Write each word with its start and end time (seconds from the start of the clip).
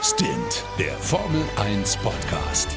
Stint, 0.00 0.64
der 0.78 0.92
Formel 0.92 1.42
1 1.56 1.96
Podcast. 1.96 2.68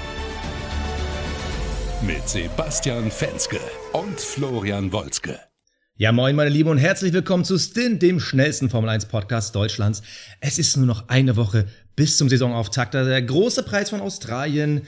Mit 2.01 2.27
Sebastian 2.27 3.11
Fenske 3.11 3.59
und 3.93 4.19
Florian 4.19 4.91
Wolzke. 4.91 5.39
Ja, 5.97 6.11
moin, 6.11 6.35
meine 6.35 6.49
Lieben, 6.49 6.69
und 6.69 6.79
herzlich 6.79 7.13
willkommen 7.13 7.45
zu 7.45 7.59
Stint, 7.59 8.01
dem 8.01 8.19
schnellsten 8.19 8.71
Formel 8.71 8.89
1 8.89 9.05
Podcast 9.05 9.53
Deutschlands. 9.53 10.01
Es 10.39 10.57
ist 10.57 10.77
nur 10.77 10.87
noch 10.87 11.09
eine 11.09 11.35
Woche 11.35 11.67
bis 11.95 12.17
zum 12.17 12.27
Saisonauftakt. 12.27 12.95
Der 12.95 13.21
große 13.21 13.61
Preis 13.61 13.91
von 13.91 14.01
Australien. 14.01 14.81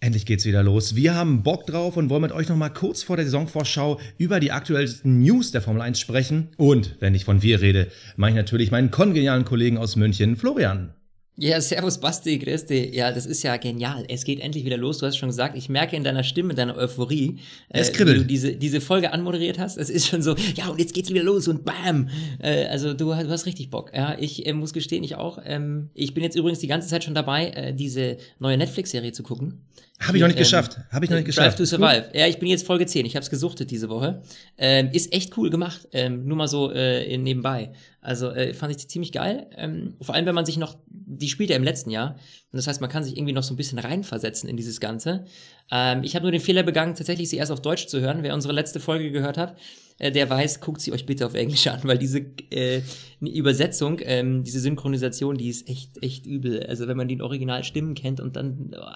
Endlich 0.00 0.24
geht's 0.24 0.46
wieder 0.46 0.62
los. 0.62 0.94
Wir 0.94 1.14
haben 1.14 1.42
Bock 1.42 1.66
drauf 1.66 1.98
und 1.98 2.08
wollen 2.08 2.22
mit 2.22 2.32
euch 2.32 2.48
nochmal 2.48 2.72
kurz 2.72 3.02
vor 3.02 3.16
der 3.16 3.26
Saisonvorschau 3.26 4.00
über 4.16 4.40
die 4.40 4.52
aktuellsten 4.52 5.20
News 5.20 5.50
der 5.50 5.60
Formel 5.60 5.82
1 5.82 6.00
sprechen. 6.00 6.48
Und 6.56 6.96
wenn 7.00 7.14
ich 7.14 7.26
von 7.26 7.42
wir 7.42 7.60
rede, 7.60 7.88
meine 8.16 8.30
ich 8.30 8.36
natürlich 8.36 8.70
meinen 8.70 8.90
kongenialen 8.90 9.44
Kollegen 9.44 9.76
aus 9.76 9.96
München, 9.96 10.36
Florian. 10.36 10.94
Ja, 11.40 11.60
servus 11.60 12.00
Basti, 12.00 12.36
grüß 12.36 12.66
dich. 12.66 12.92
Ja, 12.92 13.12
das 13.12 13.24
ist 13.24 13.44
ja 13.44 13.56
genial. 13.58 14.04
Es 14.08 14.24
geht 14.24 14.40
endlich 14.40 14.64
wieder 14.64 14.76
los. 14.76 14.98
Du 14.98 15.06
hast 15.06 15.18
schon 15.18 15.28
gesagt, 15.28 15.56
ich 15.56 15.68
merke 15.68 15.94
in 15.94 16.02
deiner 16.02 16.24
Stimme, 16.24 16.52
deiner 16.52 16.76
Euphorie, 16.76 17.38
äh, 17.68 17.84
wie 17.84 18.04
du 18.04 18.24
diese, 18.24 18.56
diese 18.56 18.80
Folge 18.80 19.12
anmoderiert 19.12 19.56
hast. 19.56 19.78
Es 19.78 19.88
ist 19.88 20.08
schon 20.08 20.20
so, 20.20 20.34
ja, 20.56 20.66
und 20.66 20.80
jetzt 20.80 20.94
geht's 20.94 21.10
wieder 21.10 21.22
los 21.22 21.46
und 21.46 21.64
bam. 21.64 22.08
Äh, 22.40 22.64
also 22.64 22.92
du, 22.92 23.04
du, 23.04 23.14
hast 23.14 23.46
richtig 23.46 23.70
Bock. 23.70 23.92
Ja, 23.94 24.16
ich 24.18 24.46
äh, 24.46 24.52
muss 24.52 24.72
gestehen, 24.72 25.04
ich 25.04 25.14
auch. 25.14 25.38
Ähm, 25.44 25.90
ich 25.94 26.12
bin 26.12 26.24
jetzt 26.24 26.34
übrigens 26.34 26.58
die 26.58 26.66
ganze 26.66 26.88
Zeit 26.88 27.04
schon 27.04 27.14
dabei, 27.14 27.50
äh, 27.50 27.72
diese 27.72 28.16
neue 28.40 28.56
Netflix-Serie 28.56 29.12
zu 29.12 29.22
gucken. 29.22 29.60
Habe 30.00 30.16
ich 30.16 30.20
noch 30.20 30.28
nicht 30.28 30.38
ähm, 30.38 30.42
geschafft. 30.42 30.78
Habe 30.90 31.04
ich 31.04 31.10
noch 31.10 31.16
nicht 31.16 31.26
geschafft. 31.26 31.50
Drive 31.50 31.54
to 31.56 31.64
Survive. 31.64 32.04
Cool. 32.12 32.20
Ja, 32.20 32.26
ich 32.26 32.38
bin 32.38 32.48
jetzt 32.48 32.66
Folge 32.66 32.86
10. 32.86 33.04
Ich 33.06 33.16
habe 33.16 33.22
es 33.22 33.30
gesuchtet 33.30 33.70
diese 33.70 33.88
Woche. 33.88 34.22
Ähm, 34.56 34.90
ist 34.92 35.12
echt 35.12 35.36
cool 35.36 35.50
gemacht. 35.50 35.88
Ähm, 35.92 36.24
nur 36.26 36.36
mal 36.36 36.48
so 36.48 36.70
äh, 36.70 37.16
nebenbei. 37.16 37.72
Also 38.08 38.30
äh, 38.30 38.54
fand 38.54 38.74
ich 38.74 38.88
ziemlich 38.88 39.12
geil. 39.12 39.48
Ähm, 39.54 39.94
vor 40.00 40.14
allem, 40.14 40.24
wenn 40.24 40.34
man 40.34 40.46
sich 40.46 40.56
noch, 40.56 40.78
die 40.88 41.28
spielt 41.28 41.50
ja 41.50 41.56
im 41.56 41.62
letzten 41.62 41.90
Jahr. 41.90 42.12
Und 42.50 42.56
das 42.56 42.66
heißt, 42.66 42.80
man 42.80 42.88
kann 42.88 43.04
sich 43.04 43.18
irgendwie 43.18 43.34
noch 43.34 43.42
so 43.42 43.52
ein 43.52 43.58
bisschen 43.58 43.78
reinversetzen 43.78 44.48
in 44.48 44.56
dieses 44.56 44.80
Ganze. 44.80 45.26
Ähm, 45.70 46.02
ich 46.02 46.14
habe 46.14 46.22
nur 46.22 46.32
den 46.32 46.40
Fehler 46.40 46.62
begangen, 46.62 46.94
tatsächlich 46.94 47.28
sie 47.28 47.36
erst 47.36 47.52
auf 47.52 47.60
Deutsch 47.60 47.86
zu 47.86 48.00
hören. 48.00 48.22
Wer 48.22 48.32
unsere 48.32 48.54
letzte 48.54 48.80
Folge 48.80 49.10
gehört 49.10 49.36
hat, 49.36 49.58
äh, 49.98 50.10
der 50.10 50.30
weiß, 50.30 50.60
guckt 50.62 50.80
sie 50.80 50.90
euch 50.92 51.04
bitte 51.04 51.26
auf 51.26 51.34
Englisch 51.34 51.66
an, 51.66 51.80
weil 51.84 51.98
diese 51.98 52.20
äh, 52.50 52.80
Übersetzung, 53.20 54.00
ähm, 54.02 54.42
diese 54.42 54.60
Synchronisation, 54.60 55.36
die 55.36 55.50
ist 55.50 55.68
echt, 55.68 56.02
echt 56.02 56.24
übel. 56.24 56.62
Also 56.62 56.88
wenn 56.88 56.96
man 56.96 57.08
die 57.08 57.20
Originalstimmen 57.20 57.94
kennt 57.94 58.20
und 58.20 58.36
dann. 58.36 58.74
Oh, 58.74 58.86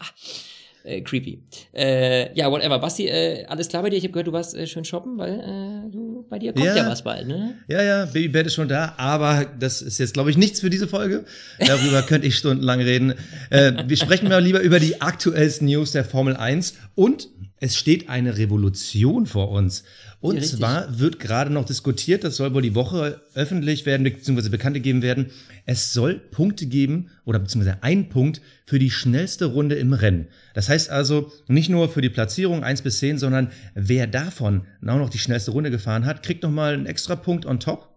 äh, 0.84 1.00
creepy. 1.00 1.42
Äh, 1.72 2.36
ja, 2.36 2.50
whatever. 2.50 2.78
Basti, 2.78 3.08
äh, 3.08 3.44
alles 3.46 3.68
klar 3.68 3.82
bei 3.82 3.90
dir? 3.90 3.96
Ich 3.96 4.04
habe 4.04 4.12
gehört, 4.12 4.26
du 4.26 4.32
warst 4.32 4.54
äh, 4.54 4.66
schön 4.66 4.84
shoppen, 4.84 5.18
weil 5.18 5.40
äh, 5.40 5.90
du, 5.90 6.24
bei 6.28 6.38
dir 6.38 6.52
kommt 6.52 6.64
ja, 6.64 6.76
ja 6.76 6.88
was 6.88 7.02
bald, 7.02 7.26
ne? 7.26 7.54
Ja, 7.68 7.82
ja, 7.82 8.06
Babybett 8.06 8.46
ist 8.46 8.54
schon 8.54 8.68
da, 8.68 8.94
aber 8.96 9.46
das 9.58 9.82
ist 9.82 9.98
jetzt, 9.98 10.14
glaube 10.14 10.30
ich, 10.30 10.36
nichts 10.36 10.60
für 10.60 10.70
diese 10.70 10.88
Folge. 10.88 11.24
Darüber 11.58 12.02
könnte 12.06 12.26
ich 12.26 12.36
stundenlang 12.36 12.80
reden. 12.80 13.14
Äh, 13.50 13.72
wir 13.86 13.96
sprechen 13.96 14.28
mal 14.28 14.42
lieber 14.42 14.60
über 14.60 14.80
die 14.80 15.00
aktuellsten 15.00 15.66
News 15.66 15.92
der 15.92 16.04
Formel 16.04 16.36
1 16.36 16.74
und 16.94 17.28
es 17.62 17.76
steht 17.76 18.08
eine 18.08 18.38
Revolution 18.38 19.24
vor 19.24 19.52
uns. 19.52 19.84
Und 20.18 20.34
ja, 20.34 20.42
zwar 20.42 20.98
wird 20.98 21.20
gerade 21.20 21.48
noch 21.52 21.64
diskutiert, 21.64 22.24
das 22.24 22.36
soll 22.36 22.52
wohl 22.54 22.62
die 22.62 22.74
Woche 22.74 23.20
öffentlich 23.34 23.86
werden, 23.86 24.02
beziehungsweise 24.02 24.50
bekannt 24.50 24.74
gegeben 24.74 25.00
werden. 25.00 25.30
Es 25.64 25.92
soll 25.92 26.14
Punkte 26.14 26.66
geben, 26.66 27.10
oder 27.24 27.38
beziehungsweise 27.38 27.80
ein 27.84 28.08
Punkt 28.08 28.40
für 28.66 28.80
die 28.80 28.90
schnellste 28.90 29.44
Runde 29.44 29.76
im 29.76 29.92
Rennen. 29.92 30.26
Das 30.54 30.68
heißt 30.68 30.90
also 30.90 31.30
nicht 31.46 31.68
nur 31.68 31.88
für 31.88 32.00
die 32.00 32.08
Platzierung 32.08 32.64
1 32.64 32.82
bis 32.82 32.98
10, 32.98 33.18
sondern 33.18 33.52
wer 33.76 34.08
davon 34.08 34.66
auch 34.84 34.98
noch 34.98 35.10
die 35.10 35.18
schnellste 35.18 35.52
Runde 35.52 35.70
gefahren 35.70 36.04
hat, 36.04 36.24
kriegt 36.24 36.42
nochmal 36.42 36.74
einen 36.74 36.86
extra 36.86 37.14
Punkt 37.14 37.46
on 37.46 37.60
top. 37.60 37.96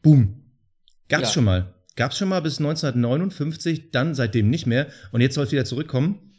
Boom. 0.00 0.44
Gab's 1.10 1.28
ja. 1.28 1.34
schon 1.34 1.44
mal. 1.44 1.74
Gab's 1.94 2.16
schon 2.16 2.30
mal 2.30 2.40
bis 2.40 2.58
1959, 2.58 3.90
dann 3.90 4.14
seitdem 4.14 4.48
nicht 4.48 4.66
mehr. 4.66 4.86
Und 5.12 5.20
jetzt 5.20 5.34
soll 5.34 5.44
es 5.44 5.52
wieder 5.52 5.66
zurückkommen. 5.66 6.32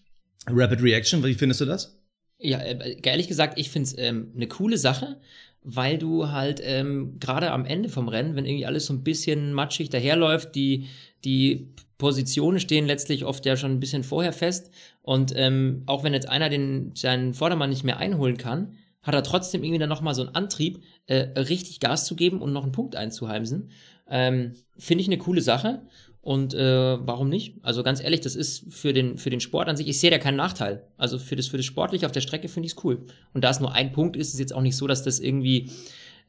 Rapid 0.47 0.81
Reaction, 0.81 1.23
wie 1.23 1.35
findest 1.35 1.61
du 1.61 1.65
das? 1.65 1.98
Ja, 2.39 2.59
äh, 2.59 2.97
ehrlich 3.03 3.27
gesagt, 3.27 3.59
ich 3.59 3.69
finde 3.69 3.87
es 3.87 3.97
ähm, 3.97 4.31
eine 4.35 4.47
coole 4.47 4.77
Sache, 4.77 5.19
weil 5.61 5.97
du 5.97 6.29
halt 6.29 6.61
ähm, 6.63 7.19
gerade 7.19 7.51
am 7.51 7.65
Ende 7.65 7.89
vom 7.89 8.07
Rennen, 8.07 8.35
wenn 8.35 8.45
irgendwie 8.45 8.65
alles 8.65 8.85
so 8.85 8.93
ein 8.93 9.03
bisschen 9.03 9.53
matschig 9.53 9.89
daherläuft, 9.89 10.55
die, 10.55 10.87
die 11.25 11.67
Positionen 11.97 12.61
stehen 12.61 12.87
letztlich 12.87 13.25
oft 13.25 13.45
ja 13.45 13.57
schon 13.57 13.71
ein 13.71 13.79
bisschen 13.81 14.03
vorher 14.03 14.31
fest. 14.31 14.71
Und 15.01 15.33
ähm, 15.35 15.83
auch 15.85 16.03
wenn 16.03 16.13
jetzt 16.13 16.29
einer 16.29 16.49
den, 16.49 16.93
seinen 16.95 17.33
Vordermann 17.33 17.69
nicht 17.69 17.83
mehr 17.83 17.97
einholen 17.97 18.37
kann, 18.37 18.77
hat 19.03 19.13
er 19.13 19.23
trotzdem 19.23 19.63
irgendwie 19.63 19.79
dann 19.79 19.89
nochmal 19.89 20.15
so 20.15 20.21
einen 20.21 20.35
Antrieb, 20.35 20.81
äh, 21.07 21.39
richtig 21.39 21.81
Gas 21.81 22.05
zu 22.05 22.15
geben 22.15 22.41
und 22.41 22.53
noch 22.53 22.63
einen 22.63 22.71
Punkt 22.71 22.95
einzuheimsen. 22.95 23.71
Ähm, 24.09 24.53
Finde 24.77 25.01
ich 25.01 25.07
eine 25.07 25.17
coole 25.17 25.41
Sache. 25.41 25.81
Und 26.21 26.53
äh, 26.53 26.97
warum 27.07 27.29
nicht? 27.29 27.55
Also 27.61 27.81
ganz 27.81 28.03
ehrlich, 28.03 28.19
das 28.21 28.35
ist 28.35 28.73
für 28.73 28.91
den, 28.91 29.17
für 29.17 29.29
den 29.29 29.39
Sport 29.39 29.69
an 29.69 29.77
sich, 29.77 29.87
ich 29.87 29.99
sehe 29.99 30.11
da 30.11 30.17
keinen 30.17 30.35
Nachteil. 30.35 30.83
Also 30.97 31.17
für 31.17 31.35
das, 31.35 31.47
für 31.47 31.57
das 31.57 31.65
Sportliche 31.65 32.05
auf 32.05 32.11
der 32.11 32.21
Strecke 32.21 32.49
finde 32.49 32.67
ich 32.67 32.73
es 32.73 32.83
cool. 32.83 33.05
Und 33.33 33.43
da 33.43 33.49
es 33.49 33.59
nur 33.59 33.73
ein 33.73 33.93
Punkt 33.93 34.17
ist, 34.17 34.29
ist 34.29 34.33
es 34.33 34.39
jetzt 34.39 34.53
auch 34.53 34.61
nicht 34.61 34.75
so, 34.75 34.85
dass 34.85 35.03
das 35.03 35.19
irgendwie 35.19 35.71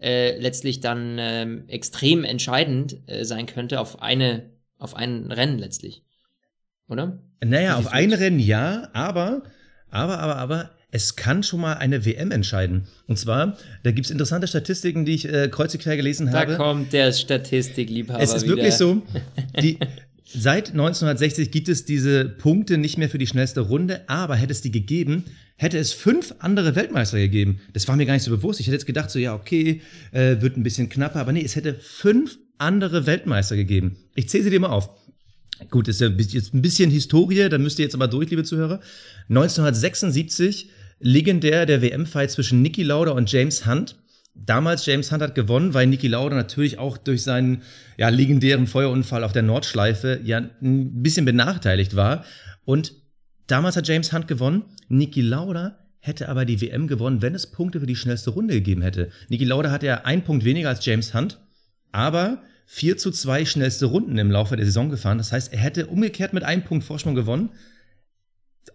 äh, 0.00 0.38
letztlich 0.38 0.80
dann 0.80 1.18
äh, 1.18 1.44
extrem 1.66 2.24
entscheidend 2.24 2.98
äh, 3.06 3.24
sein 3.24 3.46
könnte 3.46 3.80
auf 3.80 4.00
eine, 4.00 4.50
auf 4.78 4.94
ein 4.94 5.30
Rennen 5.32 5.58
letztlich. 5.58 6.04
Oder? 6.88 7.18
Naja, 7.44 7.76
auf 7.76 7.88
ein 7.92 8.12
Rennen 8.12 8.38
ja, 8.40 8.88
aber, 8.92 9.42
aber, 9.90 10.18
aber, 10.18 10.36
aber, 10.36 10.70
es 10.92 11.16
kann 11.16 11.42
schon 11.42 11.60
mal 11.60 11.74
eine 11.74 12.04
WM 12.04 12.30
entscheiden. 12.30 12.84
Und 13.06 13.18
zwar, 13.18 13.56
da 13.82 13.90
gibt's 13.92 14.10
interessante 14.10 14.46
Statistiken, 14.46 15.04
die 15.04 15.14
ich 15.14 15.28
äh, 15.28 15.48
kreuz 15.48 15.76
quer 15.78 15.96
gelesen 15.96 16.32
habe. 16.32 16.52
Da 16.52 16.56
kommt 16.56 16.92
der 16.92 17.12
Statistikliebhaber. 17.12 18.20
Es 18.20 18.34
ist 18.34 18.44
wieder. 18.44 18.56
wirklich 18.56 18.74
so, 18.74 19.02
die, 19.60 19.78
seit 20.24 20.70
1960 20.70 21.50
gibt 21.50 21.68
es 21.68 21.84
diese 21.84 22.24
Punkte 22.24 22.78
nicht 22.78 22.98
mehr 22.98 23.08
für 23.08 23.18
die 23.18 23.26
schnellste 23.26 23.60
Runde, 23.60 24.02
aber 24.08 24.34
hätte 24.34 24.52
es 24.52 24.62
die 24.62 24.72
gegeben, 24.72 25.24
hätte 25.56 25.78
es 25.78 25.92
fünf 25.92 26.34
andere 26.38 26.74
Weltmeister 26.74 27.18
gegeben. 27.18 27.60
Das 27.72 27.86
war 27.86 27.96
mir 27.96 28.06
gar 28.06 28.14
nicht 28.14 28.24
so 28.24 28.30
bewusst. 28.30 28.60
Ich 28.60 28.66
hätte 28.66 28.76
jetzt 28.76 28.86
gedacht, 28.86 29.10
so 29.10 29.18
ja, 29.18 29.34
okay, 29.34 29.82
äh, 30.10 30.40
wird 30.40 30.56
ein 30.56 30.62
bisschen 30.62 30.88
knapper, 30.88 31.20
aber 31.20 31.32
nee, 31.32 31.44
es 31.44 31.54
hätte 31.54 31.74
fünf 31.74 32.38
andere 32.58 33.06
Weltmeister 33.06 33.56
gegeben. 33.56 33.96
Ich 34.14 34.28
zähle 34.28 34.44
sie 34.44 34.50
dir 34.50 34.60
mal 34.60 34.68
auf. 34.68 34.90
Gut, 35.68 35.88
ist 35.88 36.00
ja 36.00 36.08
jetzt 36.08 36.54
ein 36.54 36.62
bisschen 36.62 36.90
Historie, 36.90 37.48
da 37.48 37.58
müsst 37.58 37.78
ihr 37.78 37.84
jetzt 37.84 37.94
aber 37.94 38.08
durch, 38.08 38.30
liebe 38.30 38.44
Zuhörer. 38.44 38.80
1976 39.28 40.70
legendär 41.00 41.66
der 41.66 41.82
WM-Fight 41.82 42.30
zwischen 42.30 42.62
Niki 42.62 42.82
Lauda 42.82 43.12
und 43.12 43.30
James 43.30 43.66
Hunt. 43.66 43.96
Damals 44.34 44.86
James 44.86 45.10
Hunt 45.10 45.22
hat 45.22 45.34
gewonnen, 45.34 45.74
weil 45.74 45.86
Niki 45.86 46.06
Lauda 46.06 46.36
natürlich 46.36 46.78
auch 46.78 46.96
durch 46.96 47.22
seinen 47.22 47.62
ja, 47.96 48.08
legendären 48.10 48.66
Feuerunfall 48.66 49.24
auf 49.24 49.32
der 49.32 49.42
Nordschleife 49.42 50.20
ja 50.22 50.38
ein 50.38 51.02
bisschen 51.02 51.24
benachteiligt 51.24 51.96
war. 51.96 52.24
Und 52.64 52.94
damals 53.46 53.76
hat 53.76 53.88
James 53.88 54.12
Hunt 54.12 54.28
gewonnen. 54.28 54.64
Niki 54.88 55.22
Lauda 55.22 55.78
hätte 55.98 56.28
aber 56.28 56.44
die 56.44 56.60
WM 56.60 56.86
gewonnen, 56.86 57.22
wenn 57.22 57.34
es 57.34 57.50
Punkte 57.50 57.80
für 57.80 57.86
die 57.86 57.96
schnellste 57.96 58.30
Runde 58.30 58.54
gegeben 58.54 58.82
hätte. 58.82 59.10
Niki 59.28 59.44
Lauda 59.44 59.70
hat 59.70 59.82
ja 59.82 60.04
einen 60.04 60.22
Punkt 60.22 60.44
weniger 60.44 60.68
als 60.68 60.84
James 60.84 61.12
Hunt, 61.12 61.38
aber 61.92 62.42
4 62.66 62.96
zu 62.98 63.10
2 63.10 63.46
schnellste 63.46 63.86
Runden 63.86 64.16
im 64.16 64.30
Laufe 64.30 64.56
der 64.56 64.64
Saison 64.64 64.90
gefahren. 64.90 65.18
Das 65.18 65.32
heißt, 65.32 65.52
er 65.52 65.58
hätte 65.58 65.86
umgekehrt 65.86 66.32
mit 66.32 66.44
einem 66.44 66.62
Punkt 66.62 66.84
Vorsprung 66.84 67.16
gewonnen. 67.16 67.50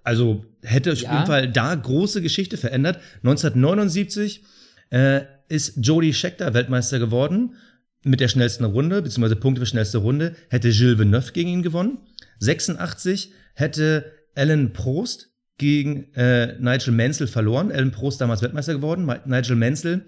Also 0.03 0.46
hätte 0.62 0.94
auf 0.94 1.00
jeden 1.00 1.25
Fall 1.25 1.51
da 1.51 1.73
große 1.73 2.22
Geschichte 2.22 2.57
verändert. 2.57 3.00
1979 3.23 4.44
äh, 4.91 5.22
ist 5.47 5.78
Jody 5.81 6.13
Scheckter 6.13 6.53
Weltmeister 6.53 7.00
geworden 7.00 7.56
mit 8.03 8.19
der 8.19 8.28
schnellsten 8.28 8.66
Runde, 8.66 9.01
beziehungsweise 9.01 9.35
Punkte 9.35 9.62
für 9.62 9.66
schnellste 9.66 9.97
Runde, 9.97 10.35
hätte 10.50 10.69
Gilles 10.69 11.00
Villeneuve 11.00 11.31
gegen 11.31 11.50
ihn 11.50 11.63
gewonnen. 11.63 11.97
86 12.40 13.31
hätte 13.56 14.12
Alan 14.35 14.74
Prost 14.74 15.31
gegen 15.57 16.13
äh, 16.13 16.57
Nigel 16.59 16.94
Mansell 16.94 17.28
verloren. 17.28 17.72
Alan 17.72 17.91
Prost 17.91 18.22
damals 18.22 18.41
Weltmeister 18.41 18.74
geworden. 18.74 19.09
Nigel 19.25 19.56
Mansell 19.56 20.06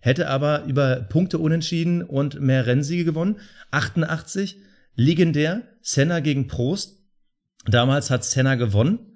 hätte 0.00 0.28
aber 0.28 0.64
über 0.64 0.96
Punkte 0.96 1.38
unentschieden 1.38 2.02
und 2.02 2.40
mehr 2.40 2.66
Rennsiege 2.66 3.04
gewonnen. 3.04 3.36
88 3.70 4.58
legendär 4.94 5.62
Senna 5.80 6.20
gegen 6.20 6.48
Prost. 6.48 7.04
Damals 7.66 8.10
hat 8.10 8.24
Senna 8.24 8.54
gewonnen. 8.54 9.07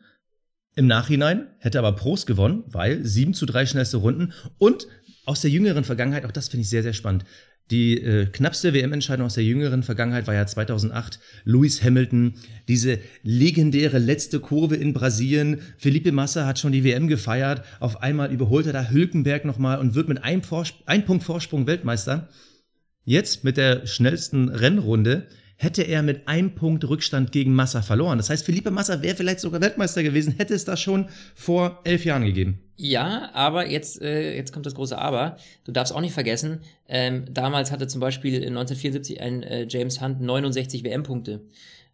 Im 0.74 0.86
Nachhinein 0.86 1.48
hätte 1.58 1.78
aber 1.78 1.92
Prost 1.92 2.26
gewonnen, 2.26 2.64
weil 2.66 3.04
7 3.04 3.34
zu 3.34 3.46
3 3.46 3.66
schnellste 3.66 3.98
Runden. 3.98 4.32
Und 4.58 4.86
aus 5.26 5.42
der 5.42 5.50
jüngeren 5.50 5.84
Vergangenheit, 5.84 6.24
auch 6.24 6.32
das 6.32 6.48
finde 6.48 6.62
ich 6.62 6.70
sehr, 6.70 6.82
sehr 6.82 6.94
spannend. 6.94 7.24
Die 7.70 8.02
äh, 8.02 8.26
knappste 8.26 8.74
WM-Entscheidung 8.74 9.26
aus 9.26 9.34
der 9.34 9.44
jüngeren 9.44 9.82
Vergangenheit 9.82 10.26
war 10.26 10.34
ja 10.34 10.46
2008. 10.46 11.20
Lewis 11.44 11.82
Hamilton, 11.82 12.34
diese 12.68 12.98
legendäre 13.22 13.98
letzte 13.98 14.40
Kurve 14.40 14.76
in 14.76 14.92
Brasilien. 14.92 15.60
Felipe 15.78 16.12
Massa 16.12 16.46
hat 16.46 16.58
schon 16.58 16.72
die 16.72 16.84
WM 16.84 17.06
gefeiert. 17.06 17.64
Auf 17.80 18.02
einmal 18.02 18.32
überholt 18.32 18.66
er 18.66 18.72
da 18.72 18.90
Hülkenberg 18.90 19.44
nochmal 19.44 19.78
und 19.78 19.94
wird 19.94 20.08
mit 20.08 20.22
einem, 20.22 20.42
Vors 20.42 20.74
ein 20.86 21.04
Punkt 21.04 21.24
Vorsprung 21.24 21.66
Weltmeister. 21.66 22.28
Jetzt 23.04 23.44
mit 23.44 23.56
der 23.56 23.86
schnellsten 23.86 24.48
Rennrunde 24.48 25.28
hätte 25.56 25.82
er 25.82 26.02
mit 26.02 26.26
einem 26.26 26.54
Punkt 26.54 26.88
Rückstand 26.88 27.32
gegen 27.32 27.54
Massa 27.54 27.82
verloren. 27.82 28.18
Das 28.18 28.30
heißt, 28.30 28.44
Felipe 28.44 28.70
Massa 28.70 29.02
wäre 29.02 29.16
vielleicht 29.16 29.40
sogar 29.40 29.60
Weltmeister 29.60 30.02
gewesen, 30.02 30.34
hätte 30.36 30.54
es 30.54 30.64
das 30.64 30.80
schon 30.80 31.08
vor 31.34 31.80
elf 31.84 32.04
Jahren 32.04 32.24
gegeben. 32.24 32.60
Ja, 32.76 33.30
aber 33.32 33.68
jetzt, 33.68 34.02
äh, 34.02 34.34
jetzt 34.34 34.52
kommt 34.52 34.66
das 34.66 34.74
große 34.74 34.98
Aber. 34.98 35.36
Du 35.64 35.72
darfst 35.72 35.94
auch 35.94 36.00
nicht 36.00 36.14
vergessen, 36.14 36.60
ähm, 36.88 37.26
damals 37.30 37.70
hatte 37.70 37.86
zum 37.86 38.00
Beispiel 38.00 38.34
1974 38.36 39.20
ein 39.20 39.42
äh, 39.42 39.66
James 39.68 40.00
Hunt 40.00 40.20
69 40.20 40.84
WM-Punkte. 40.84 41.42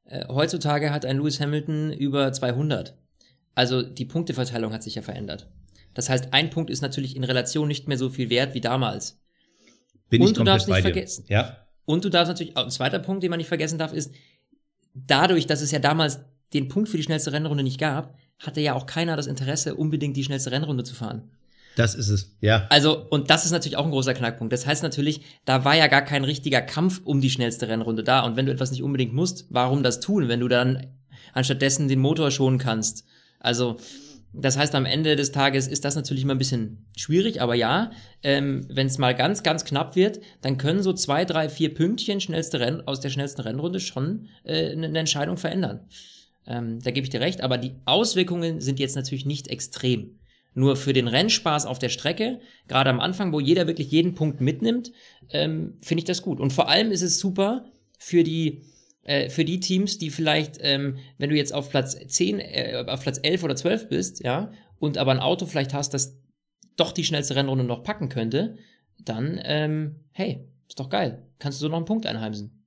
Äh, 0.04 0.26
heutzutage 0.28 0.90
hat 0.90 1.04
ein 1.04 1.18
Lewis 1.18 1.40
Hamilton 1.40 1.92
über 1.92 2.32
200. 2.32 2.96
Also 3.54 3.82
die 3.82 4.04
Punkteverteilung 4.04 4.72
hat 4.72 4.82
sich 4.82 4.94
ja 4.94 5.02
verändert. 5.02 5.50
Das 5.94 6.08
heißt, 6.08 6.32
ein 6.32 6.50
Punkt 6.50 6.70
ist 6.70 6.80
natürlich 6.80 7.16
in 7.16 7.24
Relation 7.24 7.68
nicht 7.68 7.88
mehr 7.88 7.98
so 7.98 8.08
viel 8.08 8.30
wert 8.30 8.54
wie 8.54 8.60
damals. 8.60 9.20
Bin 10.08 10.22
Und 10.22 10.28
ich 10.28 10.32
du 10.32 10.38
komplett 10.38 10.54
darfst 10.54 10.68
nicht 10.68 10.80
vergessen. 10.80 11.24
Ja. 11.28 11.67
Und 11.88 12.04
du 12.04 12.10
darfst 12.10 12.28
natürlich, 12.28 12.54
ein 12.54 12.70
zweiter 12.70 12.98
Punkt, 12.98 13.22
den 13.22 13.30
man 13.30 13.38
nicht 13.38 13.48
vergessen 13.48 13.78
darf, 13.78 13.94
ist, 13.94 14.12
dadurch, 14.92 15.46
dass 15.46 15.62
es 15.62 15.70
ja 15.70 15.78
damals 15.78 16.20
den 16.52 16.68
Punkt 16.68 16.90
für 16.90 16.98
die 16.98 17.02
schnellste 17.02 17.32
Rennrunde 17.32 17.62
nicht 17.62 17.80
gab, 17.80 18.14
hatte 18.38 18.60
ja 18.60 18.74
auch 18.74 18.84
keiner 18.84 19.16
das 19.16 19.26
Interesse, 19.26 19.74
unbedingt 19.74 20.14
die 20.14 20.22
schnellste 20.22 20.50
Rennrunde 20.50 20.84
zu 20.84 20.94
fahren. 20.94 21.30
Das 21.76 21.94
ist 21.94 22.10
es. 22.10 22.36
Ja. 22.42 22.66
Also, 22.68 23.06
und 23.08 23.30
das 23.30 23.46
ist 23.46 23.52
natürlich 23.52 23.78
auch 23.78 23.86
ein 23.86 23.90
großer 23.90 24.12
Knackpunkt. 24.12 24.52
Das 24.52 24.66
heißt 24.66 24.82
natürlich, 24.82 25.22
da 25.46 25.64
war 25.64 25.76
ja 25.76 25.86
gar 25.86 26.02
kein 26.02 26.24
richtiger 26.24 26.60
Kampf 26.60 27.00
um 27.04 27.22
die 27.22 27.30
schnellste 27.30 27.68
Rennrunde 27.68 28.04
da. 28.04 28.20
Und 28.20 28.36
wenn 28.36 28.44
du 28.44 28.52
etwas 28.52 28.70
nicht 28.70 28.82
unbedingt 28.82 29.14
musst, 29.14 29.46
warum 29.48 29.82
das 29.82 30.00
tun, 30.00 30.28
wenn 30.28 30.40
du 30.40 30.48
dann 30.48 30.88
anstattdessen 31.32 31.88
den 31.88 32.00
Motor 32.00 32.30
schonen 32.30 32.58
kannst? 32.58 33.06
Also, 33.40 33.78
das 34.32 34.58
heißt, 34.58 34.74
am 34.74 34.84
Ende 34.84 35.16
des 35.16 35.32
Tages 35.32 35.66
ist 35.66 35.84
das 35.84 35.96
natürlich 35.96 36.22
immer 36.22 36.34
ein 36.34 36.38
bisschen 36.38 36.86
schwierig, 36.96 37.40
aber 37.40 37.54
ja, 37.54 37.90
ähm, 38.22 38.66
wenn 38.68 38.86
es 38.86 38.98
mal 38.98 39.14
ganz, 39.14 39.42
ganz 39.42 39.64
knapp 39.64 39.96
wird, 39.96 40.20
dann 40.42 40.58
können 40.58 40.82
so 40.82 40.92
zwei, 40.92 41.24
drei, 41.24 41.48
vier 41.48 41.72
Pünktchen 41.72 42.20
schnellste 42.20 42.60
Renn 42.60 42.82
aus 42.86 43.00
der 43.00 43.08
schnellsten 43.08 43.40
Rennrunde 43.40 43.80
schon 43.80 44.28
äh, 44.44 44.72
eine 44.72 44.86
eine 44.86 44.98
Entscheidung 44.98 45.38
verändern. 45.38 45.88
Ähm, 46.46 46.80
da 46.80 46.90
gebe 46.90 47.04
ich 47.04 47.10
dir 47.10 47.20
recht, 47.20 47.40
aber 47.40 47.58
die 47.58 47.76
Auswirkungen 47.84 48.60
sind 48.60 48.78
jetzt 48.80 48.96
natürlich 48.96 49.26
nicht 49.26 49.48
extrem. 49.48 50.18
Nur 50.54 50.76
für 50.76 50.92
den 50.92 51.08
Rennspaß 51.08 51.66
auf 51.66 51.78
der 51.78 51.88
Strecke, 51.88 52.40
gerade 52.66 52.90
am 52.90 53.00
Anfang, 53.00 53.32
wo 53.32 53.40
jeder 53.40 53.66
wirklich 53.66 53.90
jeden 53.90 54.14
Punkt 54.14 54.40
mitnimmt, 54.40 54.92
ähm, 55.30 55.74
finde 55.80 56.00
ich 56.00 56.06
das 56.06 56.22
gut. 56.22 56.40
Und 56.40 56.52
vor 56.52 56.68
allem 56.68 56.90
ist 56.90 57.02
es 57.02 57.18
super 57.18 57.66
für 57.98 58.24
die, 58.24 58.62
äh, 59.08 59.30
für 59.30 59.44
die 59.44 59.58
Teams, 59.58 59.96
die 59.96 60.10
vielleicht, 60.10 60.58
ähm, 60.60 60.98
wenn 61.16 61.30
du 61.30 61.36
jetzt 61.36 61.54
auf 61.54 61.70
Platz 61.70 61.96
10, 62.06 62.40
äh, 62.40 62.84
auf 62.86 63.00
Platz 63.00 63.18
11 63.22 63.42
oder 63.42 63.56
12 63.56 63.88
bist, 63.88 64.22
ja, 64.22 64.52
und 64.78 64.98
aber 64.98 65.12
ein 65.12 65.18
Auto 65.18 65.46
vielleicht 65.46 65.72
hast, 65.72 65.94
das 65.94 66.20
doch 66.76 66.92
die 66.92 67.04
schnellste 67.04 67.34
Rennrunde 67.34 67.64
noch 67.64 67.82
packen 67.82 68.10
könnte, 68.10 68.56
dann, 69.02 69.40
ähm, 69.42 69.96
hey, 70.12 70.46
ist 70.68 70.78
doch 70.78 70.90
geil. 70.90 71.26
Kannst 71.38 71.58
du 71.58 71.62
so 71.62 71.68
noch 71.68 71.78
einen 71.78 71.86
Punkt 71.86 72.04
einheimsen. 72.04 72.66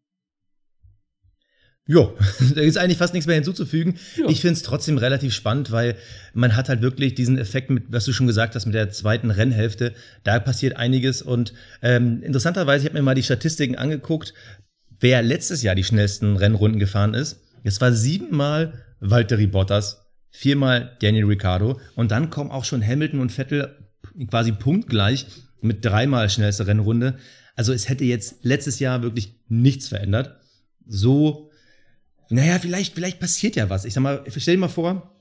Jo, 1.86 2.18
da 2.56 2.62
ist 2.62 2.78
eigentlich 2.78 2.98
fast 2.98 3.14
nichts 3.14 3.28
mehr 3.28 3.36
hinzuzufügen. 3.36 3.98
Ja. 4.16 4.28
Ich 4.28 4.42
finde 4.42 4.54
es 4.54 4.64
trotzdem 4.64 4.98
relativ 4.98 5.34
spannend, 5.34 5.72
weil 5.72 5.96
man 6.34 6.56
hat 6.56 6.70
halt 6.70 6.82
wirklich 6.82 7.14
diesen 7.14 7.38
Effekt 7.38 7.70
mit, 7.70 7.92
was 7.92 8.06
du 8.06 8.14
schon 8.14 8.28
gesagt 8.28 8.56
hast, 8.56 8.66
mit 8.66 8.74
der 8.74 8.90
zweiten 8.90 9.30
Rennhälfte. 9.30 9.94
Da 10.24 10.40
passiert 10.40 10.76
einiges 10.76 11.22
und 11.22 11.54
ähm, 11.84 12.24
interessanterweise, 12.24 12.84
ich 12.84 12.90
habe 12.90 13.00
mir 13.00 13.04
mal 13.04 13.16
die 13.16 13.24
Statistiken 13.24 13.76
angeguckt, 13.76 14.34
wer 15.02 15.22
letztes 15.22 15.62
Jahr 15.62 15.76
die 15.76 15.84
schnellsten 15.84 16.38
Rennrunden 16.38 16.80
gefahren 16.80 17.14
ist. 17.14 17.42
Es 17.64 17.82
war 17.82 17.92
siebenmal 17.92 18.74
Valtteri 19.02 19.48
Bottas, 19.48 20.06
viermal 20.30 20.96
Daniel 21.02 21.26
Ricciardo 21.26 21.80
und 21.96 22.12
dann 22.12 22.30
kommen 22.30 22.52
auch 22.52 22.64
schon 22.64 22.86
Hamilton 22.86 23.20
und 23.20 23.32
Vettel 23.32 23.76
quasi 24.30 24.54
punktgleich 24.54 25.28
mit 25.62 25.84
dreimal 25.84 26.30
schnellste 26.30 26.68
Rennrunde. 26.68 27.18
Also 27.56 27.74
es 27.74 27.90
hätte 27.90 28.06
jetzt 28.06 28.44
letztes 28.44 28.80
Jahr 28.80 29.04
wirklich 29.04 29.42
nichts 29.50 29.90
verändert. 29.90 30.40
So 30.88 31.52
naja, 32.32 32.60
vielleicht, 32.60 32.96
vielleicht 32.96 33.20
passiert 33.20 33.58
ja 33.58 33.70
was. 33.70 33.84
Ich 33.84 33.94
sag 33.94 34.02
mal, 34.02 34.24
stell 34.26 34.56
dir 34.56 34.62
mal 34.62 34.70
vor, 34.70 35.14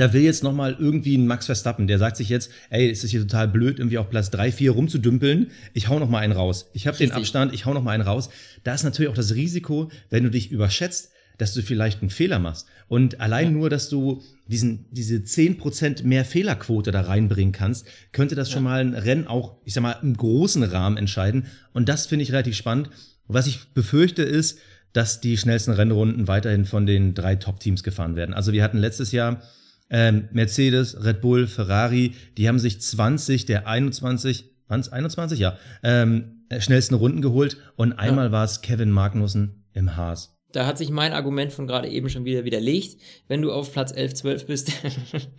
da 0.00 0.12
will 0.12 0.22
jetzt 0.22 0.42
noch 0.42 0.52
mal 0.52 0.76
irgendwie 0.78 1.16
ein 1.16 1.26
Max 1.26 1.46
Verstappen, 1.46 1.86
der 1.86 1.98
sagt 1.98 2.16
sich 2.16 2.28
jetzt, 2.28 2.50
ey, 2.70 2.90
es 2.90 3.04
ist 3.04 3.10
hier 3.10 3.20
total 3.20 3.48
blöd, 3.48 3.78
irgendwie 3.78 3.98
auf 3.98 4.10
Platz 4.10 4.30
drei, 4.30 4.50
vier 4.52 4.72
rumzudümpeln. 4.72 5.50
Ich 5.74 5.88
hau 5.88 5.98
noch 5.98 6.08
mal 6.08 6.18
einen 6.18 6.32
raus. 6.32 6.70
Ich 6.72 6.86
habe 6.86 6.96
den. 6.96 7.12
Abstand, 7.12 7.54
ich 7.54 7.66
hau 7.66 7.74
noch 7.74 7.82
mal 7.82 7.92
einen 7.92 8.02
raus. 8.02 8.28
Da 8.64 8.74
ist 8.74 8.82
natürlich 8.82 9.10
auch 9.10 9.16
das 9.16 9.34
Risiko, 9.34 9.90
wenn 10.10 10.24
du 10.24 10.30
dich 10.30 10.50
überschätzt, 10.50 11.10
dass 11.38 11.54
du 11.54 11.62
vielleicht 11.62 12.00
einen 12.00 12.10
Fehler 12.10 12.38
machst. 12.38 12.66
Und 12.88 13.20
allein 13.20 13.52
nur, 13.52 13.68
dass 13.68 13.88
du 13.88 14.22
diesen, 14.46 14.86
diese 14.90 15.16
10% 15.16 16.04
mehr 16.04 16.24
Fehlerquote 16.24 16.90
da 16.90 17.02
reinbringen 17.02 17.52
kannst, 17.52 17.86
könnte 18.12 18.34
das 18.34 18.50
schon 18.50 18.62
mal 18.62 18.80
ein 18.80 18.94
Rennen 18.94 19.26
auch, 19.26 19.56
ich 19.64 19.74
sag 19.74 19.82
mal, 19.82 19.98
im 20.02 20.16
großen 20.16 20.62
Rahmen 20.62 20.96
entscheiden. 20.96 21.46
Und 21.72 21.88
das 21.88 22.06
finde 22.06 22.22
ich 22.22 22.32
relativ 22.32 22.56
spannend. 22.56 22.90
Was 23.28 23.46
ich 23.46 23.68
befürchte 23.74 24.22
ist, 24.22 24.58
dass 24.92 25.20
die 25.20 25.36
schnellsten 25.36 25.72
Rennrunden 25.72 26.26
weiterhin 26.26 26.64
von 26.64 26.86
den 26.86 27.12
drei 27.12 27.36
Top-Teams 27.36 27.82
gefahren 27.82 28.16
werden. 28.16 28.34
Also 28.34 28.52
wir 28.52 28.62
hatten 28.62 28.78
letztes 28.78 29.12
Jahr 29.12 29.42
ähm, 29.90 30.28
Mercedes, 30.32 31.04
Red 31.04 31.20
Bull, 31.20 31.46
Ferrari, 31.46 32.12
die 32.36 32.48
haben 32.48 32.58
sich 32.58 32.80
20 32.80 33.46
der 33.46 33.66
21, 33.66 34.50
waren 34.68 34.80
es 34.80 34.88
21? 34.90 35.38
Ja, 35.38 35.58
ähm, 35.82 36.44
äh, 36.48 36.60
schnellsten 36.60 36.94
Runden 36.94 37.22
geholt 37.22 37.56
und 37.76 37.92
einmal 37.92 38.32
war 38.32 38.44
es 38.44 38.60
Kevin 38.60 38.90
Magnussen 38.90 39.64
im 39.72 39.96
Haas. 39.96 40.36
Da 40.52 40.64
hat 40.64 40.78
sich 40.78 40.90
mein 40.90 41.12
Argument 41.12 41.52
von 41.52 41.66
gerade 41.66 41.88
eben 41.88 42.08
schon 42.08 42.24
wieder 42.24 42.44
widerlegt. 42.44 42.98
Wenn 43.28 43.42
du 43.42 43.52
auf 43.52 43.72
Platz 43.72 43.92
11, 43.94 44.14
12 44.14 44.46
bist, 44.46 44.72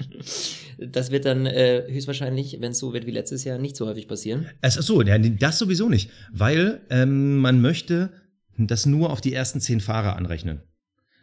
das 0.77 1.11
wird 1.11 1.25
dann 1.25 1.45
äh, 1.45 1.85
höchstwahrscheinlich, 1.87 2.57
wenn 2.59 2.73
es 2.73 2.79
so 2.79 2.93
wird 2.93 3.07
wie 3.07 3.11
letztes 3.11 3.43
Jahr, 3.43 3.57
nicht 3.57 3.75
so 3.75 3.87
häufig 3.87 4.07
passieren. 4.07 4.47
Es 4.61 4.77
ist 4.77 4.85
so, 4.85 5.01
ja, 5.01 5.17
das 5.17 5.57
sowieso 5.57 5.89
nicht, 5.89 6.11
weil 6.31 6.81
ähm, 6.89 7.37
man 7.37 7.61
möchte 7.61 8.11
das 8.57 8.85
nur 8.85 9.09
auf 9.09 9.21
die 9.21 9.33
ersten 9.33 9.59
zehn 9.59 9.79
Fahrer 9.79 10.15
anrechnen. 10.17 10.61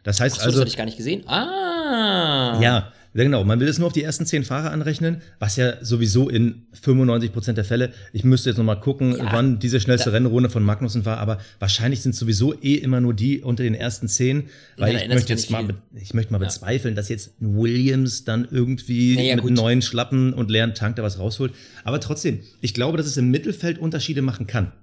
Das 0.03 0.19
heißt 0.19 0.37
Ach 0.37 0.41
so, 0.41 0.45
also, 0.45 0.57
das 0.57 0.61
hatte 0.61 0.69
ich 0.71 0.77
gar 0.77 0.85
nicht 0.85 0.97
gesehen. 0.97 1.27
Ah! 1.27 2.59
Ja, 2.61 2.61
ja, 2.61 2.93
genau. 3.23 3.43
Man 3.45 3.59
will 3.59 3.67
es 3.67 3.77
nur 3.79 3.87
auf 3.87 3.93
die 3.93 4.03
ersten 4.03 4.25
zehn 4.25 4.43
Fahrer 4.43 4.71
anrechnen, 4.71 5.21
was 5.39 5.55
ja 5.55 5.83
sowieso 5.83 6.29
in 6.29 6.67
95 6.73 7.31
Prozent 7.31 7.57
der 7.57 7.63
Fälle, 7.65 7.91
ich 8.13 8.23
müsste 8.23 8.49
jetzt 8.49 8.57
nochmal 8.57 8.79
gucken, 8.79 9.15
Ja. 9.17 9.31
wann 9.31 9.57
diese 9.59 9.79
schnellste 9.79 10.09
Da- 10.09 10.15
Rennrunde 10.17 10.49
von 10.49 10.63
Magnussen 10.63 11.05
war, 11.05 11.17
aber 11.19 11.39
wahrscheinlich 11.59 12.01
sind 12.01 12.13
sowieso 12.15 12.53
eh 12.61 12.75
immer 12.75 12.99
nur 13.01 13.13
die 13.13 13.41
unter 13.41 13.63
den 13.63 13.73
ersten 13.73 14.07
zehn, 14.07 14.49
weil 14.77 14.95
ich 14.97 15.07
möchte 15.07 15.33
jetzt 15.33 15.49
mal, 15.49 15.75
ich 15.93 16.13
möchte 16.13 16.33
mal 16.33 16.39
Ja. 16.41 16.45
bezweifeln, 16.47 16.95
dass 16.95 17.09
jetzt 17.09 17.31
Williams 17.39 18.25
dann 18.25 18.47
irgendwie 18.51 19.15
Naja, 19.15 19.35
mit 19.35 19.43
gut. 19.43 19.51
neuen 19.53 19.81
Schlappen 19.81 20.33
und 20.33 20.51
leeren 20.51 20.73
Tank 20.73 20.97
da 20.97 21.03
was 21.03 21.17
rausholt. 21.17 21.53
Aber 21.83 21.99
trotzdem, 21.99 22.41
ich 22.61 22.73
glaube, 22.73 22.97
dass 22.97 23.05
es 23.07 23.17
im 23.17 23.31
Mittelfeld 23.31 23.77
Unterschiede 23.79 24.21
machen 24.21 24.45
kann. 24.47 24.73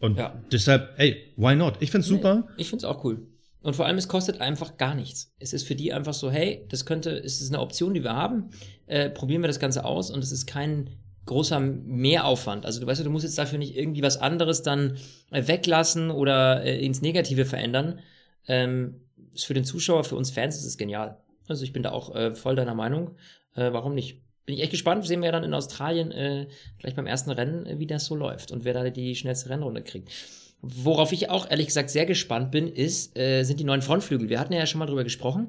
Und 0.00 0.18
deshalb, 0.52 0.90
ey, 0.98 1.16
why 1.36 1.54
not? 1.54 1.76
Ich 1.80 1.90
find's 1.90 2.06
super. 2.08 2.48
Ich 2.58 2.68
find's 2.68 2.84
auch 2.84 3.04
cool. 3.04 3.26
Und 3.64 3.74
vor 3.74 3.86
allem, 3.86 3.96
es 3.96 4.08
kostet 4.08 4.42
einfach 4.42 4.76
gar 4.76 4.94
nichts. 4.94 5.32
Es 5.38 5.54
ist 5.54 5.66
für 5.66 5.74
die 5.74 5.94
einfach 5.94 6.12
so, 6.12 6.30
hey, 6.30 6.66
das 6.68 6.84
könnte, 6.84 7.10
es 7.10 7.40
ist 7.40 7.48
eine 7.48 7.62
Option, 7.62 7.94
die 7.94 8.04
wir 8.04 8.14
haben. 8.14 8.50
Äh, 8.86 9.08
probieren 9.08 9.42
wir 9.42 9.48
das 9.48 9.58
Ganze 9.58 9.86
aus 9.86 10.10
und 10.10 10.22
es 10.22 10.32
ist 10.32 10.46
kein 10.46 10.90
großer 11.24 11.60
Mehraufwand. 11.60 12.66
Also 12.66 12.80
du 12.80 12.86
weißt, 12.86 13.02
du 13.02 13.08
musst 13.08 13.24
jetzt 13.24 13.38
dafür 13.38 13.58
nicht 13.58 13.74
irgendwie 13.74 14.02
was 14.02 14.18
anderes 14.18 14.62
dann 14.62 14.98
äh, 15.30 15.48
weglassen 15.48 16.10
oder 16.10 16.62
äh, 16.62 16.84
ins 16.84 17.00
Negative 17.00 17.46
verändern. 17.46 18.00
Ähm, 18.48 19.00
ist 19.32 19.46
für 19.46 19.54
den 19.54 19.64
Zuschauer, 19.64 20.04
für 20.04 20.16
uns 20.16 20.30
Fans 20.30 20.58
ist 20.58 20.66
es 20.66 20.76
genial. 20.76 21.16
Also 21.48 21.64
ich 21.64 21.72
bin 21.72 21.82
da 21.82 21.92
auch 21.92 22.14
äh, 22.14 22.34
voll 22.34 22.56
deiner 22.56 22.74
Meinung. 22.74 23.12
Äh, 23.54 23.72
warum 23.72 23.94
nicht? 23.94 24.20
Bin 24.44 24.56
ich 24.56 24.62
echt 24.62 24.72
gespannt. 24.72 25.06
Sehen 25.06 25.22
wir 25.22 25.26
ja 25.26 25.32
dann 25.32 25.42
in 25.42 25.54
Australien 25.54 26.12
äh, 26.12 26.48
gleich 26.78 26.94
beim 26.94 27.06
ersten 27.06 27.30
Rennen, 27.30 27.78
wie 27.78 27.86
das 27.86 28.04
so 28.04 28.14
läuft 28.14 28.52
und 28.52 28.66
wer 28.66 28.74
da 28.74 28.90
die 28.90 29.16
schnellste 29.16 29.48
Rennrunde 29.48 29.82
kriegt. 29.82 30.10
Worauf 30.66 31.12
ich 31.12 31.28
auch 31.28 31.50
ehrlich 31.50 31.66
gesagt 31.66 31.90
sehr 31.90 32.06
gespannt 32.06 32.50
bin, 32.50 32.68
ist, 32.68 33.18
äh, 33.18 33.42
sind 33.44 33.60
die 33.60 33.64
neuen 33.64 33.82
Frontflügel. 33.82 34.30
Wir 34.30 34.40
hatten 34.40 34.54
ja 34.54 34.64
schon 34.66 34.78
mal 34.78 34.86
drüber 34.86 35.04
gesprochen. 35.04 35.48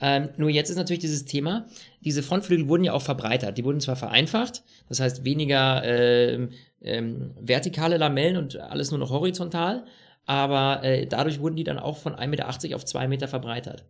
Ähm, 0.00 0.28
nur 0.36 0.50
jetzt 0.50 0.70
ist 0.70 0.76
natürlich 0.76 1.00
dieses 1.00 1.24
Thema, 1.24 1.66
diese 2.00 2.22
Frontflügel 2.22 2.68
wurden 2.68 2.84
ja 2.84 2.92
auch 2.92 3.02
verbreitert. 3.02 3.58
Die 3.58 3.64
wurden 3.64 3.80
zwar 3.80 3.96
vereinfacht, 3.96 4.62
das 4.88 5.00
heißt 5.00 5.24
weniger 5.24 5.82
ähm, 5.84 6.50
ähm, 6.80 7.32
vertikale 7.40 7.96
Lamellen 7.96 8.36
und 8.36 8.56
alles 8.56 8.90
nur 8.90 9.00
noch 9.00 9.10
horizontal, 9.10 9.84
aber 10.26 10.84
äh, 10.84 11.06
dadurch 11.06 11.40
wurden 11.40 11.56
die 11.56 11.64
dann 11.64 11.78
auch 11.78 11.96
von 11.96 12.14
1,80 12.14 12.26
Meter 12.28 12.76
auf 12.76 12.84
2 12.84 13.08
Meter 13.08 13.26
verbreitert. 13.26 13.84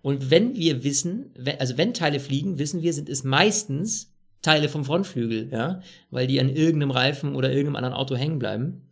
Und 0.00 0.30
wenn 0.30 0.56
wir 0.56 0.84
wissen, 0.84 1.32
wenn, 1.36 1.60
also 1.60 1.76
wenn 1.76 1.92
Teile 1.92 2.20
fliegen, 2.20 2.58
wissen 2.58 2.82
wir, 2.82 2.92
sind 2.92 3.08
es 3.08 3.24
meistens 3.24 4.14
Teile 4.40 4.68
vom 4.68 4.84
Frontflügel, 4.84 5.50
ja, 5.50 5.80
weil 6.10 6.26
die 6.26 6.40
an 6.40 6.48
irgendeinem 6.48 6.90
Reifen 6.90 7.34
oder 7.34 7.50
irgendeinem 7.50 7.76
anderen 7.76 7.94
Auto 7.94 8.16
hängen 8.16 8.38
bleiben. 8.38 8.82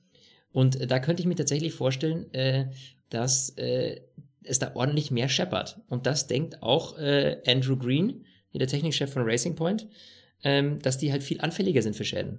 Und 0.52 0.80
äh, 0.80 0.86
da 0.86 0.98
könnte 0.98 1.22
ich 1.22 1.26
mir 1.26 1.34
tatsächlich 1.34 1.72
vorstellen, 1.72 2.32
äh, 2.32 2.66
dass 3.10 3.50
äh, 3.50 4.00
es 4.44 4.58
da 4.58 4.72
ordentlich 4.74 5.10
mehr 5.10 5.28
scheppert. 5.28 5.80
Und 5.88 6.06
das 6.06 6.26
denkt 6.26 6.62
auch 6.62 6.98
äh, 6.98 7.38
Andrew 7.46 7.76
Green, 7.76 8.24
der 8.54 8.66
Technikchef 8.66 9.12
von 9.12 9.22
Racing 9.24 9.54
Point, 9.54 9.88
ähm, 10.44 10.78
dass 10.80 10.98
die 10.98 11.10
halt 11.10 11.22
viel 11.22 11.40
anfälliger 11.40 11.82
sind 11.82 11.96
für 11.96 12.04
Schäden. 12.04 12.38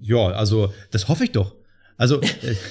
Ja, 0.00 0.28
also, 0.28 0.72
das 0.90 1.08
hoffe 1.08 1.24
ich 1.24 1.32
doch. 1.32 1.54
Also, 1.96 2.20
äh, 2.20 2.26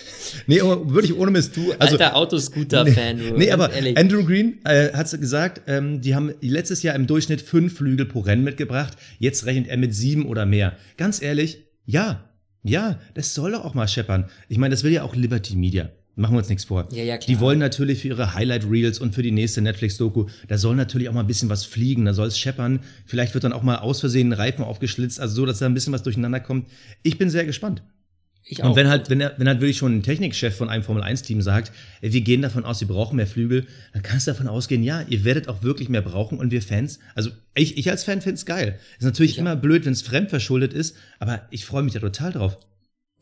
nee, 0.48 0.60
aber 0.60 0.92
wirklich 0.94 1.16
ohne 1.16 1.32
Mist, 1.32 1.56
du, 1.56 1.72
also. 1.74 1.94
Alter 1.94 2.16
Autoscooter-Fan. 2.16 3.18
Nee, 3.38 3.46
ganz 3.46 3.54
aber 3.54 3.74
ehrlich. 3.74 3.98
Andrew 3.98 4.26
Green 4.26 4.60
äh, 4.66 4.92
hat 4.94 5.10
gesagt, 5.20 5.62
ähm, 5.68 6.02
die 6.02 6.16
haben 6.16 6.34
letztes 6.42 6.84
Jahr 6.84 6.96
im 6.96 7.08
Durchschnitt 7.08 7.42
fünf 7.42 7.78
Flügel 7.78 8.08
pro 8.08 8.20
Rennen 8.20 8.44
mitgebracht. 8.44 8.98
Jetzt 9.20 9.46
rechnet 9.46 9.68
er 9.68 9.78
mit 9.78 9.94
sieben 9.94 10.26
oder 10.26 10.46
mehr. 10.46 10.76
Ganz 10.98 11.22
ehrlich, 11.22 11.66
ja, 11.86 12.31
ja, 12.64 13.00
das 13.14 13.34
soll 13.34 13.52
doch 13.52 13.66
auch 13.66 13.74
mal 13.74 13.88
scheppern. 13.88 14.26
Ich 14.48 14.58
meine, 14.58 14.74
das 14.74 14.84
will 14.84 14.92
ja 14.92 15.04
auch 15.04 15.16
Liberty 15.16 15.56
Media. 15.56 15.90
Machen 16.16 16.34
wir 16.34 16.40
uns 16.40 16.50
nichts 16.50 16.66
vor. 16.66 16.88
Ja, 16.92 17.04
ja, 17.04 17.18
klar. 17.18 17.28
Die 17.28 17.40
wollen 17.40 17.58
natürlich 17.58 18.02
für 18.02 18.10
ihre 18.10 18.34
Highlight 18.34 18.70
Reels 18.70 19.00
und 19.00 19.16
für 19.16 19.24
die 19.24 19.32
nächste 19.32 19.62
Netflix-Doku, 19.62 20.28
da 20.48 20.58
soll 20.58 20.76
natürlich 20.76 21.08
auch 21.08 21.14
mal 21.14 21.22
ein 21.22 21.28
bisschen 21.28 21.50
was 21.50 21.66
fliegen, 21.66 22.04
da 22.04 22.14
soll 22.14 22.28
es 22.28 22.38
scheppern. 22.38 22.82
Vielleicht 23.06 23.34
wird 23.34 23.46
dann 23.46 23.54
auch 23.54 23.64
mal 23.64 23.78
aus 23.78 24.02
Versehen 24.02 24.30
ein 24.30 24.34
Reifen 24.34 24.64
aufgeschlitzt, 24.64 25.20
also 25.20 25.34
so, 25.34 25.46
dass 25.46 25.60
da 25.60 25.68
ein 25.68 25.74
bisschen 25.74 25.94
was 25.94 26.04
durcheinander 26.04 26.42
kommt. 26.42 26.70
Ich 27.02 27.18
bin 27.18 27.30
sehr 27.30 27.46
gespannt. 27.46 27.82
Ich 28.44 28.64
auch. 28.64 28.70
Und 28.70 28.76
wenn 28.76 28.88
halt, 28.90 29.10
wenn, 29.10 29.22
er, 29.22 29.34
wenn 29.38 29.48
halt 29.48 29.62
wirklich 29.62 29.78
schon 29.78 29.96
ein 29.96 30.04
Technikchef 30.04 30.56
von 30.56 30.70
einem 30.70 30.84
Formel-1-Team 30.84 31.42
sagt, 31.42 31.72
wir 32.02 32.22
gehen 32.22 32.42
davon 32.42 32.66
aus, 32.66 32.82
wir 32.82 32.88
brauchen 32.88 33.16
mehr 33.16 33.28
Flügel, 33.28 33.68
dann 33.94 34.02
kannst 34.04 34.28
du 34.28 34.32
davon 34.32 34.48
ausgehen, 34.48 34.84
ja, 34.84 35.02
ihr 35.08 35.24
werdet 35.24 35.48
auch 35.48 35.64
wirklich 35.64 35.90
mehr 35.90 36.02
brauchen 36.02 36.40
und 36.40 36.52
wir 36.52 36.62
Fans, 36.62 37.00
also 37.16 37.30
ich, 37.54 37.78
ich 37.78 37.90
als 37.90 38.04
Fan 38.04 38.22
find's 38.22 38.46
geil. 38.46 38.80
Ist 38.98 39.06
natürlich 39.06 39.36
Ja. 39.36 39.42
immer 39.42 39.56
blöd, 39.56 39.86
wenn 39.86 39.94
es 39.94 40.02
fremdverschuldet 40.02 40.74
ist, 40.74 40.98
aber 41.20 41.48
ich 41.52 41.66
freue 41.66 41.84
mich 41.84 41.94
da 41.94 42.00
total 42.00 42.32
drauf. 42.32 42.58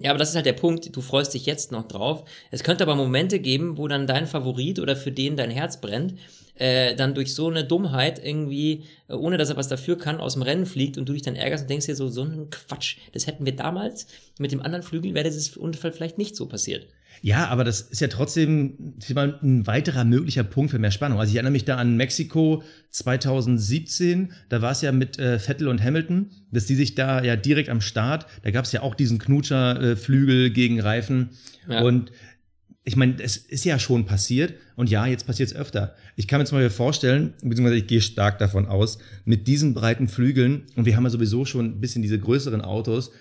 Ja, 0.01 0.11
aber 0.11 0.19
das 0.19 0.29
ist 0.29 0.35
halt 0.35 0.45
der 0.45 0.53
Punkt, 0.53 0.95
du 0.95 1.01
freust 1.01 1.33
dich 1.33 1.45
jetzt 1.45 1.73
noch 1.73 1.85
drauf. 1.87 2.23
Es 2.51 2.63
könnte 2.63 2.83
aber 2.83 2.95
Momente 2.95 3.39
geben, 3.39 3.77
wo 3.77 3.89
dann 3.89 4.07
dein 4.07 4.27
Favorit 4.27 4.79
oder 4.79 4.95
für 4.95 5.11
den 5.11 5.35
dein 5.35 5.51
Herz 5.51 5.81
brennt, 5.81 6.13
äh, 6.59 6.95
dann 6.95 7.15
durch 7.15 7.33
so 7.33 7.49
eine 7.49 7.63
Dummheit 7.63 8.23
irgendwie, 8.23 8.83
äh, 9.07 9.13
ohne 9.13 9.37
dass 9.37 9.49
er 9.49 9.57
was 9.57 9.67
dafür 9.67 9.97
kann, 9.97 10.19
aus 10.19 10.33
dem 10.33 10.43
Rennen 10.43 10.65
fliegt 10.65 10.97
und 10.97 11.09
du 11.09 11.13
dich 11.13 11.23
dann 11.23 11.35
ärgerst 11.35 11.63
und 11.63 11.69
denkst 11.69 11.87
dir 11.87 11.95
so, 11.95 12.09
so 12.09 12.23
ein 12.23 12.49
Quatsch, 12.51 12.97
das 13.13 13.25
hätten 13.27 13.45
wir 13.45 13.55
damals 13.55 14.07
mit 14.37 14.51
dem 14.51 14.61
anderen 14.61 14.83
Flügel, 14.83 15.13
wäre 15.13 15.25
dieses 15.25 15.57
Unfall 15.57 15.91
vielleicht 15.91 16.17
nicht 16.17 16.35
so 16.35 16.45
passiert. 16.47 16.87
Ja, 17.21 17.47
aber 17.47 17.63
das 17.65 17.81
ist 17.81 17.99
ja 17.99 18.07
trotzdem 18.07 18.93
ein 19.09 19.67
weiterer 19.67 20.05
möglicher 20.05 20.43
Punkt 20.45 20.71
für 20.71 20.79
mehr 20.79 20.91
Spannung. 20.91 21.19
Also 21.19 21.31
ich 21.31 21.35
erinnere 21.35 21.51
mich 21.51 21.65
da 21.65 21.75
an 21.75 21.97
Mexiko 21.97 22.63
2017, 22.91 24.31
da 24.49 24.61
war 24.61 24.71
es 24.71 24.81
ja 24.81 24.91
mit 24.91 25.19
äh, 25.19 25.39
Vettel 25.39 25.67
und 25.67 25.83
Hamilton, 25.83 26.29
dass 26.51 26.65
die 26.65 26.75
sich 26.75 26.95
da 26.95 27.23
ja 27.23 27.35
direkt 27.35 27.69
am 27.69 27.81
Start, 27.81 28.25
da 28.43 28.51
gab 28.51 28.65
es 28.65 28.71
ja 28.71 28.81
auch 28.81 28.95
diesen 28.95 29.19
Knutscher 29.19 29.81
äh, 29.81 29.95
Flügel 29.95 30.49
gegen 30.51 30.79
Reifen 30.79 31.29
Ja. 31.67 31.81
und 31.81 32.11
ich 32.89 32.95
meine, 32.95 33.21
es 33.21 33.37
ist 33.37 33.65
ja 33.65 33.77
schon 33.77 34.07
passiert 34.07 34.55
und 34.75 34.89
ja, 34.89 35.05
jetzt 35.05 35.27
passiert 35.27 35.49
es 35.49 35.55
öfter. 35.55 35.93
Ich 36.15 36.27
kann 36.27 36.39
mir 36.39 36.45
zum 36.45 36.57
Beispiel 36.57 36.75
vorstellen, 36.75 37.35
beziehungsweise 37.43 37.75
ich 37.75 37.85
gehe 37.85 38.01
stark 38.01 38.39
davon 38.39 38.65
aus, 38.65 38.97
mit 39.25 39.47
diesen 39.47 39.75
breiten 39.75 40.07
Flügeln 40.07 40.65
und 40.75 40.85
wir 40.85 40.95
haben 40.95 41.03
ja 41.03 41.11
sowieso 41.11 41.45
schon 41.45 41.65
ein 41.65 41.81
bisschen 41.81 42.01
diese 42.01 42.17
größeren 42.17 42.61
Autos. 42.61 43.11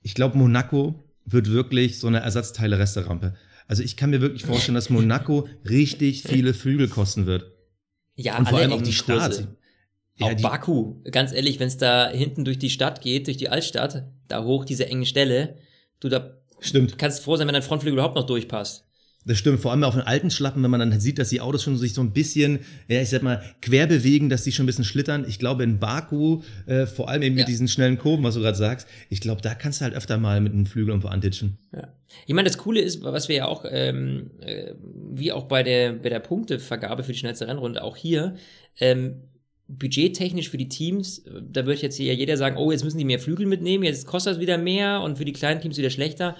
Ich 0.00 0.14
glaube, 0.14 0.36
Monaco 0.36 1.04
wird 1.24 1.48
wirklich 1.52 2.00
so 2.00 2.08
eine 2.08 2.18
Ersatzteile-Resterampe. 2.18 3.34
Also 3.68 3.84
ich 3.84 3.96
kann 3.96 4.10
mir 4.10 4.20
wirklich 4.20 4.42
vorstellen, 4.42 4.74
dass 4.74 4.90
Monaco 4.90 5.46
richtig 5.70 6.24
viele 6.24 6.52
Flügel 6.52 6.88
kosten 6.88 7.26
wird. 7.26 7.44
Ja, 8.16 8.38
Und 8.38 8.48
vor 8.48 8.58
alle 8.58 8.72
allem 8.72 8.80
auch 8.80 8.82
die. 8.82 8.92
Starts. 8.92 9.44
Ja, 10.16 10.26
auch 10.26 10.40
Baku, 10.42 11.00
ganz 11.12 11.32
ehrlich, 11.32 11.60
wenn 11.60 11.68
es 11.68 11.76
da 11.76 12.10
hinten 12.10 12.44
durch 12.44 12.58
die 12.58 12.70
Stadt 12.70 13.00
geht, 13.00 13.28
durch 13.28 13.36
die 13.36 13.50
Altstadt, 13.50 14.04
da 14.26 14.42
hoch 14.42 14.64
diese 14.64 14.86
engen 14.86 15.06
Stelle, 15.06 15.58
du 16.00 16.08
da 16.08 16.38
Stimmt, 16.58 16.98
kannst 16.98 17.22
froh 17.22 17.36
sein, 17.36 17.46
wenn 17.46 17.54
dein 17.54 17.62
Frontflügel 17.62 17.94
überhaupt 17.94 18.16
noch 18.16 18.26
durchpasst. 18.26 18.84
Das 19.24 19.38
stimmt. 19.38 19.60
Vor 19.60 19.70
allem 19.70 19.84
auf 19.84 19.94
den 19.94 20.02
alten 20.02 20.30
Schlappen, 20.30 20.62
wenn 20.62 20.70
man 20.70 20.80
dann 20.80 20.98
sieht, 21.00 21.18
dass 21.18 21.28
die 21.28 21.40
Autos 21.40 21.62
schon 21.62 21.76
sich 21.76 21.94
so 21.94 22.00
ein 22.00 22.12
bisschen, 22.12 22.60
ja, 22.88 23.00
ich 23.00 23.10
sag 23.10 23.22
mal, 23.22 23.42
quer 23.60 23.86
bewegen, 23.86 24.28
dass 24.28 24.42
die 24.44 24.52
schon 24.52 24.64
ein 24.64 24.66
bisschen 24.66 24.84
schlittern. 24.84 25.24
Ich 25.28 25.38
glaube, 25.38 25.62
in 25.64 25.78
Baku, 25.78 26.42
äh, 26.66 26.86
vor 26.86 27.08
allem 27.08 27.22
eben 27.22 27.36
Ja. 27.36 27.42
mit 27.42 27.48
diesen 27.48 27.68
schnellen 27.68 27.98
Kurven, 27.98 28.24
was 28.24 28.34
du 28.34 28.40
gerade 28.40 28.56
sagst, 28.58 28.88
ich 29.10 29.20
glaube, 29.20 29.40
da 29.42 29.54
kannst 29.54 29.80
du 29.80 29.84
halt 29.84 29.94
öfter 29.94 30.18
mal 30.18 30.40
mit 30.40 30.52
einem 30.52 30.66
Flügel 30.66 30.90
irgendwo 30.90 31.08
antitschen. 31.08 31.58
Ja. 31.74 31.88
Ich 32.26 32.34
meine, 32.34 32.48
das 32.48 32.58
Coole 32.58 32.80
ist, 32.80 33.02
was 33.02 33.28
wir 33.28 33.36
ja 33.36 33.46
auch, 33.46 33.64
ähm, 33.68 34.30
äh, 34.40 34.72
wie 35.12 35.32
auch 35.32 35.44
bei 35.44 35.62
der, 35.62 35.92
bei 35.92 36.08
der 36.08 36.20
Punktevergabe 36.20 37.04
für 37.04 37.12
die 37.12 37.18
schnellste 37.18 37.48
Rennrunde, 37.48 37.82
auch 37.82 37.96
hier, 37.96 38.34
ähm, 38.80 39.22
budgettechnisch 39.68 40.50
für 40.50 40.58
die 40.58 40.68
Teams, 40.68 41.24
da 41.50 41.64
wird 41.64 41.80
jetzt 41.80 41.96
hier 41.96 42.14
jeder 42.14 42.36
sagen, 42.36 42.56
oh, 42.56 42.72
jetzt 42.72 42.84
müssen 42.84 42.98
die 42.98 43.04
mehr 43.06 43.18
Flügel 43.18 43.46
mitnehmen, 43.46 43.84
jetzt 43.84 44.06
kostet 44.06 44.34
das 44.34 44.40
wieder 44.40 44.58
mehr 44.58 45.00
und 45.00 45.16
für 45.16 45.24
die 45.24 45.32
kleinen 45.32 45.60
Teams 45.62 45.78
wieder 45.78 45.88
schlechter. 45.88 46.36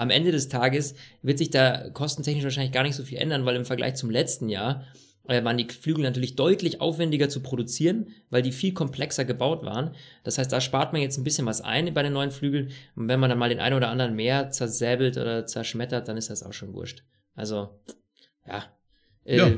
Am 0.00 0.08
Ende 0.08 0.32
des 0.32 0.48
Tages 0.48 0.94
wird 1.20 1.36
sich 1.36 1.50
da 1.50 1.90
kostentechnisch 1.90 2.44
wahrscheinlich 2.44 2.72
gar 2.72 2.84
nicht 2.84 2.96
so 2.96 3.04
viel 3.04 3.18
ändern, 3.18 3.44
weil 3.44 3.54
im 3.54 3.66
Vergleich 3.66 3.96
zum 3.96 4.08
letzten 4.08 4.48
Jahr 4.48 4.86
äh, 5.28 5.44
waren 5.44 5.58
die 5.58 5.66
Flügel 5.66 6.02
natürlich 6.02 6.36
deutlich 6.36 6.80
aufwendiger 6.80 7.28
zu 7.28 7.42
produzieren, 7.42 8.06
weil 8.30 8.40
die 8.40 8.50
viel 8.50 8.72
komplexer 8.72 9.26
gebaut 9.26 9.62
waren. 9.62 9.94
Das 10.24 10.38
heißt, 10.38 10.50
da 10.50 10.62
spart 10.62 10.94
man 10.94 11.02
jetzt 11.02 11.18
ein 11.18 11.24
bisschen 11.24 11.44
was 11.44 11.60
ein 11.60 11.92
bei 11.92 12.02
den 12.02 12.14
neuen 12.14 12.30
Flügeln. 12.30 12.70
Und 12.96 13.08
wenn 13.08 13.20
man 13.20 13.28
dann 13.28 13.38
mal 13.38 13.50
den 13.50 13.60
einen 13.60 13.76
oder 13.76 13.90
anderen 13.90 14.16
mehr 14.16 14.48
zersäbelt 14.48 15.18
oder 15.18 15.44
zerschmettert, 15.44 16.08
dann 16.08 16.16
ist 16.16 16.30
das 16.30 16.42
auch 16.42 16.54
schon 16.54 16.72
wurscht. 16.72 17.02
Also, 17.34 17.68
ja. 18.48 18.64
Äh, 19.26 19.36
Ja. 19.36 19.52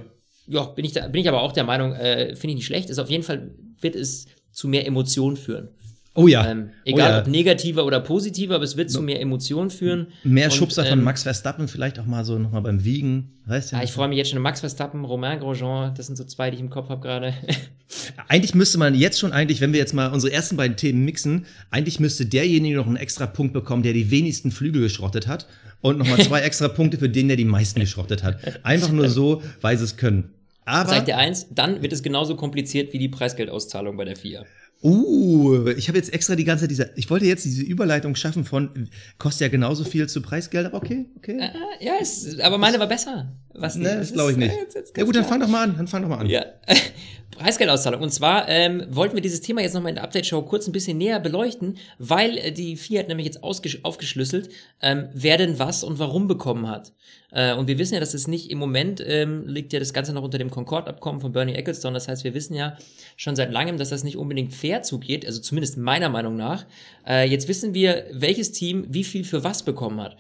ja. 0.49 0.64
bin 0.64 0.84
ich 0.84 0.90
da, 0.90 1.06
bin 1.06 1.20
ich 1.20 1.28
aber 1.28 1.42
auch 1.42 1.52
der 1.52 1.62
Meinung, 1.62 1.92
äh, 1.92 2.34
finde 2.34 2.49
ich 2.49 2.56
nicht 2.56 2.66
schlecht. 2.66 2.90
Ist 2.90 2.99
auf 2.99 3.11
jeden 3.11 3.22
Fall 3.22 3.54
wird 3.80 3.94
es 3.94 4.26
zu 4.50 4.66
mehr 4.66 4.88
Emotionen 4.88 5.37
führen. 5.37 5.68
Oh 6.14 6.28
ja. 6.28 6.47
Ähm, 6.47 6.71
egal 6.85 7.11
oh 7.11 7.14
ja. 7.14 7.21
ob 7.21 7.26
negativer 7.26 7.87
oder 7.87 8.00
positiver, 8.00 8.57
aber 8.57 8.64
es 8.64 8.76
wird 8.76 8.90
zu 8.90 9.00
mehr 9.00 9.21
Emotionen 9.21 9.71
führen. 9.71 10.09
Mehr 10.25 10.47
Und, 10.47 10.52
Schubser 10.52 10.85
von 10.85 10.99
ähm, 10.99 11.04
Max 11.04 11.23
Verstappen, 11.23 11.69
vielleicht 11.69 11.99
auch 11.99 12.04
mal 12.04 12.25
so 12.25 12.38
nochmal 12.38 12.61
beim 12.61 12.85
Wiegen. 12.85 13.33
Weißt 13.47 13.73
du? 13.73 13.76
Ja, 13.76 13.83
ich 13.83 13.92
freue 13.92 14.09
mich 14.09 14.19
jetzt 14.19 14.31
schon. 14.31 14.40
Max 14.42 14.61
Verstappen, 14.61 15.04
Romain 15.07 15.40
Grosjean, 15.40 15.95
das 15.95 16.07
sind 16.07 16.16
so 16.16 16.25
zwei, 16.25 16.50
die 16.50 16.57
ich 16.57 16.61
im 16.61 16.69
Kopf 16.69 16.90
habe 16.90 17.00
gerade. 17.00 17.33
Eigentlich 18.28 18.54
müsste 18.54 18.78
man 18.78 18.95
jetzt 18.95 19.19
schon 19.19 19.33
eigentlich, 19.33 19.61
wenn 19.61 19.73
wir 19.73 19.78
jetzt 19.78 19.92
mal 19.92 20.12
unsere 20.12 20.33
ersten 20.33 20.57
beiden 20.57 20.76
Themen 20.76 21.04
mixen, 21.04 21.45
eigentlich 21.71 22.00
müsste 22.00 22.25
derjenige 22.25 22.76
noch 22.76 22.87
einen 22.87 22.97
extra 22.97 23.26
Punkt 23.26 23.52
bekommen, 23.52 23.83
der 23.83 23.92
die 23.92 24.11
wenigsten 24.11 24.50
Flügel 24.50 24.81
geschrottet 24.83 25.26
hat 25.26 25.47
und 25.83 25.99
nochmal 25.99 26.19
zwei 26.21 26.40
extra 26.42 26.69
Punkte 26.69 26.97
für 26.97 27.11
den, 27.11 27.28
der 27.28 27.37
die 27.37 27.45
meisten 27.45 27.81
geschrottet 27.81 28.23
hat. 28.23 28.64
Einfach 28.64 28.90
nur 28.90 29.11
so, 29.11 29.42
weil 29.61 29.76
sie 29.76 29.85
es 29.85 29.99
können. 29.99 30.31
Aber, 30.64 30.88
Sag 30.88 31.04
dir 31.07 31.19
eins, 31.19 31.49
dann 31.50 31.83
wird 31.83 31.92
es 31.92 32.02
genauso 32.02 32.37
kompliziert 32.37 32.92
wie 32.92 32.99
die 32.99 33.09
Preisgeldauszahlung 33.09 33.97
bei 33.97 34.04
der 34.04 34.16
FIA. 34.16 34.45
Uh, 34.84 35.68
ich 35.76 35.88
habe 35.88 35.98
jetzt 35.98 36.12
extra 36.12 36.34
die 36.36 36.44
ganze 36.44 36.62
Zeit 36.64 36.70
diese, 36.70 36.90
ich 36.96 37.08
wollte 37.10 37.26
jetzt 37.26 37.44
diese 37.44 37.62
Überleitung 37.62 38.14
schaffen 38.16 38.44
von, 38.44 38.88
kostet 39.18 39.42
ja 39.42 39.48
genauso 39.48 39.84
viel 39.84 40.08
zu 40.08 40.20
Preisgeld, 40.22 40.66
aber 40.66 40.76
okay, 40.78 41.06
okay. 41.16 41.38
Äh, 41.38 41.84
ja, 41.86 41.92
es, 42.00 42.38
aber 42.40 42.58
meine 42.58 42.78
war 42.78 42.88
besser. 42.88 43.32
Was 43.54 43.76
ne, 43.76 43.96
das 43.96 44.08
ist- 44.08 44.12
glaube 44.14 44.32
ich 44.32 44.36
nicht. 44.38 44.52
äh, 44.52 44.60
jetzt- 44.60 44.74
jetzt 44.74 44.96
Ja 44.96 45.04
gut, 45.04 45.14
dann 45.16 45.24
fang 45.24 45.40
doch 45.40 45.48
mal 45.48 45.64
an, 45.64 45.76
dann 45.76 45.86
fang 45.88 46.02
doch 46.02 46.08
mal 46.08 46.18
an. 46.18 46.26
Ja. 46.26 46.44
Preisgeldauszahlung. 47.32 48.00
Und 48.02 48.12
zwar 48.12 48.48
ähm, 48.48 48.84
wollten 48.88 49.14
wir 49.14 49.22
dieses 49.22 49.40
Thema 49.40 49.60
jetzt 49.60 49.74
nochmal 49.74 49.90
in 49.90 49.96
der 49.96 50.04
Update-Show 50.04 50.42
kurz 50.42 50.66
ein 50.66 50.72
bisschen 50.72 50.98
näher 50.98 51.20
beleuchten, 51.20 51.78
weil 51.98 52.38
äh, 52.38 52.52
die 52.52 52.76
FIA 52.76 53.00
hat 53.00 53.08
nämlich 53.08 53.26
jetzt 53.26 53.42
aufgeschlüsselt, 53.42 54.50
ähm, 54.80 55.08
wer 55.12 55.38
denn 55.38 55.58
was 55.58 55.82
und 55.82 55.98
warum 55.98 56.28
bekommen 56.28 56.68
hat. 56.68 56.92
Äh, 57.32 57.54
und 57.54 57.66
wir 57.66 57.78
wissen 57.78 57.94
ja, 57.94 58.00
dass 58.00 58.14
es 58.14 58.28
nicht 58.28 58.50
im 58.50 58.58
Moment 58.58 59.02
ähm, 59.04 59.46
liegt 59.46 59.72
ja 59.72 59.78
das 59.78 59.92
Ganze 59.92 60.12
noch 60.12 60.22
unter 60.22 60.38
dem 60.38 60.50
Concord-Abkommen 60.50 61.20
von 61.20 61.32
Bernie 61.32 61.54
Ecclestone. 61.54 61.94
Das 61.94 62.08
heißt, 62.08 62.24
wir 62.24 62.34
wissen 62.34 62.54
ja 62.54 62.76
schon 63.16 63.34
seit 63.34 63.50
langem, 63.50 63.78
dass 63.78 63.88
das 63.88 64.04
nicht 64.04 64.16
unbedingt 64.16 64.52
fair 64.54 64.82
zugeht, 64.82 65.26
also 65.26 65.40
zumindest 65.40 65.76
meiner 65.78 66.10
Meinung 66.10 66.36
nach. 66.36 66.66
Äh, 67.06 67.28
jetzt 67.28 67.48
wissen 67.48 67.74
wir, 67.74 68.06
welches 68.12 68.52
Team 68.52 68.86
wie 68.88 69.04
viel 69.04 69.24
für 69.24 69.42
was 69.42 69.64
bekommen 69.64 70.00
hat. 70.00 70.16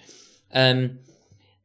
Ähm, 0.50 0.98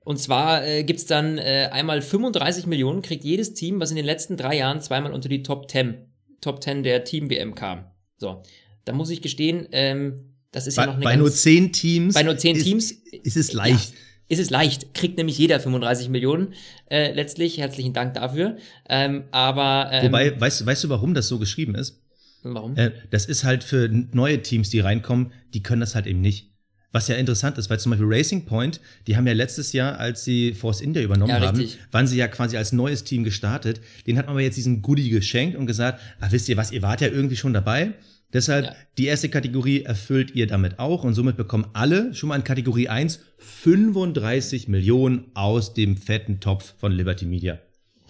und 0.08 0.18
zwar 0.20 0.66
äh, 0.66 0.84
gibt's 0.86 1.06
dann 1.06 1.38
äh, 1.38 1.70
einmal 1.72 2.02
35 2.02 2.66
Millionen, 2.66 3.02
kriegt 3.02 3.26
jedes 3.26 3.54
Team, 3.54 3.80
was 3.82 3.90
in 3.90 3.98
den 3.98 4.06
letzten 4.06 4.38
drei 4.38 4.56
Jahren 4.58 4.80
zweimal 4.80 5.12
unter 5.12 5.28
die 5.28 5.44
Top 5.44 5.70
10, 5.70 5.96
Top 6.40 6.64
10 6.64 6.84
der 6.84 7.04
Team-WM 7.04 7.56
kam. 7.56 7.86
So, 8.18 8.42
da 8.86 8.94
muss 8.94 9.10
ich 9.10 9.22
gestehen, 9.22 9.68
ähm, 9.74 10.34
das 10.52 10.66
ist 10.66 10.76
Bei, 10.76 10.84
ja 10.84 10.88
noch 10.88 10.96
eine 10.96 11.04
bei 11.04 11.12
ganz, 11.12 11.20
nur 11.20 11.32
zehn 11.32 11.74
Teams. 11.74 12.14
bei 12.14 12.24
nur 12.24 12.38
zehn 12.38 12.56
ist, 12.56 12.64
Teams 12.64 12.92
Ist 13.24 13.36
es 13.36 13.52
leicht. 13.52 13.92
Ja, 13.92 13.98
ist 14.30 14.40
es 14.40 14.50
leicht, 14.50 14.94
kriegt 14.94 15.18
nämlich 15.18 15.38
jeder 15.38 15.60
35 15.60 16.08
Millionen 16.10 16.54
äh, 16.90 17.12
letztlich. 17.14 17.58
Herzlichen 17.58 17.92
Dank 17.94 18.14
dafür. 18.14 18.58
Ähm, 18.88 19.26
aber 19.32 19.90
ähm, 19.92 20.06
Wobei, 20.08 20.40
weißt, 20.40 20.62
du- 20.62 20.66
weißt 20.66 20.84
du, 20.86 20.90
warum 20.90 21.14
das 21.16 21.28
so 21.28 21.38
geschrieben 21.38 21.76
ist? 21.76 22.02
warum? 22.44 22.78
Äh, 22.78 22.92
das 23.10 23.26
ist 23.26 23.44
halt 23.44 23.64
für 23.66 23.90
neue 24.14 24.42
Teams, 24.42 24.70
die 24.70 24.80
reinkommen, 24.80 25.34
die 25.54 25.62
können 25.64 25.82
das 25.82 25.96
halt 25.96 26.08
eben 26.08 26.22
nicht. 26.22 26.52
Was 26.98 27.08
ja 27.10 27.16
interessant 27.16 27.60
ist, 27.60 27.70
weil 27.70 27.80
zum 27.80 27.92
Beispiel 27.92 28.08
Racing 28.10 28.46
Point, 28.46 28.82
die 29.06 29.16
haben 29.16 29.28
ja 29.28 29.34
letztes 29.34 29.72
Jahr, 29.72 30.00
als 30.00 30.24
sie 30.24 30.56
Force 30.56 30.82
India 30.82 31.04
übernommen 31.04 31.30
Ja, 31.30 31.40
haben, 31.42 31.64
waren 31.92 32.08
sie 32.08 32.18
ja 32.18 32.28
quasi 32.28 32.58
als 32.58 32.72
neues 32.72 33.04
Team 33.04 33.24
gestartet. 33.24 33.82
Den 34.08 34.18
hat 34.18 34.26
man 34.26 34.34
aber 34.34 34.42
jetzt 34.42 34.58
diesen 34.58 34.82
Goodie 34.82 35.10
geschenkt 35.10 35.56
und 35.56 35.68
gesagt, 35.68 36.00
ah, 36.20 36.28
wisst 36.32 36.50
ihr 36.50 36.58
was, 36.58 36.72
ihr 36.72 36.82
wart 36.82 37.02
ja 37.02 37.08
irgendwie 37.10 37.36
schon 37.36 37.54
dabei. 37.54 37.94
Deshalb, 38.34 38.66
Ja. 38.66 38.76
die 38.98 39.06
erste 39.06 39.30
Kategorie 39.30 39.84
erfüllt 39.84 40.32
ihr 40.34 40.48
damit 40.48 40.80
auch 40.80 41.04
und 41.04 41.14
somit 41.14 41.38
bekommen 41.38 41.68
alle 41.74 42.16
schon 42.16 42.30
mal 42.30 42.36
in 42.36 42.44
Kategorie 42.44 42.90
1 42.90 43.20
35 43.38 44.68
Millionen 44.68 45.26
aus 45.36 45.76
dem 45.76 45.98
fetten 45.98 46.40
Topf 46.40 46.74
von 46.80 46.92
Liberty 46.92 47.26
Media. 47.28 47.60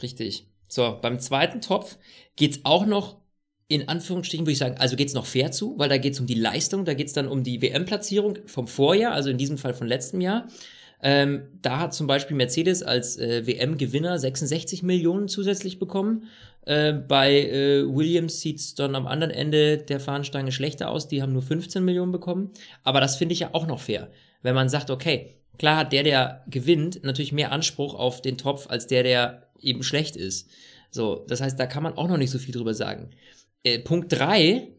Richtig. 0.01 0.47
So, 0.69 0.97
beim 1.01 1.19
zweiten 1.19 1.59
Topf 1.59 1.97
geht's 2.37 2.61
auch 2.63 2.85
noch 2.85 3.17
in 3.69 3.89
Anführungsstrichen, 3.89 4.45
würde 4.45 4.53
ich 4.53 4.57
sagen, 4.59 4.77
also 4.77 4.95
geht's 4.95 5.13
noch 5.13 5.25
fair 5.25 5.51
zu, 5.51 5.77
weil 5.77 5.89
da 5.89 5.97
geht's 5.97 6.19
um 6.19 6.25
die 6.25 6.35
Leistung, 6.35 6.85
da 6.85 6.93
geht's 6.93 7.13
dann 7.13 7.27
um 7.27 7.43
die 7.43 7.61
WM-Platzierung 7.61 8.39
vom 8.45 8.67
Vorjahr, 8.67 9.13
also 9.13 9.29
in 9.29 9.37
diesem 9.37 9.57
Fall 9.57 9.73
von 9.73 9.87
letztem 9.87 10.21
Jahr. 10.21 10.47
Ähm, 11.01 11.43
da 11.61 11.79
hat 11.79 11.93
zum 11.93 12.07
Beispiel 12.07 12.35
Mercedes 12.35 12.81
als 12.81 13.17
äh, 13.17 13.45
WM-Gewinner 13.45 14.17
66 14.17 14.83
Millionen 14.83 15.27
zusätzlich 15.27 15.79
bekommen. 15.79 16.27
Äh, 16.65 16.93
bei 16.93 17.43
äh, 17.43 17.83
Williams 17.87 18.39
sieht's 18.39 18.73
dann 18.73 18.95
am 18.95 19.05
anderen 19.05 19.31
Ende 19.31 19.77
der 19.77 19.99
Fahnenstange 19.99 20.51
schlechter 20.51 20.89
aus, 20.89 21.07
die 21.07 21.21
haben 21.21 21.33
nur 21.33 21.43
15 21.43 21.83
Millionen 21.83 22.11
bekommen. 22.11 22.51
Aber 22.83 22.99
das 22.99 23.17
finde 23.17 23.33
ich 23.33 23.41
ja 23.41 23.49
auch 23.53 23.67
noch 23.67 23.81
fair. 23.81 24.09
Wenn 24.41 24.55
man 24.55 24.69
sagt, 24.69 24.89
okay, 24.89 25.35
klar 25.59 25.77
hat 25.77 25.93
der, 25.93 26.03
der 26.03 26.43
gewinnt, 26.47 27.03
natürlich 27.03 27.31
mehr 27.31 27.51
Anspruch 27.51 27.93
auf 27.93 28.21
den 28.21 28.37
Topf 28.37 28.67
als 28.69 28.87
der, 28.87 29.03
der 29.03 29.47
eben 29.61 29.83
schlecht 29.83 30.15
ist. 30.15 30.49
So, 30.89 31.25
das 31.27 31.41
heißt, 31.41 31.59
da 31.59 31.67
kann 31.67 31.83
man 31.83 31.93
auch 31.93 32.07
noch 32.07 32.17
nicht 32.17 32.31
so 32.31 32.39
viel 32.39 32.53
drüber 32.53 32.73
sagen. 32.73 33.09
Äh, 33.63 33.79
Punkt 33.79 34.11
drei 34.11 34.69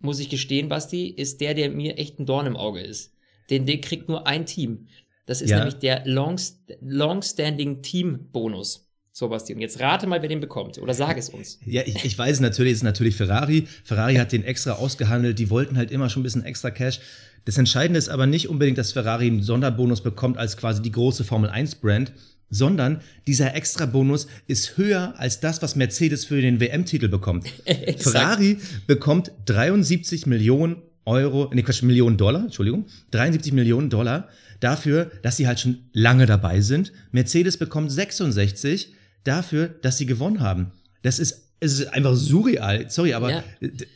muss 0.00 0.18
ich 0.18 0.28
gestehen, 0.28 0.68
Basti, 0.68 1.06
ist 1.08 1.40
der, 1.40 1.54
der 1.54 1.70
mir 1.70 1.96
echt 1.98 2.18
ein 2.18 2.26
Dorn 2.26 2.46
im 2.46 2.56
Auge 2.56 2.80
ist. 2.80 3.12
Den, 3.50 3.66
den 3.66 3.80
kriegt 3.80 4.08
nur 4.08 4.26
ein 4.26 4.46
Team. 4.46 4.88
Das 5.26 5.40
ist 5.40 5.50
Ja. 5.50 5.58
nämlich 5.58 5.74
der 5.76 6.04
Longs- 6.06 6.58
Long-Standing 6.80 7.82
Team-Bonus. 7.82 8.88
So, 9.14 9.28
Basti, 9.28 9.54
und 9.54 9.60
jetzt 9.60 9.78
rate 9.78 10.06
mal, 10.06 10.22
wer 10.22 10.28
den 10.28 10.40
bekommt. 10.40 10.78
Oder 10.78 10.94
sag 10.94 11.18
es 11.18 11.28
uns. 11.28 11.60
Ja, 11.66 11.82
ich, 11.84 12.02
ich 12.04 12.18
weiß 12.18 12.40
natürlich, 12.40 12.72
es 12.72 12.78
ist 12.78 12.82
natürlich 12.84 13.14
Ferrari. 13.14 13.66
Ferrari 13.84 14.14
hat 14.16 14.32
den 14.32 14.42
extra 14.42 14.72
ausgehandelt, 14.72 15.38
die 15.38 15.50
wollten 15.50 15.76
halt 15.76 15.90
immer 15.90 16.08
schon 16.08 16.20
ein 16.20 16.24
bisschen 16.24 16.44
extra 16.44 16.70
Cash. 16.70 16.98
Das 17.44 17.58
Entscheidende 17.58 17.98
ist 17.98 18.08
aber 18.08 18.26
nicht 18.26 18.48
unbedingt, 18.48 18.78
dass 18.78 18.92
Ferrari 18.92 19.26
einen 19.26 19.42
Sonderbonus 19.42 20.00
bekommt 20.02 20.38
als 20.38 20.56
quasi 20.56 20.80
die 20.80 20.92
große 20.92 21.24
Formel 21.24 21.50
1-Brand, 21.50 22.12
sondern 22.52 23.00
dieser 23.26 23.56
Extra-Bonus 23.56 24.28
ist 24.46 24.76
höher 24.76 25.14
als 25.16 25.40
das, 25.40 25.62
was 25.62 25.74
Mercedes 25.74 26.26
für 26.26 26.40
den 26.40 26.60
WM-Titel 26.60 27.08
bekommt. 27.08 27.48
Ferrari 27.98 28.58
bekommt 28.86 29.32
73 29.46 30.26
Millionen 30.26 30.76
Euro, 31.04 31.50
nee, 31.52 31.62
Quatsch, 31.62 31.82
Millionen 31.82 32.16
Dollar, 32.16 32.42
Entschuldigung, 32.42 32.86
73 33.10 33.52
Millionen 33.52 33.90
Dollar 33.90 34.28
dafür, 34.60 35.10
dass 35.22 35.36
sie 35.36 35.48
halt 35.48 35.58
schon 35.58 35.78
lange 35.92 36.26
dabei 36.26 36.60
sind. 36.60 36.92
Mercedes 37.10 37.56
bekommt 37.56 37.90
66 37.90 38.94
dafür, 39.24 39.68
dass 39.68 39.98
sie 39.98 40.06
gewonnen 40.06 40.40
haben. 40.40 40.72
Das 41.02 41.18
ist 41.18 41.51
es 41.62 41.78
ist 41.78 41.86
einfach 41.94 42.14
surreal. 42.16 42.90
Sorry, 42.90 43.14
aber 43.14 43.30
Ja. 43.30 43.44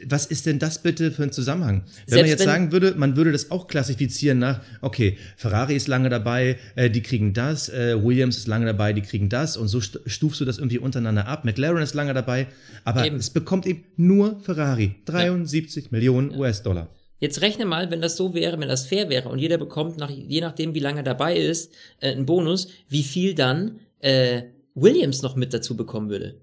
was 0.07 0.27
ist 0.27 0.47
denn 0.47 0.59
das 0.59 0.81
bitte 0.83 1.11
für 1.11 1.25
ein 1.25 1.33
Zusammenhang? 1.33 1.83
Wenn 1.83 1.93
Selbst 2.07 2.15
man 2.23 2.27
jetzt 2.31 2.39
wenn- 2.41 2.47
sagen 2.47 2.73
würde, 2.73 2.95
man 2.97 3.17
würde 3.17 3.33
das 3.33 3.51
auch 3.51 3.67
klassifizieren 3.67 4.39
nach, 4.39 4.61
okay, 4.83 5.19
Ferrari 5.37 5.75
ist 5.75 5.89
lange 5.89 6.09
dabei, 6.09 6.59
äh, 6.77 6.89
die 6.91 7.03
kriegen 7.03 7.33
das, 7.33 7.69
äh, 7.69 8.03
Williams 8.03 8.37
ist 8.39 8.47
lange 8.47 8.67
dabei, 8.67 8.93
die 8.93 9.03
kriegen 9.03 9.29
das 9.29 9.57
und 9.57 9.69
so 9.69 9.81
st 9.81 10.01
stufst 10.07 10.41
du 10.41 10.45
das 10.45 10.59
irgendwie 10.59 10.79
untereinander 10.79 11.27
ab. 11.27 11.45
McLaren 11.45 11.83
ist 11.83 11.95
lange 11.95 12.15
dabei, 12.15 12.47
aber 12.85 13.05
Eben. 13.05 13.17
es 13.17 13.31
bekommt 13.31 13.67
eben 13.67 13.85
nur 13.97 14.39
Ferrari. 14.41 14.95
73 15.07 15.91
Millionen 15.91 16.31
US-Dollar. 16.35 16.89
Jetzt 17.19 17.41
rechne 17.41 17.65
mal, 17.65 17.91
wenn 17.91 18.01
das 18.01 18.17
so 18.17 18.35
wäre, 18.35 18.61
wenn 18.61 18.69
das 18.69 18.87
fair 18.87 19.09
wäre 19.09 19.29
und 19.31 19.39
jeder 19.39 19.59
bekommt, 19.59 19.97
nach, 19.99 20.11
je 20.11 20.41
nachdem, 20.41 20.75
wie 20.75 20.81
lange 20.81 21.01
er 21.01 21.05
dabei 21.05 21.37
ist, 21.37 21.73
äh, 22.01 22.13
einen 22.13 22.27
Bonus, 22.27 22.69
wie 22.89 23.03
viel 23.03 23.35
dann 23.35 23.81
äh, 24.01 24.43
Williams 24.75 25.23
noch 25.23 25.35
mit 25.37 25.53
dazu 25.55 25.75
bekommen 25.77 26.11
würde. 26.11 26.35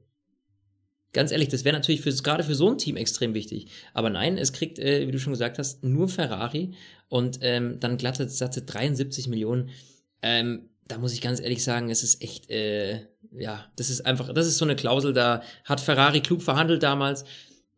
Ganz 1.13 1.31
ehrlich, 1.31 1.49
das 1.49 1.63
wäre 1.63 1.75
natürlich 1.75 2.01
für, 2.01 2.11
gerade 2.11 2.43
für 2.43 2.55
so 2.55 2.69
ein 2.69 2.77
Team 2.77 2.97
extrem 2.97 3.33
wichtig. 3.33 3.67
Aber 3.93 4.09
nein, 4.09 4.37
es 4.37 4.51
kriegt, 4.51 4.79
äh, 4.79 5.07
wie 5.07 5.11
du 5.11 5.19
schon 5.19 5.33
gesagt 5.33 5.59
hast, 5.59 5.83
nur 5.83 6.09
Ferrari 6.09 6.71
und 7.07 7.39
ähm, 7.41 7.79
dann 7.79 7.97
glatte 7.97 8.27
satte 8.27 8.63
73 8.63 9.27
Millionen. 9.27 9.69
Ähm, 10.21 10.69
da 10.87 10.97
muss 10.97 11.13
ich 11.13 11.21
ganz 11.21 11.39
ehrlich 11.39 11.63
sagen, 11.63 11.89
es 11.89 12.03
ist 12.03 12.21
echt, 12.21 12.49
äh, 12.49 13.01
ja, 13.31 13.65
das 13.75 13.89
ist 13.89 14.05
einfach, 14.05 14.33
das 14.33 14.47
ist 14.47 14.57
so 14.57 14.65
eine 14.65 14.75
Klausel, 14.75 15.13
da 15.13 15.41
hat 15.63 15.79
Ferrari 15.79 16.21
klug 16.21 16.41
verhandelt 16.41 16.83
damals 16.83 17.25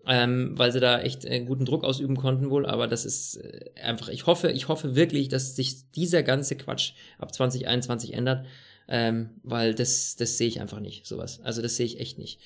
ähm, 0.08 0.52
weil 0.56 0.72
sie 0.72 0.80
da 0.80 1.02
echt 1.02 1.26
äh, 1.26 1.42
guten 1.42 1.66
Druck 1.66 1.84
ausüben 1.84 2.16
konnten 2.16 2.50
wohl, 2.50 2.66
aber 2.66 2.88
das 2.88 3.06
ist 3.06 3.38
äh, 3.38 3.72
einfach, 3.82 4.10
ich 4.10 4.26
hoffe, 4.26 4.52
ich 4.52 4.68
hoffe 4.68 4.96
wirklich, 4.96 5.30
dass 5.30 5.56
sich 5.56 5.92
dieser 5.92 6.24
ganze 6.24 6.56
Quatsch 6.56 6.94
ab 7.18 7.34
2021 7.34 8.14
ändert, 8.14 8.46
ähm, 8.88 9.32
weil 9.44 9.74
das, 9.74 10.16
das 10.16 10.38
sehe 10.38 10.48
ich 10.48 10.62
einfach 10.62 10.80
nicht, 10.80 11.08
sowas. 11.08 11.42
Also 11.44 11.62
das 11.62 11.76
sehe 11.76 11.88
ich 11.88 12.00
echt 12.00 12.20
nicht. 12.20 12.40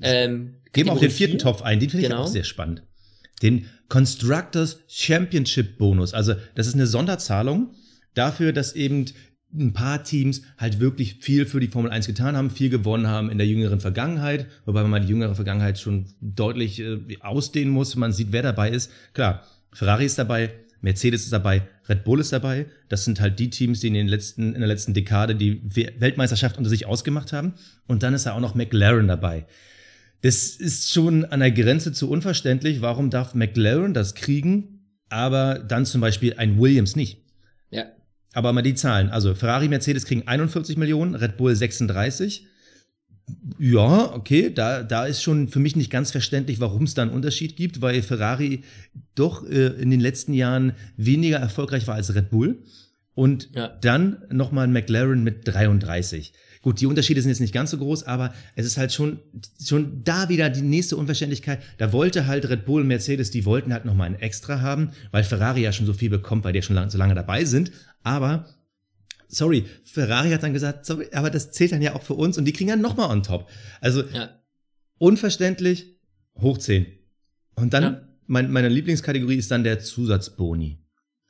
Ähm, 0.00 0.54
Geben 0.72 0.88
wir 0.88 0.92
auch 0.92 1.00
den 1.00 1.10
vierten 1.10 1.32
vier. 1.32 1.40
Topf 1.40 1.62
ein, 1.62 1.80
den 1.80 1.90
finde 1.90 2.04
ich 2.04 2.10
Genau. 2.10 2.22
auch 2.24 2.26
sehr 2.28 2.44
spannend. 2.44 2.82
Den 3.42 3.66
Constructors 3.88 4.80
Championship 4.88 5.78
Bonus. 5.78 6.12
Also, 6.14 6.34
das 6.54 6.66
ist 6.66 6.74
eine 6.74 6.86
Sonderzahlung 6.86 7.70
dafür, 8.14 8.52
dass 8.52 8.74
eben 8.74 9.06
ein 9.54 9.72
paar 9.72 10.02
Teams 10.04 10.42
halt 10.58 10.80
wirklich 10.80 11.16
viel 11.20 11.46
für 11.46 11.60
die 11.60 11.68
Formel 11.68 11.90
1 11.90 12.06
getan 12.06 12.36
haben, 12.36 12.50
viel 12.50 12.68
gewonnen 12.68 13.06
haben 13.06 13.30
in 13.30 13.38
der 13.38 13.46
jüngeren 13.46 13.80
Vergangenheit, 13.80 14.46
wobei 14.66 14.82
man 14.82 14.90
mal 14.90 15.00
die 15.00 15.08
jüngere 15.08 15.34
Vergangenheit 15.34 15.78
schon 15.78 16.06
deutlich 16.20 16.80
äh, 16.80 16.98
ausdehnen 17.20 17.72
muss. 17.72 17.94
Man 17.96 18.12
sieht, 18.12 18.32
wer 18.32 18.42
dabei 18.42 18.70
ist. 18.70 18.90
Klar, 19.14 19.44
Ferrari 19.72 20.04
ist 20.04 20.18
dabei, 20.18 20.50
Mercedes 20.82 21.22
ist 21.24 21.32
dabei, 21.32 21.62
Red 21.88 22.04
Bull 22.04 22.20
ist 22.20 22.32
dabei. 22.32 22.66
Das 22.88 23.04
sind 23.04 23.20
halt 23.20 23.38
die 23.38 23.48
Teams, 23.50 23.80
die 23.80 23.88
in, 23.88 23.94
den 23.94 24.08
letzten, 24.08 24.52
in 24.54 24.60
der 24.60 24.68
letzten 24.68 24.92
Dekade 24.94 25.34
die 25.36 25.62
We- 25.64 25.92
Weltmeisterschaft 26.00 26.58
unter 26.58 26.68
sich 26.68 26.86
ausgemacht 26.86 27.32
haben. 27.32 27.54
Und 27.86 28.02
dann 28.02 28.14
ist 28.14 28.26
da 28.26 28.32
auch 28.32 28.40
noch 28.40 28.54
McLaren 28.54 29.06
dabei. 29.08 29.46
Das 30.26 30.46
ist 30.56 30.90
schon 30.92 31.24
an 31.24 31.38
der 31.38 31.52
Grenze 31.52 31.92
zu 31.92 32.10
unverständlich. 32.10 32.80
Warum 32.80 33.10
darf 33.10 33.34
McLaren 33.34 33.94
das 33.94 34.16
kriegen, 34.16 34.80
aber 35.08 35.60
dann 35.60 35.86
zum 35.86 36.00
Beispiel 36.00 36.34
ein 36.36 36.58
Williams 36.58 36.96
nicht? 36.96 37.22
Ja, 37.70 37.84
Aber 38.32 38.52
mal 38.52 38.62
die 38.62 38.74
Zahlen. 38.74 39.08
Also 39.08 39.36
Ferrari, 39.36 39.68
Mercedes 39.68 40.04
kriegen 40.04 40.26
41 40.26 40.76
Millionen, 40.78 41.14
Red 41.14 41.36
Bull 41.36 41.54
36. 41.54 42.44
Ja, 43.60 44.12
okay, 44.14 44.52
da, 44.52 44.82
da 44.82 45.06
ist 45.06 45.22
schon 45.22 45.46
für 45.46 45.60
mich 45.60 45.76
nicht 45.76 45.92
ganz 45.92 46.10
verständlich, 46.10 46.58
warum 46.58 46.82
es 46.84 46.94
da 46.94 47.02
einen 47.02 47.12
Unterschied 47.12 47.56
gibt, 47.56 47.80
weil 47.80 48.02
Ferrari 48.02 48.62
doch 49.14 49.48
äh, 49.48 49.66
in 49.80 49.90
den 49.92 50.00
letzten 50.00 50.32
Jahren 50.32 50.72
weniger 50.96 51.38
erfolgreich 51.38 51.86
war 51.86 51.94
als 51.94 52.12
Red 52.16 52.30
Bull. 52.30 52.64
Und 53.14 53.48
Ja. 53.54 53.68
dann 53.68 54.24
nochmal 54.32 54.66
ein 54.66 54.72
McLaren 54.72 55.22
mit 55.22 55.46
33. 55.46 56.32
Gut, 56.66 56.80
die 56.80 56.86
Unterschiede 56.86 57.22
sind 57.22 57.28
jetzt 57.28 57.38
nicht 57.38 57.54
ganz 57.54 57.70
so 57.70 57.78
groß, 57.78 58.02
aber 58.08 58.34
es 58.56 58.66
ist 58.66 58.76
halt 58.76 58.92
schon, 58.92 59.20
schon 59.64 60.02
da 60.02 60.28
wieder 60.28 60.50
die 60.50 60.62
nächste 60.62 60.96
Unverständlichkeit. 60.96 61.62
Da 61.78 61.92
wollte 61.92 62.26
halt 62.26 62.48
Red 62.48 62.64
Bull 62.64 62.80
und 62.82 62.88
Mercedes, 62.88 63.30
die 63.30 63.44
wollten 63.44 63.72
halt 63.72 63.84
nochmal 63.84 64.08
ein 64.08 64.18
Extra 64.18 64.60
haben, 64.62 64.90
weil 65.12 65.22
Ferrari 65.22 65.62
ja 65.62 65.70
schon 65.70 65.86
so 65.86 65.92
viel 65.92 66.10
bekommt, 66.10 66.42
weil 66.42 66.52
die 66.52 66.56
ja 66.58 66.62
schon 66.64 66.74
lang, 66.74 66.90
so 66.90 66.98
lange 66.98 67.14
dabei 67.14 67.44
sind. 67.44 67.70
Aber, 68.02 68.48
sorry, 69.28 69.66
Ferrari 69.84 70.30
hat 70.30 70.42
dann 70.42 70.54
gesagt, 70.54 70.86
sorry, 70.86 71.06
aber 71.12 71.30
das 71.30 71.52
zählt 71.52 71.70
dann 71.70 71.82
ja 71.82 71.94
auch 71.94 72.02
für 72.02 72.14
uns 72.14 72.36
und 72.36 72.46
die 72.46 72.52
kriegen 72.52 72.70
dann 72.70 72.80
nochmal 72.80 73.10
on 73.12 73.22
top. 73.22 73.48
Also, 73.80 74.02
ja. 74.02 74.30
unverständlich, 74.98 76.00
hoch 76.40 76.58
10. 76.58 76.84
Und 77.54 77.74
dann, 77.74 77.82
Ja. 77.84 78.08
mein, 78.26 78.50
meine 78.50 78.70
Lieblingskategorie 78.70 79.36
ist 79.36 79.52
dann 79.52 79.62
der 79.62 79.78
Zusatzboni. 79.78 80.80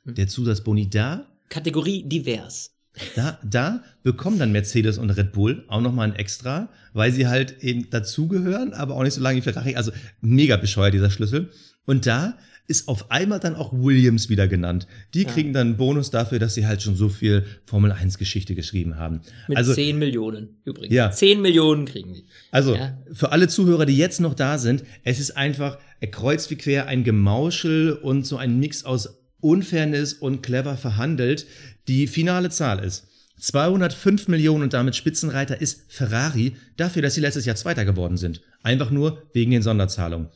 Hm. 0.05 0.15
Der 0.15 0.27
Zusatzboni 0.27 0.89
da 0.89 1.27
Kategorie 1.49 2.09
divers. 2.09 2.71
Da, 3.15 3.39
da 3.43 3.83
bekommen 4.03 4.39
dann 4.39 4.51
Mercedes 4.51 4.97
und 4.97 5.09
Red 5.11 5.31
Bull 5.33 5.63
auch 5.67 5.81
nochmal 5.81 6.09
ein 6.09 6.15
Extra, 6.15 6.69
weil 6.93 7.11
sie 7.11 7.27
halt 7.27 7.61
eben 7.63 7.89
dazugehören, 7.89 8.73
aber 8.73 8.95
auch 8.95 9.03
nicht 9.03 9.13
so 9.13 9.21
lange 9.21 9.37
wie 9.37 9.41
Ferrari. 9.41 9.75
Also 9.75 9.91
mega 10.21 10.57
bescheuert 10.57 10.93
dieser 10.93 11.09
Schlüssel. 11.09 11.49
Und 11.85 12.05
da 12.05 12.37
ist 12.69 12.89
auf 12.89 13.11
einmal 13.11 13.39
dann 13.39 13.55
auch 13.55 13.71
Williams 13.71 14.27
wieder 14.27 14.45
genannt. 14.49 14.87
Die 15.13 15.23
Ja. 15.23 15.29
kriegen 15.29 15.53
dann 15.53 15.67
einen 15.67 15.77
Bonus 15.77 16.09
dafür, 16.11 16.37
dass 16.37 16.53
sie 16.53 16.67
halt 16.67 16.81
schon 16.81 16.95
so 16.97 17.07
viel 17.07 17.45
Formel 17.65 17.93
1 17.93 18.17
Geschichte 18.17 18.55
geschrieben 18.55 18.97
haben. 18.97 19.21
Mit 19.47 19.57
also, 19.57 19.73
10 19.73 19.97
Millionen 19.97 20.57
übrigens. 20.65 20.93
Ja. 20.93 21.09
10 21.09 21.41
Millionen 21.41 21.85
kriegen 21.85 22.13
die. 22.13 22.25
also 22.51 22.75
Ja. 22.75 22.97
für 23.13 23.31
alle 23.31 23.47
Zuhörer, 23.47 23.85
die 23.85 23.95
jetzt 23.95 24.19
noch 24.19 24.33
da 24.33 24.57
sind, 24.57 24.83
es 25.05 25.19
ist 25.21 25.37
einfach 25.37 25.77
kreuz 26.11 26.49
wie 26.49 26.57
quer 26.57 26.87
ein 26.87 27.05
Gemauschel 27.05 27.93
und 27.93 28.25
so 28.25 28.35
ein 28.35 28.59
Mix 28.59 28.83
aus 28.83 29.17
Unfairness 29.39 30.13
und 30.13 30.41
clever 30.41 30.77
verhandelt. 30.77 31.45
Die 31.87 32.07
finale 32.07 32.49
Zahl 32.49 32.83
ist 32.83 33.07
205 33.39 34.27
Millionen 34.27 34.63
und 34.63 34.73
damit 34.73 34.95
Spitzenreiter 34.95 35.61
ist 35.61 35.83
Ferrari 35.89 36.55
dafür, 36.75 37.01
dass 37.01 37.13
sie 37.13 37.21
letztes 37.21 37.45
Jahr 37.45 37.55
Zweiter 37.55 37.85
geworden 37.85 38.17
sind. 38.17 38.41
Einfach 38.63 38.89
nur 38.89 39.21
wegen 39.33 39.51
den 39.51 39.61
Sonderzahlungen. 39.61 40.29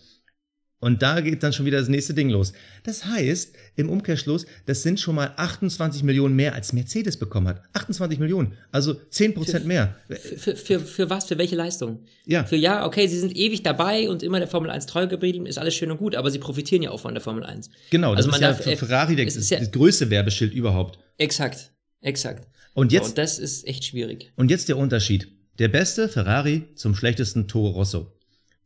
Und 0.81 1.01
da 1.01 1.21
geht 1.21 1.41
dann 1.43 1.53
schon 1.53 1.65
wieder 1.65 1.77
das 1.79 1.87
nächste 1.87 2.13
Ding 2.13 2.29
los. 2.29 2.51
Das 2.83 3.05
heißt, 3.05 3.53
im 3.77 3.87
Umkehrschluss, 3.89 4.45
das 4.65 4.83
sind 4.83 4.99
schon 4.99 5.15
mal 5.15 5.31
28 5.37 6.03
Millionen 6.03 6.35
mehr, 6.35 6.53
als 6.55 6.73
Mercedes 6.73 7.17
bekommen 7.17 7.47
hat. 7.47 7.61
28 7.73 8.19
Millionen, 8.19 8.53
also 8.71 8.95
10 8.95 9.33
Prozent 9.35 9.65
mehr. 9.67 9.95
Für, 10.09 10.55
für, 10.57 10.79
für 10.79 11.09
was? 11.09 11.25
Für 11.25 11.37
welche 11.37 11.55
Leistung? 11.55 12.03
Ja. 12.25 12.43
Für 12.43 12.55
ja, 12.57 12.85
okay, 12.85 13.07
sie 13.07 13.19
sind 13.19 13.37
ewig 13.37 13.63
dabei 13.63 14.09
und 14.09 14.23
immer 14.23 14.39
der 14.39 14.47
Formel 14.49 14.69
1 14.71 14.87
treu 14.87 15.05
geblieben, 15.07 15.45
ist 15.45 15.57
alles 15.59 15.75
schön 15.75 15.91
und 15.91 15.97
gut, 15.97 16.15
aber 16.15 16.29
sie 16.31 16.39
profitieren 16.39 16.81
ja 16.83 16.89
auch 16.91 16.99
von 16.99 17.13
der 17.13 17.21
Formel 17.21 17.43
1. 17.45 17.69
Genau, 17.91 18.15
das 18.15 18.25
Also 18.25 18.29
ist 18.29 18.31
man 18.33 18.41
ja 18.41 18.47
darf- 18.55 18.63
für 18.63 18.71
äh, 18.71 18.75
Ferrari 18.75 19.15
der, 19.15 19.27
ist 19.27 19.49
ja- 19.51 19.59
das 19.59 19.71
größte 19.71 20.09
Werbeschild 20.09 20.51
überhaupt. 20.53 20.97
Exakt, 21.17 21.71
exakt. 22.01 22.47
Und 22.73 22.91
jetzt, 22.91 23.09
und 23.09 23.17
das 23.19 23.37
ist 23.37 23.67
echt 23.67 23.85
schwierig. 23.85 24.31
und 24.35 24.49
jetzt 24.49 24.67
der 24.67 24.77
Unterschied. 24.77 25.27
Der 25.59 25.67
beste 25.67 26.09
Ferrari 26.09 26.63
zum 26.75 26.95
schlechtesten 26.95 27.47
Toro 27.47 27.69
Rosso. 27.69 28.11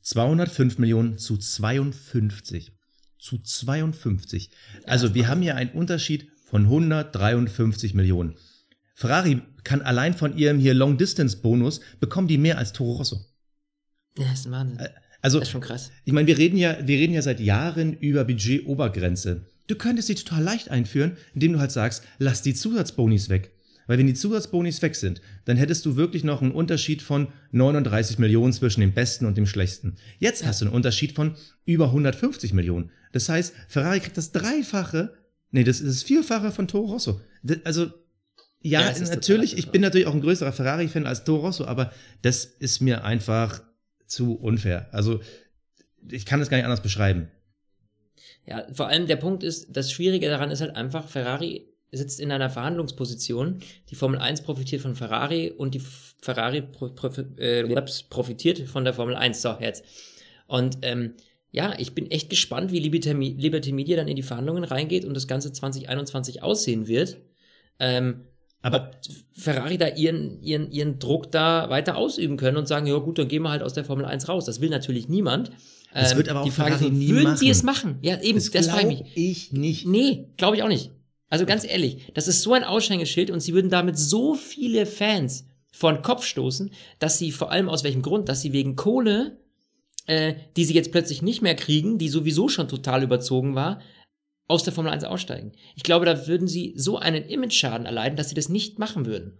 205 0.05 0.77
Millionen 0.77 1.17
zu 1.17 1.35
52. 1.35 2.71
Zu 3.17 3.39
52. 3.39 4.51
Also 4.85 5.15
wir 5.15 5.27
haben 5.27 5.41
hier 5.41 5.55
einen 5.55 5.71
Unterschied 5.71 6.29
von 6.45 6.65
153 6.65 7.95
Millionen. 7.95 8.35
Ferrari 8.93 9.41
kann 9.63 9.81
allein 9.81 10.13
von 10.13 10.37
ihrem 10.37 10.59
hier 10.59 10.75
Long-Distance-Bonus 10.75 11.81
bekommen 11.99 12.27
die 12.27 12.37
mehr 12.37 12.59
als 12.59 12.71
Toro 12.71 12.93
Rosso. 12.93 13.25
Ja, 14.15 14.25
das 14.29 14.41
ist 14.41 14.45
ein 14.45 14.51
Wahnsinn. 14.51 14.87
Also 15.23 15.39
Das 15.39 15.47
ist 15.47 15.51
schon 15.51 15.61
krass. 15.61 15.91
Ich 16.03 16.13
meine, 16.13 16.27
wir 16.27 16.37
reden 16.37 16.57
ja, 16.57 16.77
wir 16.87 16.99
reden 16.99 17.13
ja 17.13 17.23
seit 17.23 17.39
Jahren 17.39 17.93
über 17.93 18.25
Budget-Obergrenze. 18.25 19.49
Du 19.65 19.75
könntest 19.75 20.07
sie 20.07 20.15
total 20.15 20.43
leicht 20.43 20.69
einführen, 20.69 21.17
indem 21.33 21.53
du 21.53 21.59
halt 21.59 21.71
sagst, 21.71 22.03
lass 22.19 22.43
die 22.43 22.53
Zusatzbonis 22.53 23.29
weg. 23.29 23.54
Weil 23.87 23.97
wenn 23.97 24.07
die 24.07 24.13
Zusatzbonis 24.13 24.81
weg 24.81 24.95
sind, 24.95 25.21
dann 25.45 25.57
hättest 25.57 25.85
du 25.85 25.95
wirklich 25.95 26.23
noch 26.23 26.41
einen 26.41 26.51
Unterschied 26.51 27.01
von 27.01 27.27
39 27.51 28.19
Millionen 28.19 28.53
zwischen 28.53 28.81
dem 28.81 28.93
Besten 28.93 29.25
und 29.25 29.37
dem 29.37 29.45
Schlechten. 29.45 29.95
Jetzt 30.19 30.45
hast 30.45 30.61
du 30.61 30.65
einen 30.65 30.73
Unterschied 30.73 31.13
von 31.13 31.35
über 31.65 31.85
150 31.85 32.53
Millionen. 32.53 32.91
Das 33.11 33.29
heißt, 33.29 33.53
Ferrari 33.67 33.99
kriegt 33.99 34.17
das 34.17 34.31
Dreifache, 34.31 35.13
nee, 35.51 35.63
das 35.63 35.79
ist 35.79 36.01
das 36.01 36.03
Vierfache 36.03 36.51
von 36.51 36.67
Toro 36.67 36.93
Rosso. 36.93 37.21
Also, 37.63 37.91
ja, 38.61 38.91
Ja, 38.91 38.99
natürlich, 39.09 39.57
ich 39.57 39.69
bin 39.69 39.81
natürlich 39.81 40.07
auch 40.07 40.13
ein 40.13 40.21
größerer 40.21 40.51
Ferrari-Fan 40.51 41.05
als 41.05 41.23
Toro 41.23 41.45
Rosso, 41.45 41.65
aber 41.65 41.93
das 42.23 42.45
ist 42.45 42.81
mir 42.81 43.03
einfach 43.03 43.61
zu 44.07 44.35
unfair. 44.35 44.89
Also, 44.91 45.21
ich 46.09 46.25
kann 46.25 46.39
das 46.39 46.49
gar 46.49 46.57
nicht 46.57 46.65
anders 46.65 46.81
beschreiben. 46.81 47.29
Ja, 48.45 48.67
vor 48.73 48.87
allem 48.87 49.07
der 49.07 49.15
Punkt 49.15 49.43
ist, 49.43 49.75
das 49.75 49.91
Schwierige 49.91 50.27
daran 50.29 50.51
ist 50.51 50.61
halt 50.61 50.75
einfach, 50.75 51.07
Ferrari 51.07 51.67
sitzt 51.97 52.19
in 52.19 52.31
einer 52.31 52.49
Verhandlungsposition. 52.49 53.59
Die 53.89 53.95
Formel 53.95 54.19
1 54.19 54.41
profitiert 54.41 54.81
von 54.81 54.95
Ferrari 54.95 55.51
und 55.51 55.73
die 55.75 55.81
Ferrari 56.21 56.61
pro, 56.61 56.87
profi- 56.87 57.37
äh, 57.39 57.83
profitiert 58.09 58.59
von 58.61 58.83
der 58.83 58.93
Formel 58.93 59.15
1. 59.15 59.41
So, 59.41 59.55
jetzt. 59.59 59.83
Und 60.47 60.79
ähm, 60.81 61.13
ja, 61.51 61.73
ich 61.77 61.93
bin 61.93 62.11
echt 62.11 62.29
gespannt, 62.29 62.71
wie 62.71 62.79
Liberty, 62.79 63.71
Media 63.71 63.95
dann 63.95 64.07
in 64.07 64.15
die 64.15 64.23
Verhandlungen 64.23 64.63
reingeht 64.63 65.05
und 65.05 65.13
das 65.13 65.27
Ganze 65.27 65.53
2021 65.53 66.43
aussehen 66.43 66.87
wird. 66.87 67.17
Ähm, 67.79 68.21
aber 68.61 68.91
Ferrari 69.33 69.77
da 69.77 69.87
ihren, 69.89 70.41
ihren, 70.41 70.71
ihren 70.71 70.97
Druck 70.97 71.31
da 71.31 71.69
weiter 71.69 71.97
ausüben 71.97 72.35
können 72.35 72.57
und 72.57 72.67
sagen, 72.67 72.87
ja 72.87 72.97
gut, 72.97 73.19
dann 73.19 73.27
gehen 73.27 73.43
wir 73.43 73.51
halt 73.51 73.61
aus 73.61 73.73
der 73.73 73.85
Formel 73.85 74.05
1 74.05 74.27
raus. 74.27 74.45
Das 74.45 74.59
will 74.59 74.69
natürlich 74.69 75.07
niemand. 75.07 75.51
Das 75.93 76.11
ähm, 76.11 76.17
wird 76.17 76.29
aber 76.29 76.41
auch 76.41 76.45
die 76.45 76.51
Frage 76.51 76.75
Ferrari 76.77 77.03
ist, 77.03 77.09
würden 77.09 77.23
machen. 77.25 77.37
sie 77.37 77.49
es 77.49 77.63
machen? 77.63 77.99
Ja, 78.01 78.19
eben, 78.21 78.39
das, 78.39 78.49
das 78.51 78.67
frage 78.67 78.91
ich 78.91 79.01
mich. 79.03 79.11
ich 79.15 79.53
nicht. 79.53 79.85
Nee, 79.87 80.29
glaube 80.37 80.57
ich 80.57 80.63
auch 80.63 80.67
nicht. 80.67 80.91
Also 81.29 81.45
ganz 81.45 81.65
ehrlich, 81.65 82.11
das 82.13 82.27
ist 82.27 82.41
so 82.41 82.53
ein 82.53 82.63
Aushängeschild 82.63 83.31
und 83.31 83.39
sie 83.39 83.53
würden 83.53 83.71
damit 83.71 83.97
so 83.97 84.35
viele 84.35 84.85
Fans 84.85 85.45
vor 85.71 85.91
den 85.91 86.01
Kopf 86.01 86.23
stoßen, 86.23 86.71
dass 86.99 87.17
sie 87.17 87.31
vor 87.31 87.51
allem 87.51 87.67
aus 87.67 87.83
welchem 87.83 88.01
Grund, 88.01 88.29
dass 88.29 88.41
sie 88.41 88.53
wegen 88.53 88.75
Kohle, 88.75 89.37
äh, 90.05 90.35
die 90.55 90.65
sie 90.65 90.73
jetzt 90.73 90.91
plötzlich 90.91 91.21
nicht 91.21 91.41
mehr 91.41 91.55
kriegen, 91.55 91.97
die 91.97 92.09
sowieso 92.09 92.47
schon 92.47 92.67
total 92.67 93.03
überzogen 93.03 93.55
war, 93.55 93.81
aus 94.47 94.63
der 94.63 94.73
Formel 94.73 94.91
1 94.91 95.03
aussteigen. 95.03 95.53
Ich 95.75 95.83
glaube, 95.83 96.05
da 96.05 96.27
würden 96.27 96.47
sie 96.47 96.73
so 96.77 96.99
einen 96.99 97.23
Image-Schaden 97.25 97.85
erleiden, 97.85 98.15
dass 98.15 98.29
sie 98.29 98.35
das 98.35 98.47
nicht 98.47 98.77
machen 98.77 99.05
würden. 99.05 99.39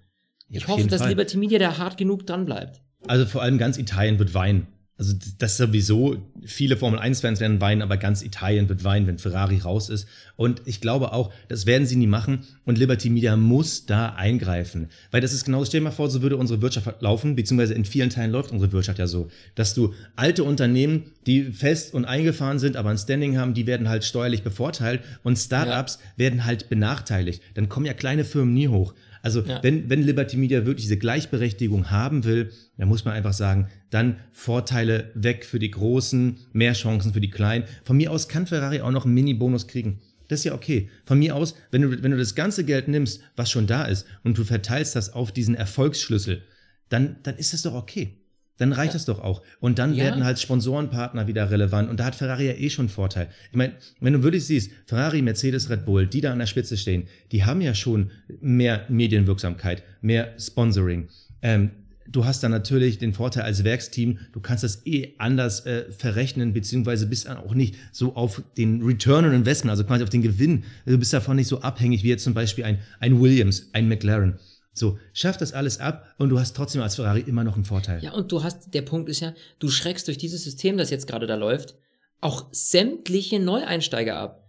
Ja, 0.49 0.57
ich 0.57 0.67
hoffe, 0.67 0.87
dass 0.87 1.01
Fall. 1.01 1.09
Liberty 1.09 1.37
Media 1.37 1.59
da 1.59 1.77
hart 1.77 1.97
genug 1.97 2.25
dran 2.25 2.45
bleibt. 2.45 2.81
Also 3.07 3.25
vor 3.25 3.41
allem 3.41 3.57
ganz 3.57 3.77
Italien 3.77 4.17
wird 4.19 4.33
weinen. 4.33 4.67
Also 4.97 5.13
das 5.39 5.57
sowieso, 5.57 6.15
viele 6.45 6.77
Formel 6.77 7.01
1-Fans 7.01 7.41
werden 7.41 7.59
weinen, 7.59 7.81
aber 7.81 7.97
ganz 7.97 8.21
Italien 8.21 8.69
wird 8.69 8.85
weinen, 8.85 9.07
wenn 9.07 9.17
Ferrari 9.17 9.57
raus 9.57 9.89
ist. 9.89 10.07
Und 10.37 10.61
ich 10.63 10.79
glaube 10.79 11.11
auch, 11.11 11.33
das 11.49 11.65
werden 11.65 11.85
sie 11.85 11.97
nie 11.97 12.07
machen. 12.07 12.45
Und 12.63 12.77
Liberty 12.77 13.09
Media 13.09 13.35
muss 13.35 13.85
da 13.85 14.13
eingreifen. 14.13 14.87
Weil 15.11 15.19
das 15.19 15.33
ist 15.33 15.43
genau, 15.43 15.65
stell 15.65 15.81
dir 15.81 15.85
mal 15.85 15.91
vor, 15.91 16.09
so 16.09 16.21
würde 16.21 16.37
unsere 16.37 16.61
Wirtschaft 16.61 17.01
laufen, 17.01 17.35
beziehungsweise 17.35 17.73
in 17.73 17.83
vielen 17.83 18.09
Teilen 18.09 18.31
läuft 18.31 18.51
unsere 18.51 18.71
Wirtschaft 18.71 18.99
ja 18.99 19.07
so, 19.07 19.27
dass 19.55 19.73
du 19.73 19.93
alte 20.15 20.45
Unternehmen, 20.45 21.11
die 21.25 21.51
fest 21.51 21.93
und 21.93 22.05
eingefahren 22.05 22.59
sind, 22.59 22.77
aber 22.77 22.89
ein 22.89 22.97
Standing 22.97 23.37
haben, 23.37 23.53
die 23.53 23.67
werden 23.67 23.89
halt 23.89 24.05
steuerlich 24.05 24.43
bevorteilt 24.43 25.01
und 25.23 25.37
Startups 25.37 25.99
werden 26.15 26.45
halt 26.45 26.69
benachteiligt. 26.69 27.41
Dann 27.55 27.67
kommen 27.67 27.85
ja 27.85 27.93
kleine 27.93 28.23
Firmen 28.23 28.53
nie 28.53 28.69
hoch. 28.69 28.93
Also 29.25 29.41
Ja. 29.41 29.63
wenn, 29.63 29.89
wenn 29.89 30.03
Liberty 30.03 30.37
Media 30.37 30.67
wirklich 30.67 30.85
diese 30.85 30.97
Gleichberechtigung 30.97 31.89
haben 31.89 32.25
will, 32.25 32.51
dann 32.77 32.87
muss 32.87 33.05
man 33.05 33.15
einfach 33.15 33.33
sagen, 33.33 33.69
dann 33.89 34.17
Vorteile 34.31 35.09
weg 35.15 35.45
für 35.45 35.57
die 35.57 35.71
Großen, 35.71 36.37
mehr 36.53 36.73
Chancen 36.73 37.11
für 37.11 37.21
die 37.21 37.31
Kleinen. 37.31 37.65
Von 37.85 37.97
mir 37.97 38.11
aus 38.11 38.27
kann 38.27 38.45
Ferrari 38.45 38.81
auch 38.81 38.91
noch 38.91 39.05
einen 39.05 39.15
Mini-Bonus 39.15 39.65
kriegen. 39.65 39.99
Das 40.27 40.41
ist 40.41 40.45
ja 40.45 40.53
okay. 40.53 40.91
Von 41.07 41.17
mir 41.17 41.35
aus, 41.35 41.55
wenn 41.71 41.81
du, 41.81 42.03
wenn 42.03 42.11
du 42.11 42.17
das 42.17 42.35
ganze 42.35 42.65
Geld 42.65 42.87
nimmst, 42.87 43.19
was 43.35 43.49
schon 43.49 43.65
da 43.65 43.85
ist, 43.85 44.05
und 44.23 44.37
du 44.37 44.43
verteilst 44.43 44.95
das 44.95 45.11
auf 45.11 45.31
diesen 45.31 45.55
Erfolgsschlüssel, 45.55 46.43
dann, 46.89 47.15
dann 47.23 47.35
ist 47.35 47.51
das 47.51 47.63
doch 47.63 47.73
okay. 47.73 48.17
Dann 48.57 48.71
reicht 48.71 48.95
das 48.95 49.05
doch 49.05 49.19
auch. 49.19 49.41
Und 49.59 49.79
dann 49.79 49.93
Ja. 49.93 50.05
werden 50.05 50.23
halt 50.23 50.39
Sponsorenpartner 50.39 51.27
wieder 51.27 51.51
relevant. 51.51 51.89
Und 51.89 51.99
da 51.99 52.05
hat 52.05 52.15
Ferrari 52.15 52.47
ja 52.47 52.53
eh 52.53 52.69
schon 52.69 52.87
Vorteil. 52.89 53.27
Ich 53.51 53.57
meine, 53.57 53.73
wenn 53.99 54.13
du 54.13 54.23
wirklich 54.23 54.45
siehst, 54.45 54.71
Ferrari, 54.85 55.21
Mercedes, 55.21 55.69
Red 55.69 55.85
Bull, 55.85 56.07
die 56.07 56.21
da 56.21 56.31
an 56.31 56.39
der 56.39 56.45
Spitze 56.45 56.77
stehen, 56.77 57.03
die 57.31 57.43
haben 57.43 57.61
ja 57.61 57.73
schon 57.75 58.11
mehr 58.41 58.85
Medienwirksamkeit, 58.89 59.83
mehr 60.01 60.33
Sponsoring. 60.39 61.07
Ähm, 61.41 61.71
du 62.07 62.23
hast 62.23 62.43
dann 62.43 62.51
natürlich 62.51 62.97
den 62.97 63.13
Vorteil 63.13 63.43
als 63.43 63.63
Werksteam, 63.63 64.19
du 64.31 64.39
kannst 64.39 64.63
das 64.63 64.85
eh 64.85 65.15
anders 65.17 65.65
äh, 65.65 65.91
verrechnen, 65.91 66.53
beziehungsweise 66.53 67.07
bist 67.07 67.27
dann 67.27 67.37
auch 67.37 67.55
nicht 67.55 67.75
so 67.91 68.15
auf 68.15 68.41
den 68.57 68.81
Return 68.83 69.25
on 69.25 69.33
Investment, 69.33 69.71
also 69.71 69.83
quasi 69.83 70.03
auf 70.03 70.09
den 70.09 70.21
Gewinn. 70.21 70.63
Du 70.85 70.97
bist 70.97 71.11
davon 71.13 71.35
nicht 71.35 71.47
so 71.47 71.61
abhängig 71.61 72.03
wie 72.03 72.09
jetzt 72.09 72.23
zum 72.23 72.33
Beispiel 72.33 72.63
ein, 72.63 72.79
ein 72.99 73.19
Williams, 73.19 73.69
ein 73.73 73.89
McLaren. 73.89 74.35
So, 74.77 74.99
schaff 75.13 75.37
das 75.37 75.53
alles 75.53 75.79
ab 75.79 76.13
und 76.17 76.29
du 76.29 76.37
hast 76.37 76.55
trotzdem 76.55 76.81
als 76.81 76.95
Ferrari 76.95 77.21
immer 77.21 77.45
noch 77.45 77.55
einen 77.55 77.63
Vorteil. 77.63 78.03
Ja, 78.03 78.11
und 78.11 78.31
du 78.33 78.43
hast, 78.43 78.73
der 78.73 78.81
Punkt 78.81 79.07
ist 79.09 79.21
ja, 79.21 79.33
du 79.59 79.69
schreckst 79.69 80.07
durch 80.07 80.17
dieses 80.17 80.43
System, 80.43 80.77
das 80.77 80.89
jetzt 80.89 81.07
gerade 81.07 81.27
da 81.27 81.35
läuft, 81.35 81.75
auch 82.19 82.47
sämtliche 82.51 83.39
Neueinsteiger 83.39 84.17
ab. 84.17 84.44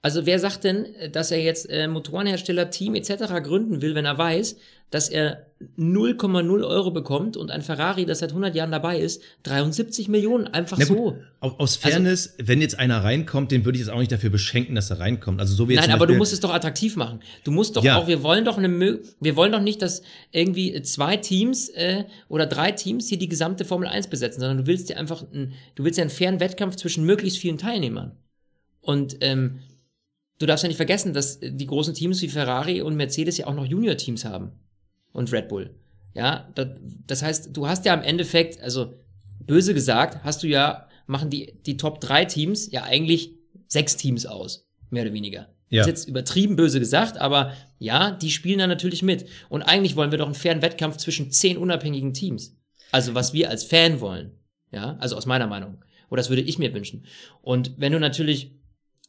Also 0.00 0.26
wer 0.26 0.38
sagt 0.38 0.62
denn, 0.64 0.86
dass 1.12 1.32
er 1.32 1.42
jetzt 1.42 1.68
äh, 1.70 1.88
Motorenhersteller, 1.88 2.70
Team 2.70 2.94
etc. 2.94 3.24
gründen 3.42 3.82
will, 3.82 3.96
wenn 3.96 4.04
er 4.04 4.16
weiß, 4.16 4.56
dass 4.90 5.08
er 5.08 5.46
0,0 5.76 6.66
Euro 6.66 6.92
bekommt 6.92 7.36
und 7.36 7.50
ein 7.50 7.62
Ferrari, 7.62 8.06
das 8.06 8.20
seit 8.20 8.30
100 8.30 8.54
Jahren 8.54 8.70
dabei 8.70 9.00
ist, 9.00 9.20
73 9.42 10.06
Millionen, 10.08 10.46
einfach 10.46 10.78
Na 10.78 10.84
gut, 10.84 10.96
so. 10.96 11.16
au- 11.40 11.56
aus 11.58 11.74
Fairness, 11.76 12.36
wenn 12.38 12.60
jetzt 12.60 12.78
einer 12.78 13.02
reinkommt, 13.02 13.50
den 13.50 13.64
würde 13.64 13.76
ich 13.76 13.84
jetzt 13.84 13.92
auch 13.92 13.98
nicht 13.98 14.12
dafür 14.12 14.30
beschenken, 14.30 14.76
dass 14.76 14.88
er 14.90 15.00
reinkommt. 15.00 15.40
Also 15.40 15.54
so 15.54 15.68
wie 15.68 15.74
jetzt 15.74 15.82
Nein, 15.86 15.90
aber 15.94 16.06
du 16.06 16.14
musst 16.14 16.32
es 16.32 16.38
doch 16.40 16.54
attraktiv 16.54 16.94
machen. 16.96 17.18
Du 17.44 17.50
musst 17.50 17.76
doch 17.76 17.82
Ja. 17.84 17.96
auch, 17.96 18.06
wir 18.06 18.22
wollen 18.22 18.44
doch 18.44 18.56
eine, 18.56 19.00
wir 19.20 19.36
wollen 19.36 19.50
doch 19.52 19.60
nicht, 19.60 19.82
dass 19.82 20.02
irgendwie 20.30 20.80
zwei 20.82 21.16
Teams 21.16 21.68
äh, 21.70 22.04
oder 22.28 22.46
drei 22.46 22.70
Teams 22.70 23.08
hier 23.08 23.18
die 23.18 23.28
gesamte 23.28 23.64
Formel 23.64 23.88
1 23.88 24.06
besetzen, 24.06 24.40
sondern 24.40 24.58
du 24.58 24.66
willst 24.68 24.88
dir 24.88 24.96
einfach, 24.96 25.22
ein, 25.32 25.54
du 25.74 25.84
willst 25.84 25.98
ja 25.98 26.02
einen 26.02 26.10
fairen 26.10 26.38
Wettkampf 26.40 26.76
zwischen 26.76 27.04
möglichst 27.04 27.38
vielen 27.38 27.58
Teilnehmern. 27.58 28.12
Und 28.80 29.16
ähm, 29.20 29.58
du 30.38 30.46
darfst 30.46 30.62
ja 30.62 30.68
nicht 30.68 30.76
vergessen, 30.76 31.12
dass 31.12 31.40
die 31.40 31.66
großen 31.66 31.94
Teams 31.94 32.22
wie 32.22 32.28
Ferrari 32.28 32.82
und 32.82 32.96
Mercedes 32.96 33.38
ja 33.38 33.46
auch 33.46 33.54
noch 33.54 33.66
Junior-Teams 33.66 34.24
haben. 34.24 34.52
Und 35.12 35.32
Red 35.32 35.48
Bull. 35.48 35.74
Ja, 36.14 36.48
das, 36.54 36.68
das 37.06 37.22
heißt, 37.22 37.56
du 37.56 37.66
hast 37.66 37.84
ja 37.84 37.94
im 37.94 38.02
Endeffekt, 38.02 38.60
also 38.60 38.94
böse 39.40 39.74
gesagt, 39.74 40.22
hast 40.24 40.42
du 40.42 40.46
ja, 40.46 40.86
machen 41.06 41.30
die, 41.30 41.54
die 41.66 41.76
Top 41.76 42.00
3 42.00 42.26
Teams 42.26 42.70
ja 42.70 42.84
eigentlich 42.84 43.34
sechs 43.66 43.96
Teams 43.96 44.26
aus. 44.26 44.66
Mehr 44.90 45.04
oder 45.04 45.12
weniger. 45.12 45.48
Ja. 45.70 45.82
Ist 45.82 45.86
jetzt 45.86 46.08
übertrieben 46.08 46.56
böse 46.56 46.80
gesagt, 46.80 47.18
aber 47.18 47.52
ja, 47.78 48.10
die 48.10 48.30
spielen 48.30 48.58
da 48.58 48.66
natürlich 48.66 49.02
mit. 49.02 49.26
Und 49.48 49.62
eigentlich 49.62 49.96
wollen 49.96 50.10
wir 50.10 50.18
doch 50.18 50.26
einen 50.26 50.34
fairen 50.34 50.62
Wettkampf 50.62 50.96
zwischen 50.96 51.30
zehn 51.30 51.58
unabhängigen 51.58 52.14
Teams. 52.14 52.56
Also 52.90 53.14
was 53.14 53.32
wir 53.32 53.50
als 53.50 53.64
Fan 53.64 54.00
wollen. 54.00 54.32
Ja, 54.70 54.96
also 54.98 55.16
aus 55.16 55.26
meiner 55.26 55.46
Meinung. 55.46 55.84
Oder 56.10 56.20
das 56.20 56.30
würde 56.30 56.42
ich 56.42 56.58
mir 56.58 56.72
wünschen. 56.72 57.04
Und 57.42 57.74
wenn 57.76 57.92
du 57.92 58.00
natürlich 58.00 58.52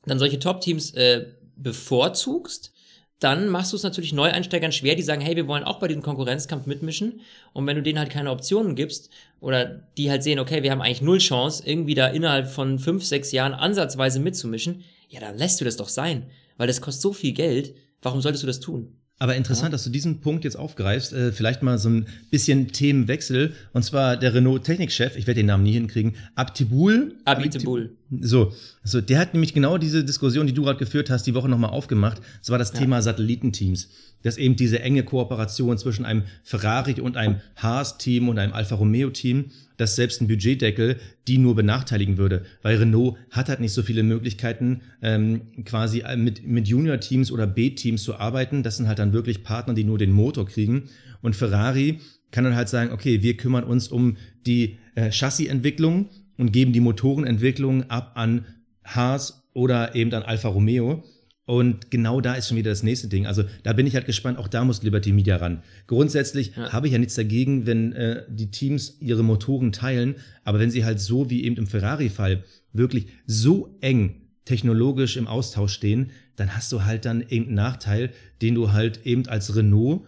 dann 0.06 0.20
solche 0.20 0.40
Top-Teams 0.40 0.92
äh, 0.92 1.26
bevorzugst, 1.56 2.72
dann 3.20 3.50
machst 3.50 3.74
du 3.74 3.76
es 3.76 3.84
natürlich 3.84 4.14
Neueinsteigern 4.14 4.72
schwer, 4.72 4.96
die 4.96 5.02
sagen, 5.02 5.22
hey, 5.22 5.36
wir 5.36 5.48
wollen 5.48 5.66
auch 5.66 5.80
bei 5.80 5.90
diesem 5.90 6.02
Konkurrenzkampf 6.02 6.66
mitmischen. 6.66 7.20
Und 7.52 7.68
wenn 7.68 7.76
du 7.76 7.84
denen 7.84 8.00
halt 8.00 8.10
keine 8.10 8.32
Optionen 8.32 8.76
gibst 8.76 9.10
oder 9.42 9.84
die 9.98 10.10
halt 10.10 10.24
sehen, 10.24 10.40
okay, 10.40 10.64
wir 10.64 10.72
haben 10.72 10.82
eigentlich 10.82 11.02
null 11.02 11.18
Chance, 11.18 11.64
irgendwie 11.66 11.96
da 11.96 12.08
innerhalb 12.08 12.48
von 12.48 12.80
fünf, 12.80 13.04
sechs 13.04 13.34
Jahren 13.34 13.54
ansatzweise 13.54 14.22
mitzumischen, 14.22 14.84
ja, 15.10 15.20
dann 15.20 15.38
lässt 15.38 15.60
du 15.60 15.66
das 15.66 15.76
doch 15.76 15.90
sein, 15.90 16.28
weil 16.58 16.68
das 16.68 16.80
kostet 16.80 17.02
so 17.02 17.14
viel 17.14 17.34
Geld. 17.34 17.76
Warum 18.02 18.22
solltest 18.22 18.44
du 18.44 18.48
das 18.48 18.62
tun? 18.62 18.96
Aber 19.22 19.36
interessant, 19.36 19.74
dass 19.74 19.84
du 19.84 19.90
diesen 19.90 20.22
Punkt 20.22 20.46
jetzt 20.46 20.56
aufgreifst. 20.56 21.12
Äh, 21.12 21.34
vielleicht 21.34 21.62
mal 21.62 21.78
so 21.78 21.90
ein 21.90 22.08
bisschen 22.32 22.70
Themenwechsel. 22.70 23.54
Und 23.74 23.84
zwar 23.84 24.16
der 24.16 24.34
Renault-Technikchef, 24.34 25.18
ich 25.18 25.28
werde 25.28 25.42
den 25.42 25.48
Namen 25.48 25.64
nie 25.64 25.74
hinkriegen, 25.74 26.16
Abtibul. 26.36 27.18
Abitibul. 27.26 27.98
So, 28.12 28.54
so, 28.84 29.02
der 29.02 29.20
hat 29.20 29.34
nämlich 29.34 29.54
genau 29.54 29.78
diese 29.78 30.04
Diskussion, 30.04 30.48
die 30.48 30.54
du 30.54 30.64
gerade 30.64 30.80
geführt 30.80 31.12
hast, 31.12 31.28
die 31.28 31.36
Woche 31.36 31.48
nochmal 31.48 31.70
aufgemacht. 31.70 32.22
Das 32.40 32.50
war 32.50 32.58
das 32.58 32.72
Thema 32.72 33.02
Satellitenteams. 33.02 33.90
Dass 34.24 34.38
eben 34.38 34.56
diese 34.56 34.82
enge 34.82 35.04
Kooperation 35.04 35.78
zwischen 35.78 36.06
einem 36.06 36.24
Ferrari 36.44 37.00
und 37.00 37.18
einem 37.18 37.38
Haas-Team 37.56 38.28
und 38.28 38.40
einem 38.40 38.54
Alfa 38.54 38.76
Romeo-Team, 38.76 39.52
dass 39.78 39.96
selbst 39.96 40.22
ein 40.22 40.28
Budgetdeckel 40.28 40.98
die 41.28 41.38
nur 41.38 41.56
benachteiligen 41.56 42.18
würde. 42.18 42.44
Weil 42.64 42.78
Renault 42.78 43.16
hat 43.30 43.50
halt 43.50 43.60
nicht 43.60 43.74
so 43.74 43.84
viele 43.84 44.02
Möglichkeiten, 44.02 44.82
ähm, 45.04 45.42
quasi 45.64 46.04
mit, 46.18 46.46
mit 46.46 46.68
Junior-Teams 46.68 47.32
oder 47.32 47.46
B-Teams 47.46 48.02
zu 48.02 48.16
arbeiten. 48.16 48.64
Das 48.64 48.78
sind 48.78 48.88
halt 48.88 48.98
dann 48.98 49.14
wirklich 49.14 49.44
Partner, 49.44 49.76
die 49.76 49.84
nur 49.84 50.00
den 50.00 50.12
Motor 50.12 50.48
kriegen. 50.48 50.90
Und 51.22 51.36
Ferrari 51.36 52.00
kann 52.32 52.44
dann 52.44 52.56
halt 52.56 52.70
sagen, 52.70 52.92
okay, 52.92 53.22
wir 53.22 53.38
kümmern 53.38 53.64
uns 53.64 53.88
um 53.88 54.18
die 54.48 54.80
äh, 54.96 55.12
Chassisentwicklung 55.12 56.10
und 56.40 56.52
geben 56.52 56.74
die 56.74 56.80
Motorenentwicklung 56.80 57.90
ab 57.90 58.14
an 58.16 58.46
Haas 58.84 59.44
oder 59.54 59.94
eben 59.96 60.14
an 60.14 60.24
Alfa 60.24 60.48
Romeo. 60.48 61.04
Und 61.46 61.90
genau 61.90 62.22
da 62.22 62.36
ist 62.36 62.48
schon 62.48 62.58
wieder 62.58 62.70
das 62.70 62.84
nächste 62.84 63.08
Ding. 63.08 63.26
Also 63.26 63.44
da 63.64 63.74
bin 63.74 63.88
ich 63.88 63.96
halt 63.96 64.06
gespannt, 64.06 64.38
auch 64.38 64.48
da 64.48 64.64
muss 64.64 64.84
Liberty 64.84 65.12
Media 65.12 65.36
ran. 65.38 65.64
Grundsätzlich 65.88 66.56
Ja. 66.56 66.72
habe 66.72 66.88
ich 66.88 66.94
ja 66.94 67.00
nichts 67.00 67.16
dagegen, 67.16 67.66
wenn 67.66 67.92
äh, 67.94 68.24
die 68.30 68.52
Teams 68.52 68.98
ihre 69.02 69.24
Motoren 69.24 69.72
teilen, 69.72 70.16
aber 70.44 70.60
wenn 70.60 70.70
sie 70.70 70.86
halt 70.86 71.00
so 71.00 71.30
wie 71.32 71.44
eben 71.44 71.58
im 71.58 71.66
Ferrari-Fall 71.68 72.44
wirklich 72.72 73.08
so 73.26 73.76
eng 73.82 74.22
technologisch 74.46 75.18
im 75.18 75.28
Austausch 75.28 75.74
stehen, 75.74 76.12
dann 76.36 76.56
hast 76.56 76.72
du 76.72 76.86
halt 76.86 77.06
dann 77.06 77.22
irgendeinen 77.22 77.56
Nachteil, 77.56 78.12
den 78.42 78.56
du 78.56 78.72
halt 78.72 79.06
eben 79.06 79.28
als 79.28 79.56
Renault 79.56 80.04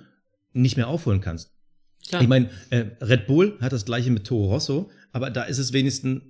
nicht 0.54 0.78
mehr 0.78 0.88
aufholen 0.88 1.22
kannst. 1.22 1.52
Klar. 2.08 2.22
Ich 2.22 2.28
meine, 2.28 2.50
äh, 2.70 2.86
Red 3.02 3.26
Bull 3.28 3.58
hat 3.62 3.72
das 3.74 3.86
gleiche 3.86 4.12
mit 4.12 4.26
Toro 4.26 4.54
Rosso, 4.54 4.90
aber 5.12 5.30
da 5.30 5.44
ist 5.44 5.58
es 5.58 5.74
wenigstens 5.74 6.22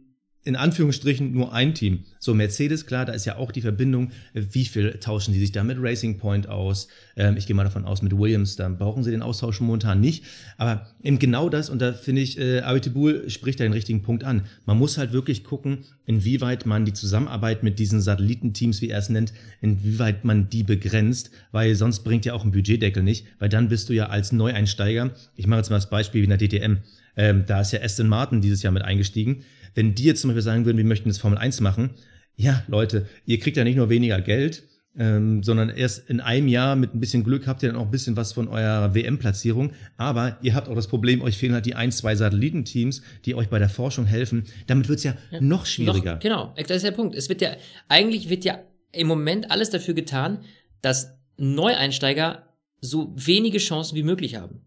in 0.44 0.56
Anführungsstrichen 0.56 1.32
nur 1.32 1.54
ein 1.54 1.76
Team. 1.76 2.00
So 2.20 2.34
Mercedes, 2.34 2.88
klar, 2.88 3.06
da 3.06 3.14
ist 3.14 3.26
ja 3.26 3.36
auch 3.36 3.52
die 3.52 3.62
Verbindung, 3.62 4.12
wie 4.34 4.66
viel 4.66 4.94
tauschen 5.00 5.34
sie 5.34 5.40
sich 5.40 5.52
da 5.52 5.64
mit 5.64 5.78
Racing 5.80 6.18
Point 6.18 6.48
aus? 6.48 6.88
Ähm, 7.16 7.38
ich 7.38 7.46
gehe 7.46 7.56
mal 7.56 7.64
davon 7.64 7.86
aus, 7.86 8.02
mit 8.02 8.18
Williams, 8.18 8.56
da 8.56 8.68
brauchen 8.70 9.04
sie 9.04 9.12
den 9.12 9.22
Austausch 9.22 9.60
momentan 9.60 10.00
nicht. 10.00 10.24
Aber 10.58 10.88
eben 11.04 11.20
genau 11.20 11.50
das, 11.50 11.70
und 11.70 11.80
da 11.80 11.94
finde 11.94 12.22
ich, 12.22 12.40
äh, 12.40 12.62
Abitibul 12.62 13.30
spricht 13.30 13.60
da 13.60 13.66
den 13.66 13.74
richtigen 13.74 14.02
Punkt 14.02 14.24
an. 14.24 14.44
Man 14.66 14.80
muss 14.80 14.98
halt 14.98 15.14
wirklich 15.14 15.44
gucken, 15.44 15.80
inwieweit 16.06 16.66
man 16.66 16.86
die 16.86 16.94
Zusammenarbeit 16.94 17.62
mit 17.62 17.78
diesen 17.78 18.02
Satellitenteams, 18.02 18.82
wie 18.82 18.90
er 18.90 19.00
es 19.00 19.10
nennt, 19.10 19.34
inwieweit 19.62 20.26
man 20.26 20.50
die 20.50 20.64
begrenzt, 20.64 21.30
weil 21.52 21.76
sonst 21.76 22.00
bringt 22.00 22.26
ja 22.26 22.34
auch 22.34 22.44
ein 22.44 22.52
Budgetdeckel 22.52 23.04
nicht, 23.04 23.28
weil 23.38 23.50
dann 23.50 23.70
bist 23.70 23.90
du 23.90 23.94
ja 23.94 24.08
als 24.08 24.32
Neueinsteiger, 24.32 25.12
ich 25.36 25.46
mache 25.46 25.60
jetzt 25.60 25.70
mal 25.70 25.78
das 25.78 25.90
Beispiel 25.90 26.22
wie 26.22 26.32
in 26.32 26.38
der 26.38 26.40
DTM, 26.40 26.78
ähm, 27.16 27.44
da 27.46 27.62
ist 27.62 27.74
ja 27.74 27.82
Aston 27.82 28.08
Martin 28.08 28.42
dieses 28.42 28.64
Jahr 28.64 28.74
mit 28.74 28.84
eingestiegen. 28.84 29.44
Wenn 29.76 29.96
die 29.96 30.04
jetzt 30.04 30.22
zum 30.22 30.30
Beispiel 30.30 30.42
sagen 30.42 30.66
würden, 30.66 30.78
wir 30.78 30.86
möchten 30.86 31.10
das 31.10 31.18
Formel 31.18 31.38
1 31.38 31.62
machen, 31.62 31.92
ja, 32.36 32.64
Leute, 32.68 33.08
ihr 33.26 33.40
kriegt 33.40 33.58
ja 33.58 33.64
nicht 33.64 33.76
nur 33.76 33.90
weniger 33.90 34.20
Geld, 34.22 34.64
ähm, 34.98 35.42
sondern 35.42 35.70
erst 35.70 36.10
in 36.10 36.20
einem 36.20 36.48
Jahr 36.48 36.76
mit 36.76 36.94
ein 36.94 37.00
bisschen 37.00 37.24
Glück 37.24 37.48
habt 37.48 37.64
ihr 37.64 37.70
dann 37.70 37.78
auch 37.78 37.86
ein 37.86 37.92
bisschen 37.92 38.18
was 38.18 38.34
von 38.34 38.48
eurer 38.50 38.94
WM-Platzierung. 38.94 39.72
Aber 39.96 40.38
ihr 40.42 40.54
habt 40.54 40.68
auch 40.68 40.76
das 40.76 40.88
Problem, 40.88 41.22
euch 41.22 41.38
fehlen 41.38 41.54
halt 41.54 41.66
die 41.66 41.76
ein, 41.76 41.92
zwei 41.92 42.16
Satellitenteams, 42.16 43.02
die 43.26 43.36
euch 43.36 43.48
bei 43.48 43.60
der 43.60 43.70
Forschung 43.70 44.06
helfen. 44.06 44.46
Damit 44.68 44.90
wird's 44.90 45.04
ja, 45.04 45.16
ja 45.32 45.40
noch 45.40 45.66
schwieriger. 45.66 46.16
Noch, 46.16 46.20
genau, 46.20 46.54
das 46.58 46.78
ist 46.78 46.86
der 46.86 46.92
Punkt. 46.92 47.16
Es 47.16 47.30
wird 47.30 47.42
ja, 47.42 47.56
eigentlich 47.88 48.30
wird 48.30 48.44
ja 48.44 48.60
im 48.92 49.08
Moment 49.08 49.50
alles 49.50 49.70
dafür 49.70 49.94
getan, 49.94 50.44
dass 50.82 51.18
Neueinsteiger 51.38 52.50
so 52.82 53.14
wenige 53.16 53.60
Chancen 53.60 53.96
wie 53.96 54.04
möglich 54.04 54.36
haben. 54.36 54.66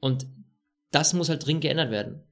Und 0.00 0.26
das 0.90 1.14
muss 1.14 1.28
halt 1.28 1.46
dringend 1.46 1.62
geändert 1.62 1.90
werden. 1.90 2.22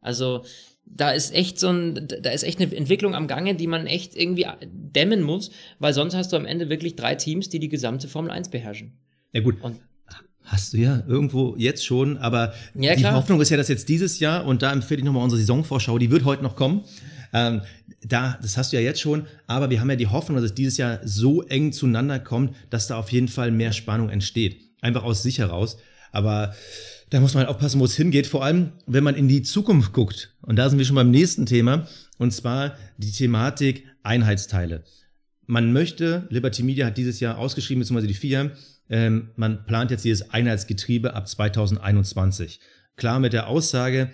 Also 0.00 0.44
da 0.84 1.10
ist 1.10 1.34
echt 1.34 1.58
so 1.58 1.68
ein, 1.68 2.08
da 2.20 2.30
ist 2.30 2.42
echt 2.42 2.60
eine 2.60 2.74
Entwicklung 2.74 3.14
am 3.14 3.26
Gange, 3.26 3.54
die 3.54 3.66
man 3.66 3.86
echt 3.86 4.16
irgendwie 4.16 4.46
dämmen 4.62 5.22
muss, 5.22 5.50
weil 5.78 5.94
sonst 5.94 6.14
hast 6.14 6.32
du 6.32 6.36
am 6.36 6.46
Ende 6.46 6.68
wirklich 6.68 6.96
drei 6.96 7.14
Teams, 7.14 7.48
die 7.48 7.58
die 7.58 7.68
gesamte 7.68 8.08
Formel 8.08 8.30
1 8.30 8.50
beherrschen. 8.50 8.92
Ja 9.32 9.40
gut. 9.40 9.62
Und 9.62 9.80
Hast 10.44 10.72
du 10.72 10.78
ja 10.78 11.04
irgendwo 11.06 11.54
jetzt 11.56 11.86
schon, 11.86 12.18
aber 12.18 12.52
ja, 12.74 12.96
die 12.96 13.06
Hoffnung 13.06 13.40
ist 13.40 13.50
ja, 13.50 13.56
dass 13.56 13.68
jetzt 13.68 13.88
dieses 13.88 14.18
Jahr, 14.18 14.44
und 14.44 14.62
da 14.62 14.72
empfehle 14.72 14.98
ich 14.98 15.04
nochmal 15.04 15.22
unsere 15.22 15.40
Saisonvorschau, 15.40 15.98
die 15.98 16.10
wird 16.10 16.24
heute 16.24 16.42
noch 16.42 16.56
kommen. 16.56 16.84
Ähm, 17.32 17.62
da, 18.04 18.38
das 18.42 18.56
hast 18.56 18.72
du 18.72 18.76
ja 18.76 18.82
jetzt 18.82 19.00
schon, 19.00 19.26
aber 19.46 19.70
wir 19.70 19.80
haben 19.80 19.88
ja 19.88 19.96
die 19.96 20.08
Hoffnung, 20.08 20.36
dass 20.36 20.46
es 20.46 20.54
dieses 20.54 20.76
Jahr 20.78 20.98
so 21.04 21.42
eng 21.42 21.72
zueinander 21.72 22.18
kommt, 22.18 22.56
dass 22.70 22.88
da 22.88 22.98
auf 22.98 23.12
jeden 23.12 23.28
Fall 23.28 23.52
mehr 23.52 23.72
Spannung 23.72 24.10
entsteht. 24.10 24.60
Einfach 24.80 25.04
aus 25.04 25.22
sich 25.22 25.38
heraus. 25.38 25.78
Aber 26.10 26.54
da 27.12 27.20
muss 27.20 27.34
man 27.34 27.44
aufpassen, 27.44 27.78
wo 27.78 27.84
es 27.84 27.94
hingeht, 27.94 28.26
vor 28.26 28.42
allem 28.42 28.72
wenn 28.86 29.04
man 29.04 29.14
in 29.14 29.28
die 29.28 29.42
Zukunft 29.42 29.92
guckt. 29.92 30.34
Und 30.40 30.56
da 30.56 30.70
sind 30.70 30.78
wir 30.78 30.86
schon 30.86 30.96
beim 30.96 31.10
nächsten 31.10 31.44
Thema, 31.44 31.86
und 32.16 32.32
zwar 32.32 32.74
die 32.96 33.12
Thematik 33.12 33.86
Einheitsteile. 34.02 34.84
Man 35.44 35.74
möchte, 35.74 36.26
Liberty 36.30 36.62
Media 36.62 36.86
hat 36.86 36.96
dieses 36.96 37.20
Jahr 37.20 37.36
ausgeschrieben, 37.36 37.80
beziehungsweise 37.80 38.06
die 38.06 38.14
FIA, 38.14 38.52
ähm, 38.88 39.28
man 39.36 39.66
plant 39.66 39.90
jetzt 39.90 40.06
dieses 40.06 40.30
Einheitsgetriebe 40.30 41.12
ab 41.12 41.28
2021. 41.28 42.60
Klar 42.96 43.20
mit 43.20 43.34
der 43.34 43.46
Aussage, 43.46 44.10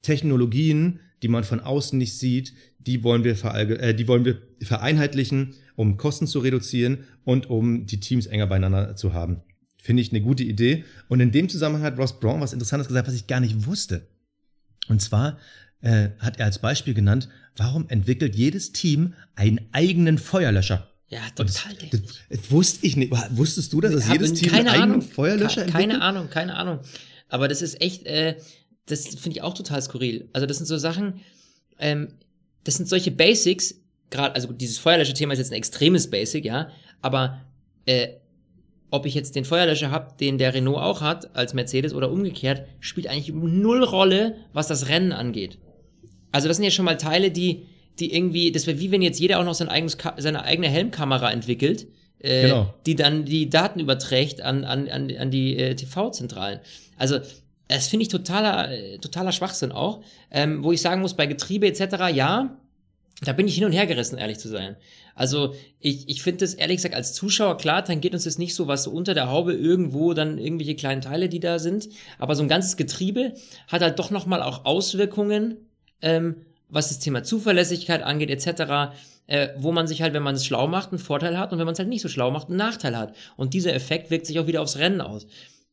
Technologien, 0.00 1.00
die 1.22 1.28
man 1.28 1.44
von 1.44 1.60
außen 1.60 1.98
nicht 1.98 2.18
sieht, 2.18 2.54
die 2.78 3.04
wollen 3.04 3.24
wir, 3.24 3.36
äh, 3.44 3.94
die 3.94 4.08
wollen 4.08 4.24
wir 4.24 4.40
vereinheitlichen, 4.62 5.52
um 5.76 5.98
Kosten 5.98 6.26
zu 6.26 6.38
reduzieren 6.38 7.04
und 7.24 7.50
um 7.50 7.84
die 7.84 8.00
Teams 8.00 8.24
enger 8.24 8.46
beieinander 8.46 8.96
zu 8.96 9.12
haben. 9.12 9.42
Finde 9.88 10.02
ich 10.02 10.12
eine 10.12 10.20
gute 10.20 10.44
Idee. 10.44 10.84
Und 11.08 11.20
in 11.20 11.32
dem 11.32 11.48
Zusammenhang 11.48 11.82
hat 11.82 11.96
Ross 11.96 12.20
Brown 12.20 12.42
was 12.42 12.52
Interessantes 12.52 12.88
gesagt, 12.88 13.08
was 13.08 13.14
ich 13.14 13.26
gar 13.26 13.40
nicht 13.40 13.64
wusste. 13.64 14.06
Und 14.86 15.00
zwar 15.00 15.38
äh, 15.80 16.10
hat 16.18 16.38
er 16.38 16.44
als 16.44 16.58
Beispiel 16.58 16.92
genannt, 16.92 17.30
warum 17.56 17.88
entwickelt 17.88 18.36
jedes 18.36 18.72
Team 18.72 19.14
einen 19.34 19.66
eigenen 19.72 20.18
Feuerlöscher? 20.18 20.90
Ja, 21.06 21.20
total. 21.34 21.72
Das, 21.90 22.02
das, 22.02 22.02
das, 22.28 22.50
wusste 22.50 22.86
ich 22.86 22.98
nicht. 22.98 23.14
Wusstest 23.30 23.72
du, 23.72 23.80
dass 23.80 23.94
das 23.94 24.12
jedes 24.12 24.34
Team 24.34 24.52
einen 24.52 24.68
eigenen 24.68 24.90
Ahnung, 24.90 25.00
Feuerlöscher 25.00 25.62
entwickelt? 25.62 25.90
Keine 25.90 26.02
Ahnung, 26.02 26.28
keine 26.28 26.56
Ahnung. 26.56 26.80
Aber 27.30 27.48
das 27.48 27.62
ist 27.62 27.80
echt, 27.80 28.04
äh, 28.04 28.36
das 28.84 29.06
finde 29.06 29.38
ich 29.38 29.42
auch 29.42 29.54
total 29.54 29.80
skurril. 29.80 30.28
Also 30.34 30.46
das 30.46 30.58
sind 30.58 30.66
so 30.66 30.76
Sachen, 30.76 31.20
ähm, 31.78 32.08
das 32.64 32.74
sind 32.74 32.90
solche 32.90 33.10
Basics, 33.10 33.74
gerade, 34.10 34.34
also 34.34 34.52
dieses 34.52 34.76
Feuerlöscher-Thema 34.76 35.32
ist 35.32 35.38
jetzt 35.38 35.52
ein 35.52 35.56
extremes 35.56 36.10
Basic, 36.10 36.44
ja, 36.44 36.70
aber 37.00 37.40
äh, 37.86 38.08
ob 38.90 39.06
ich 39.06 39.14
jetzt 39.14 39.36
den 39.36 39.44
Feuerlöscher 39.44 39.90
habe, 39.90 40.14
den 40.18 40.38
der 40.38 40.54
Renault 40.54 40.78
auch 40.78 41.00
hat, 41.00 41.34
als 41.36 41.54
Mercedes 41.54 41.92
oder 41.92 42.10
umgekehrt, 42.10 42.66
spielt 42.80 43.06
eigentlich 43.06 43.32
null 43.34 43.84
Rolle, 43.84 44.36
was 44.52 44.68
das 44.68 44.88
Rennen 44.88 45.12
angeht. 45.12 45.58
Also 46.32 46.48
das 46.48 46.56
sind 46.56 46.64
ja 46.64 46.70
schon 46.70 46.84
mal 46.84 46.96
Teile, 46.96 47.30
die, 47.30 47.66
die 47.98 48.14
irgendwie, 48.14 48.52
das 48.52 48.66
wäre 48.66 48.78
wie 48.78 48.90
wenn 48.90 49.02
jetzt 49.02 49.20
jeder 49.20 49.40
auch 49.40 49.44
noch 49.44 49.54
sein 49.54 49.68
eigenes, 49.68 49.98
seine 50.16 50.44
eigene 50.44 50.68
Helmkamera 50.68 51.30
entwickelt, 51.30 51.86
äh, 52.20 52.42
genau. 52.42 52.74
die 52.86 52.96
dann 52.96 53.24
die 53.24 53.48
Daten 53.48 53.80
überträgt 53.80 54.40
an, 54.40 54.64
an, 54.64 54.88
an, 54.88 55.14
an 55.16 55.30
die 55.30 55.56
äh, 55.56 55.74
TV-Zentralen. 55.74 56.60
Also 56.96 57.18
das 57.68 57.88
finde 57.88 58.04
ich 58.04 58.08
totaler, 58.08 58.70
äh, 58.70 58.98
totaler 58.98 59.32
Schwachsinn 59.32 59.72
auch, 59.72 60.00
ähm, 60.30 60.64
wo 60.64 60.72
ich 60.72 60.80
sagen 60.80 61.02
muss, 61.02 61.14
bei 61.14 61.26
Getriebe 61.26 61.66
etc., 61.66 62.14
ja, 62.14 62.57
da 63.22 63.32
bin 63.32 63.48
ich 63.48 63.56
hin 63.56 63.64
und 63.64 63.72
her 63.72 63.86
gerissen, 63.86 64.18
ehrlich 64.18 64.38
zu 64.38 64.48
sein. 64.48 64.76
Also 65.14 65.54
ich, 65.80 66.08
ich 66.08 66.22
finde 66.22 66.44
das 66.44 66.54
ehrlich 66.54 66.76
gesagt 66.76 66.94
als 66.94 67.12
Zuschauer 67.12 67.56
klar, 67.56 67.82
dann 67.82 68.00
geht 68.00 68.14
uns 68.14 68.24
das 68.24 68.38
nicht 68.38 68.54
so 68.54 68.68
was 68.68 68.84
so 68.84 68.92
unter 68.92 69.14
der 69.14 69.28
Haube 69.28 69.54
irgendwo 69.54 70.14
dann 70.14 70.38
irgendwelche 70.38 70.76
kleinen 70.76 71.00
Teile, 71.00 71.28
die 71.28 71.40
da 71.40 71.58
sind. 71.58 71.88
Aber 72.18 72.36
so 72.36 72.42
ein 72.42 72.48
ganzes 72.48 72.76
Getriebe 72.76 73.34
hat 73.66 73.82
halt 73.82 73.98
doch 73.98 74.10
nochmal 74.10 74.42
auch 74.42 74.64
Auswirkungen, 74.64 75.56
ähm, 76.00 76.36
was 76.68 76.88
das 76.88 77.00
Thema 77.00 77.24
Zuverlässigkeit 77.24 78.02
angeht 78.02 78.30
etc., 78.30 78.94
äh, 79.26 79.48
wo 79.56 79.72
man 79.72 79.88
sich 79.88 80.00
halt, 80.00 80.14
wenn 80.14 80.22
man 80.22 80.36
es 80.36 80.46
schlau 80.46 80.68
macht, 80.68 80.90
einen 80.90 81.00
Vorteil 81.00 81.36
hat 81.36 81.52
und 81.52 81.58
wenn 81.58 81.66
man 81.66 81.72
es 81.72 81.78
halt 81.78 81.88
nicht 81.88 82.02
so 82.02 82.08
schlau 82.08 82.30
macht, 82.30 82.48
einen 82.48 82.56
Nachteil 82.56 82.96
hat. 82.96 83.16
Und 83.36 83.52
dieser 83.52 83.74
Effekt 83.74 84.10
wirkt 84.10 84.26
sich 84.26 84.38
auch 84.38 84.46
wieder 84.46 84.62
aufs 84.62 84.78
Rennen 84.78 85.00
aus. 85.00 85.26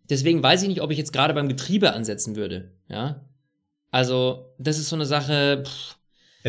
Deswegen 0.10 0.41
weiß 0.41 0.63
ich 0.63 0.67
nicht, 0.67 0.81
ob 0.81 0.91
ich 0.91 0.97
jetzt 0.97 1.13
gerade 1.13 1.34
beim 1.34 1.47
Getriebe 1.47 1.93
ansetzen 1.93 2.36
würde. 2.36 2.71
Ja, 2.89 3.21
also 3.91 4.53
das 4.58 4.79
ist 4.79 4.89
so 4.89 4.95
eine 4.95 5.05
Sache. 5.05 5.63
Pff, 5.65 5.97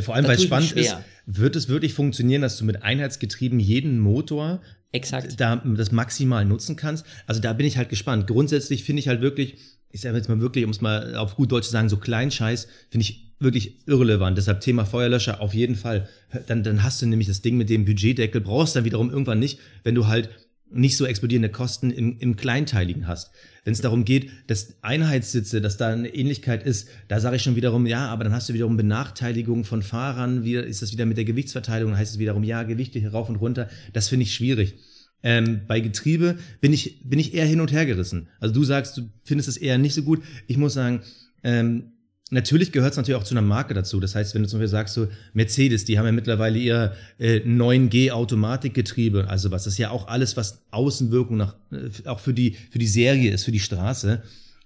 vor 0.03 0.15
allem, 0.15 0.27
weil 0.27 0.37
es 0.37 0.43
spannend 0.43 0.73
ist, 0.73 0.97
wird 1.27 1.57
es 1.57 1.69
wirklich 1.69 1.95
funktionieren, 1.95 2.43
dass 2.43 2.59
du 2.59 2.65
mit 2.65 2.83
Einheitsgetrieben 2.83 3.59
jeden 3.59 3.99
Motor 3.99 4.61
Exakt. 4.93 5.41
da 5.41 5.57
das 5.57 5.93
maximal 5.93 6.45
nutzen 6.45 6.77
kannst? 6.77 7.07
Also 7.27 7.41
da 7.41 7.53
bin 7.53 7.67
ich 7.67 7.77
halt 7.77 7.89
gespannt. 7.89 8.27
Grundsätzlich 8.27 8.85
finde 8.85 9.01
ich 9.01 9.09
halt 9.09 9.21
wirklich, 9.21 9.57
ich 9.91 10.03
sage 10.03 10.17
jetzt 10.17 10.29
mal 10.29 10.41
wirklich, 10.41 10.65
um 10.65 10.71
es 10.71 10.81
mal 10.81 11.17
auf 11.17 11.37
gut 11.37 11.53
Deutsch 11.53 11.67
zu 11.67 11.73
sagen, 11.73 11.89
so 11.89 11.97
Kleinscheiß 11.97 12.69
finde 12.91 13.03
ich 13.03 13.33
wirklich 13.39 13.87
irrelevant. 13.87 14.39
Deshalb 14.39 14.61
Thema 14.61 14.85
Feuerlöscher 14.85 15.41
auf 15.41 15.55
jeden 15.55 15.77
Fall. 15.77 16.09
Dann, 16.47 16.63
dann 16.63 16.83
hast 16.83 17.03
du 17.03 17.07
nämlich 17.07 17.29
das 17.29 17.43
Ding 17.43 17.57
mit 17.57 17.69
dem 17.69 17.85
Budgetdeckel, 17.85 18.41
brauchst 18.41 18.77
dann 18.77 18.85
wiederum 18.85 19.11
irgendwann 19.11 19.39
nicht, 19.39 19.59
wenn 19.85 19.95
du 19.95 20.07
halt 20.07 20.31
nicht 20.71 20.97
so 20.97 21.07
explodierende 21.07 21.49
Kosten 21.49 21.91
im, 21.91 22.19
im 22.19 22.37
Kleinteiligen 22.37 23.07
hast. 23.07 23.31
Wenn 23.65 23.73
es 23.73 23.81
darum 23.81 24.05
geht, 24.05 24.31
dass 24.47 24.77
Einheitssitze, 24.83 25.61
dass 25.61 25.77
da 25.77 25.89
eine 25.89 26.15
Ähnlichkeit 26.15 26.65
ist, 26.65 26.89
da 27.09 27.21
sage 27.21 27.37
ich 27.37 27.43
schon 27.43 27.57
wiederum, 27.57 27.87
ja, 27.87 28.09
aber 28.09 28.25
dann 28.25 28.33
hast 28.33 28.49
du 28.49 28.55
wiederum 28.55 28.77
Benachteiligung 28.77 29.65
von 29.65 29.83
Fahrern, 29.83 30.45
wie 30.45 30.55
ist 30.55 30.83
das 30.83 30.93
wieder 30.93 31.07
mit 31.07 31.17
der 31.17 31.25
Gewichtsverteilung, 31.25 31.97
heißt 31.97 32.15
es 32.15 32.19
wiederum, 32.19 32.45
ja, 32.45 32.63
Gewichte 32.63 32.99
hier 32.99 33.13
rauf 33.13 33.29
und 33.29 33.37
runter, 33.37 33.69
das 33.93 34.09
finde 34.09 34.25
ich 34.25 34.35
schwierig. 34.35 34.75
Ähm, 35.23 35.63
bei 35.67 35.81
Getriebe 35.81 36.39
bin 36.61 36.73
ich, 36.73 37.01
bin 37.03 37.19
ich 37.19 37.35
eher 37.35 37.47
hin 37.47 37.61
und 37.61 37.73
her 37.73 37.87
gerissen. 37.87 38.29
Also 38.39 38.55
du 38.55 38.65
sagst, 38.65 38.97
du 38.97 39.11
findest 39.25 39.49
es 39.49 39.57
eher 39.57 39.79
nicht 39.79 39.95
so 39.95 40.03
gut. 40.03 40.23
Ich 40.47 40.57
muss 40.59 40.75
sagen, 40.75 41.01
ähm, 41.43 41.93
Natürlich 42.31 42.73
gehört 42.73 42.93
es 42.93 42.97
natürlich 42.97 43.21
auch 43.21 43.25
zu 43.25 43.35
einer 43.35 43.43
Marke 43.43 43.73
dazu. 43.73 44.01
Das 44.01 44.17
heißt, 44.17 44.35
wenn 44.35 44.43
du 44.43 44.49
zum 44.49 44.59
Beispiel 44.59 44.71
sagst, 44.71 44.95
so 44.95 45.07
Mercedes, 45.33 45.85
die 45.85 45.97
haben 45.97 46.07
ja 46.07 46.13
mittlerweile 46.13 46.59
ihr 46.59 46.93
äh, 47.19 47.37
9G 47.39 48.11
Automatikgetriebe, 48.11 49.29
also 49.29 49.53
was 49.53 49.65
das 49.65 49.75
ist 49.75 49.79
ja 49.79 49.91
auch 49.91 50.09
alles, 50.09 50.37
was 50.37 50.65
Außenwirkung 50.73 51.37
nach, 51.37 51.55
äh, 51.71 52.09
auch 52.09 52.19
für 52.19 52.35
die, 52.35 52.57
für 52.71 52.81
die 52.81 52.89
Serie 52.89 53.31
ist, 53.31 53.45
für 53.45 53.53
die 53.53 53.61
Straße. 53.61 54.23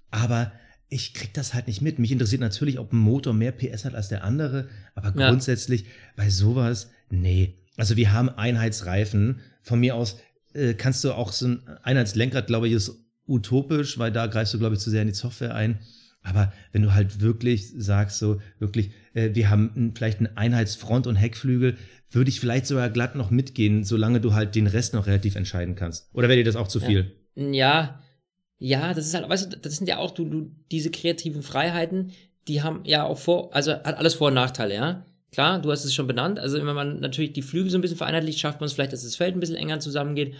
Aber 0.09 0.51
ich 0.89 1.13
krieg 1.13 1.35
das 1.35 1.53
halt 1.53 1.67
nicht 1.67 1.81
mit. 1.81 1.99
Mich 1.99 2.11
interessiert 2.11 2.41
natürlich, 2.41 2.79
ob 2.79 2.93
ein 2.93 2.97
Motor 2.97 3.33
mehr 3.33 3.51
PS 3.51 3.85
hat 3.85 3.93
als 3.93 4.09
der 4.09 4.23
andere, 4.23 4.67
aber 4.95 5.13
ja. 5.15 5.29
grundsätzlich 5.29 5.85
bei 6.15 6.29
sowas, 6.31 6.89
nee. 7.11 7.59
Also 7.77 7.95
wir 7.95 8.11
haben 8.11 8.29
Einheitsreifen. 8.29 9.39
Von 9.61 9.79
mir 9.79 9.95
aus 9.95 10.17
äh, 10.53 10.73
kannst 10.73 11.03
du 11.03 11.13
auch 11.13 11.31
so 11.31 11.47
ein 11.47 11.67
Einheitslenkrad, 11.83 12.47
glaube 12.47 12.67
ich, 12.67 12.73
ist 12.73 12.91
utopisch, 13.27 13.99
weil 13.99 14.11
da 14.11 14.25
greifst 14.25 14.53
du, 14.53 14.59
glaube 14.59 14.75
ich, 14.75 14.81
zu 14.81 14.89
sehr 14.89 15.03
in 15.03 15.09
die 15.09 15.13
Software 15.13 15.53
ein. 15.53 15.79
Aber 16.23 16.53
wenn 16.71 16.81
du 16.81 16.93
halt 16.93 17.21
wirklich 17.21 17.71
sagst, 17.75 18.19
so 18.19 18.41
wirklich, 18.59 18.91
äh, 19.13 19.31
wir 19.33 19.49
haben 19.49 19.93
vielleicht 19.95 20.19
einen 20.19 20.37
Einheitsfront- 20.37 21.07
und 21.07 21.15
Heckflügel, 21.15 21.77
würde 22.11 22.29
ich 22.29 22.39
vielleicht 22.39 22.67
sogar 22.67 22.89
glatt 22.89 23.15
noch 23.15 23.31
mitgehen, 23.31 23.83
solange 23.83 24.21
du 24.21 24.33
halt 24.33 24.55
den 24.55 24.67
Rest 24.67 24.93
noch 24.93 25.07
relativ 25.07 25.35
entscheiden 25.35 25.75
kannst. 25.75 26.09
Oder 26.13 26.27
wäre 26.27 26.37
dir 26.37 26.45
das 26.45 26.55
auch 26.55 26.67
zu 26.67 26.79
viel? 26.79 27.15
Ja, 27.35 28.01
ja, 28.59 28.93
das 28.93 29.07
ist 29.07 29.13
halt, 29.13 29.27
weißt 29.27 29.53
du, 29.53 29.57
das 29.57 29.77
sind 29.77 29.87
ja 29.87 29.97
auch 29.97 30.11
du, 30.11 30.25
du 30.25 30.51
diese 30.71 30.91
kreativen 30.91 31.41
Freiheiten, 31.41 32.11
die 32.47 32.61
haben 32.61 32.81
ja 32.83 33.03
auch 33.03 33.17
vor, 33.17 33.55
also 33.55 33.71
hat 33.71 33.97
alles 33.97 34.15
Vor- 34.15 34.27
und 34.27 34.35
Nachteile, 34.35 34.75
ja. 34.75 35.05
Klar, 35.31 35.61
du 35.61 35.71
hast 35.71 35.85
es 35.85 35.93
schon 35.93 36.07
benannt. 36.07 36.39
Also 36.39 36.57
wenn 36.57 36.75
man 36.75 36.99
natürlich 36.99 37.31
die 37.31 37.41
Flügel 37.41 37.71
so 37.71 37.77
ein 37.77 37.81
bisschen 37.81 37.97
vereinheitlicht, 37.97 38.39
schafft 38.39 38.59
man 38.59 38.67
es 38.67 38.73
vielleicht, 38.73 38.91
dass 38.91 39.03
das 39.03 39.15
Feld 39.15 39.33
ein 39.33 39.39
bisschen 39.39 39.55
enger 39.55 39.79
zusammengeht. 39.79 40.35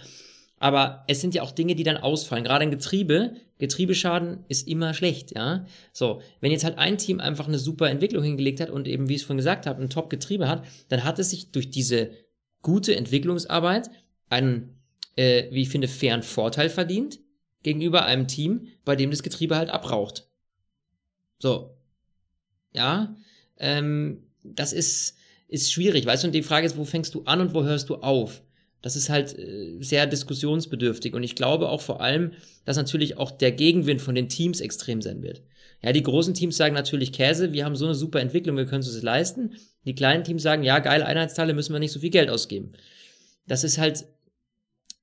Aber 0.62 1.02
es 1.08 1.20
sind 1.20 1.34
ja 1.34 1.42
auch 1.42 1.50
Dinge, 1.50 1.74
die 1.74 1.82
dann 1.82 1.96
ausfallen. 1.96 2.44
Gerade 2.44 2.62
ein 2.62 2.70
Getriebe, 2.70 3.34
Getriebeschaden 3.58 4.44
ist 4.46 4.68
immer 4.68 4.94
schlecht, 4.94 5.34
ja. 5.34 5.66
So, 5.92 6.22
wenn 6.40 6.52
jetzt 6.52 6.62
halt 6.62 6.78
ein 6.78 6.98
Team 6.98 7.18
einfach 7.18 7.48
eine 7.48 7.58
super 7.58 7.90
Entwicklung 7.90 8.22
hingelegt 8.22 8.60
hat 8.60 8.70
und 8.70 8.86
eben, 8.86 9.08
wie 9.08 9.16
ich 9.16 9.22
es 9.22 9.26
vorhin 9.26 9.38
gesagt 9.38 9.66
habe, 9.66 9.82
ein 9.82 9.90
Top-Getriebe 9.90 10.48
hat, 10.48 10.64
dann 10.88 11.02
hat 11.02 11.18
es 11.18 11.30
sich 11.30 11.50
durch 11.50 11.70
diese 11.70 12.12
gute 12.62 12.94
Entwicklungsarbeit 12.94 13.90
einen, 14.30 14.78
äh, 15.16 15.50
wie 15.50 15.62
ich 15.62 15.68
finde, 15.68 15.88
fairen 15.88 16.22
Vorteil 16.22 16.70
verdient 16.70 17.18
gegenüber 17.64 18.04
einem 18.04 18.28
Team, 18.28 18.68
bei 18.84 18.94
dem 18.94 19.10
das 19.10 19.24
Getriebe 19.24 19.56
halt 19.56 19.68
abraucht. 19.68 20.28
So. 21.40 21.76
Ja, 22.72 23.16
ähm, 23.56 24.28
das 24.44 24.72
ist, 24.72 25.16
ist 25.48 25.72
schwierig, 25.72 26.06
weißt 26.06 26.22
du, 26.22 26.28
und 26.28 26.36
die 26.36 26.44
Frage 26.44 26.66
ist, 26.66 26.76
wo 26.76 26.84
fängst 26.84 27.16
du 27.16 27.24
an 27.24 27.40
und 27.40 27.52
wo 27.52 27.64
hörst 27.64 27.88
du 27.88 27.96
auf? 27.96 28.42
Das 28.82 28.96
ist 28.96 29.08
halt 29.08 29.38
äh, 29.38 29.78
sehr 29.80 30.06
diskussionsbedürftig. 30.06 31.14
Und 31.14 31.22
ich 31.22 31.36
glaube 31.36 31.68
auch 31.68 31.80
vor 31.80 32.00
allem, 32.00 32.32
dass 32.64 32.76
natürlich 32.76 33.16
auch 33.16 33.30
der 33.30 33.52
Gegenwind 33.52 34.00
von 34.00 34.14
den 34.14 34.28
Teams 34.28 34.60
extrem 34.60 35.00
sein 35.00 35.22
wird. 35.22 35.42
Ja, 35.82 35.92
die 35.92 36.02
großen 36.02 36.34
Teams 36.34 36.56
sagen 36.56 36.74
natürlich 36.74 37.12
Käse, 37.12 37.52
wir 37.52 37.64
haben 37.64 37.76
so 37.76 37.86
eine 37.86 37.94
super 37.94 38.20
Entwicklung, 38.20 38.56
wir 38.56 38.66
können 38.66 38.82
es 38.82 38.92
uns 38.92 39.02
leisten. 39.02 39.54
Die 39.84 39.94
kleinen 39.94 40.22
Teams 40.22 40.42
sagen, 40.42 40.62
ja, 40.62 40.78
geile 40.78 41.06
Einheitsteile, 41.06 41.54
müssen 41.54 41.72
wir 41.72 41.80
nicht 41.80 41.92
so 41.92 42.00
viel 42.00 42.10
Geld 42.10 42.30
ausgeben. 42.30 42.72
Das 43.48 43.64
ist 43.64 43.78
halt, 43.78 44.04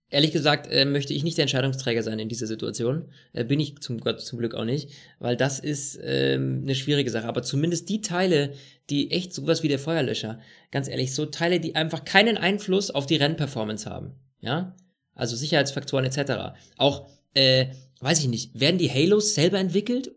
ehrlich 0.09 0.31
gesagt, 0.31 0.67
äh, 0.71 0.85
möchte 0.85 1.13
ich 1.13 1.23
nicht 1.23 1.37
der 1.37 1.43
Entscheidungsträger 1.43 2.03
sein 2.03 2.19
in 2.19 2.29
dieser 2.29 2.47
Situation. 2.47 3.05
Äh, 3.33 3.43
bin 3.43 3.59
ich 3.59 3.79
zum 3.79 3.99
Gott 3.99 4.21
zum 4.21 4.39
Glück 4.39 4.55
auch 4.55 4.65
nicht, 4.65 4.89
weil 5.19 5.35
das 5.35 5.59
ist 5.59 5.99
ähm, 6.03 6.61
eine 6.63 6.75
schwierige 6.75 7.11
Sache. 7.11 7.27
Aber 7.27 7.43
zumindest 7.43 7.89
die 7.89 8.01
Teile, 8.01 8.53
die 8.89 9.11
echt 9.11 9.33
sowas 9.33 9.63
wie 9.63 9.67
der 9.67 9.79
Feuerlöscher, 9.79 10.39
ganz 10.71 10.87
ehrlich, 10.87 11.13
so 11.13 11.25
Teile, 11.25 11.59
die 11.59 11.75
einfach 11.75 12.05
keinen 12.05 12.37
Einfluss 12.37 12.91
auf 12.91 13.05
die 13.05 13.17
Rennperformance 13.17 13.89
haben. 13.89 14.13
Ja, 14.41 14.75
also 15.13 15.35
Sicherheitsfaktoren 15.35 16.05
etc. 16.05 16.57
Auch, 16.77 17.09
äh, 17.33 17.67
weiß 17.99 18.19
ich 18.19 18.27
nicht, 18.27 18.59
werden 18.59 18.77
die 18.77 18.89
Halos 18.89 19.35
selber 19.35 19.59
entwickelt 19.59 20.11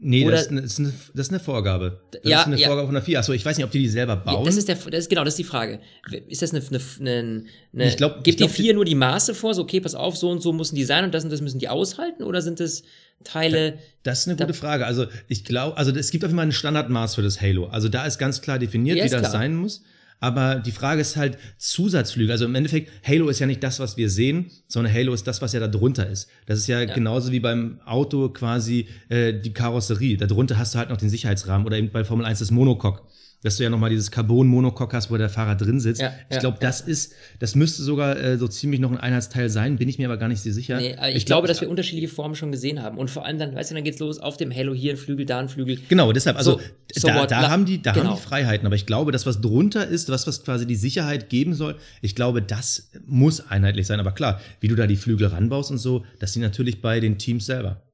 Nee, 0.00 0.24
Oder- 0.26 0.32
das 0.36 0.42
ist, 0.42 0.50
eine, 0.50 0.62
das, 0.62 0.72
ist 0.72 0.78
eine, 0.80 0.92
das 1.14 1.26
ist 1.26 1.32
eine 1.32 1.40
Vorgabe. 1.40 2.00
Das 2.12 2.20
Ja, 2.24 2.40
ist 2.40 2.46
eine 2.46 2.56
ja. 2.58 2.66
Vorgabe 2.66 2.86
von 2.88 2.94
der 2.94 3.02
FIA. 3.02 3.20
Achso, 3.20 3.32
ich 3.32 3.44
weiß 3.44 3.56
nicht, 3.56 3.64
ob 3.64 3.70
die 3.70 3.78
die 3.80 3.88
selber 3.88 4.16
bauen. 4.16 4.40
Ja, 4.40 4.44
das 4.44 4.56
ist 4.56 4.68
der, 4.68 4.76
das 4.76 5.00
ist 5.00 5.08
genau, 5.08 5.24
das 5.24 5.32
ist 5.34 5.38
die 5.38 5.44
Frage. 5.44 5.80
Ist 6.28 6.42
das 6.42 6.52
eine, 6.52 6.62
eine, 7.00 7.44
eine, 7.72 7.88
Ich 7.88 7.96
glaub- 7.96 8.16
gibt 8.16 8.28
ich 8.28 8.36
glaub, 8.36 8.50
die 8.50 8.62
vier 8.62 8.74
nur 8.74 8.84
die 8.84 8.94
Maße 8.94 9.34
vor, 9.34 9.54
so 9.54 9.62
okay, 9.62 9.80
pass 9.80 9.94
auf, 9.94 10.16
so 10.16 10.30
und 10.30 10.42
so 10.42 10.52
müssen 10.52 10.74
die 10.76 10.84
sein 10.84 11.04
und 11.04 11.14
das 11.14 11.24
und 11.24 11.30
das 11.30 11.40
müssen 11.40 11.58
die 11.58 11.68
aushalten 11.68 12.22
oder 12.24 12.42
sind 12.42 12.60
es 12.60 12.82
Teile? 13.24 13.78
Das 14.02 14.20
ist 14.20 14.28
eine 14.28 14.36
gute 14.36 14.52
Frage. 14.54 14.84
Also 14.86 15.06
ich 15.28 15.44
glaube, 15.44 15.76
also 15.76 15.90
es 15.92 16.10
gibt 16.10 16.24
auf 16.24 16.28
jeden 16.30 16.38
Fall 16.38 16.46
ein 16.48 16.52
Standardmaß 16.52 17.14
für 17.14 17.22
das 17.22 17.40
Halo. 17.40 17.66
Also 17.66 17.88
da 17.88 18.04
ist 18.06 18.18
ganz 18.18 18.40
klar 18.42 18.58
definiert, 18.58 18.98
Ja, 18.98 19.04
wie 19.04 19.08
das 19.08 19.20
klar. 19.20 19.32
sein 19.32 19.56
muss. 19.56 19.82
Aber 20.20 20.56
die 20.56 20.72
Frage 20.72 21.00
ist 21.00 21.16
halt 21.16 21.38
Zusatzflüge. 21.58 22.32
Also 22.32 22.46
im 22.46 22.54
Endeffekt, 22.54 22.90
Halo 23.06 23.28
ist 23.28 23.38
ja 23.38 23.46
nicht 23.46 23.62
das, 23.62 23.80
was 23.80 23.96
wir 23.96 24.08
sehen, 24.08 24.50
sondern 24.66 24.92
Halo 24.92 25.12
ist 25.12 25.26
das, 25.26 25.42
was 25.42 25.52
ja 25.52 25.60
da 25.60 25.68
drunter 25.68 26.08
ist. 26.08 26.28
Das 26.46 26.58
ist 26.58 26.66
ja, 26.66 26.84
genauso 26.84 27.32
wie 27.32 27.40
beim 27.40 27.80
Auto 27.84 28.30
quasi 28.30 28.88
äh, 29.08 29.34
die 29.34 29.52
Karosserie. 29.52 30.16
Darunter 30.16 30.58
hast 30.58 30.74
du 30.74 30.78
halt 30.78 30.90
noch 30.90 30.96
den 30.96 31.10
Sicherheitsrahmen 31.10 31.66
oder 31.66 31.76
eben 31.76 31.90
bei 31.90 32.04
Formel 32.04 32.24
1 32.24 32.38
das 32.38 32.50
Monocoque. 32.50 33.02
Dass 33.46 33.58
du 33.58 33.62
ja 33.62 33.70
nochmal 33.70 33.90
dieses 33.90 34.10
Carbon-Monocoque 34.10 34.92
hast, 34.96 35.08
wo 35.08 35.16
der 35.16 35.28
Fahrer 35.28 35.54
drin 35.54 35.78
sitzt. 35.78 36.00
Ja, 36.00 36.12
ich 36.28 36.34
ja, 36.34 36.40
glaube, 36.40 36.58
das 36.60 36.80
ist, 36.80 37.12
das 37.38 37.54
müsste 37.54 37.84
sogar 37.84 38.18
äh, 38.18 38.38
so 38.38 38.48
ziemlich 38.48 38.80
noch 38.80 38.90
ein 38.90 38.98
Einheitsteil 38.98 39.48
sein, 39.50 39.76
bin 39.76 39.88
ich 39.88 39.98
mir 39.98 40.08
aber 40.08 40.16
gar 40.16 40.26
nicht 40.26 40.42
so 40.42 40.50
sicher. 40.50 40.78
Nee, 40.78 40.96
äh, 41.00 41.16
ich, 41.16 41.26
glaube, 41.26 41.46
dass 41.46 41.60
wir 41.60 41.70
unterschiedliche 41.70 42.08
Formen 42.08 42.34
schon 42.34 42.50
gesehen 42.50 42.82
haben. 42.82 42.98
Und 42.98 43.08
vor 43.08 43.24
allem 43.24 43.38
dann, 43.38 43.54
weißt 43.54 43.70
du, 43.70 43.76
dann 43.76 43.84
geht's 43.84 44.00
los 44.00 44.18
auf 44.18 44.36
dem 44.36 44.52
Halo 44.52 44.74
hier 44.74 44.94
ein 44.94 44.96
Flügel, 44.96 45.26
da 45.26 45.38
ein 45.38 45.48
Flügel. 45.48 45.78
Genau, 45.88 46.12
deshalb, 46.12 46.36
also 46.36 46.58
So, 46.92 47.00
so 47.00 47.08
da, 47.08 47.20
what, 47.20 47.30
da 47.30 47.48
haben 47.48 47.66
die, 47.66 47.80
da 47.80 47.92
genau. 47.92 48.10
haben 48.10 48.16
die 48.16 48.22
Freiheiten, 48.22 48.66
aber 48.66 48.74
ich 48.74 48.86
glaube, 48.86 49.12
das, 49.12 49.26
was 49.26 49.40
drunter 49.40 49.86
ist, 49.86 50.08
was, 50.08 50.26
was 50.26 50.42
quasi 50.42 50.66
die 50.66 50.74
Sicherheit 50.74 51.28
geben 51.28 51.54
soll, 51.54 51.76
ich 52.02 52.16
glaube, 52.16 52.42
das 52.42 52.90
muss 53.06 53.48
einheitlich 53.48 53.86
sein. 53.86 54.00
Aber 54.00 54.10
klar, 54.12 54.40
wie 54.60 54.66
du 54.66 54.74
da 54.74 54.88
die 54.88 54.96
Flügel 54.96 55.28
ranbaust 55.28 55.70
und 55.70 55.78
so, 55.78 56.04
das 56.18 56.32
sind 56.32 56.42
natürlich 56.42 56.80
bei 56.82 56.98
den 56.98 57.18
Teams 57.18 57.46
selber. 57.46 57.85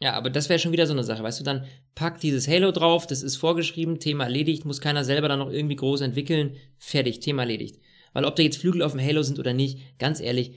Ja, 0.00 0.14
aber 0.14 0.28
das 0.28 0.48
wäre 0.48 0.58
schon 0.58 0.72
wieder 0.72 0.86
so 0.86 0.92
eine 0.92 1.04
Sache, 1.04 1.22
weißt 1.22 1.40
du, 1.40 1.44
dann 1.44 1.64
pack 1.94 2.20
dieses 2.20 2.48
Halo 2.48 2.72
drauf, 2.72 3.06
das 3.06 3.22
ist 3.22 3.36
vorgeschrieben, 3.36 4.00
Thema 4.00 4.24
erledigt, 4.24 4.64
muss 4.64 4.80
keiner 4.80 5.04
selber 5.04 5.28
dann 5.28 5.38
noch 5.38 5.50
irgendwie 5.50 5.76
groß 5.76 6.00
entwickeln, 6.00 6.56
fertig, 6.78 7.20
Thema 7.20 7.42
erledigt. 7.42 7.80
Weil 8.12 8.24
ob 8.24 8.36
da 8.36 8.42
jetzt 8.42 8.58
Flügel 8.58 8.82
auf 8.82 8.92
dem 8.92 9.00
Halo 9.00 9.22
sind 9.22 9.38
oder 9.38 9.52
nicht, 9.54 9.98
ganz 9.98 10.20
ehrlich, 10.20 10.52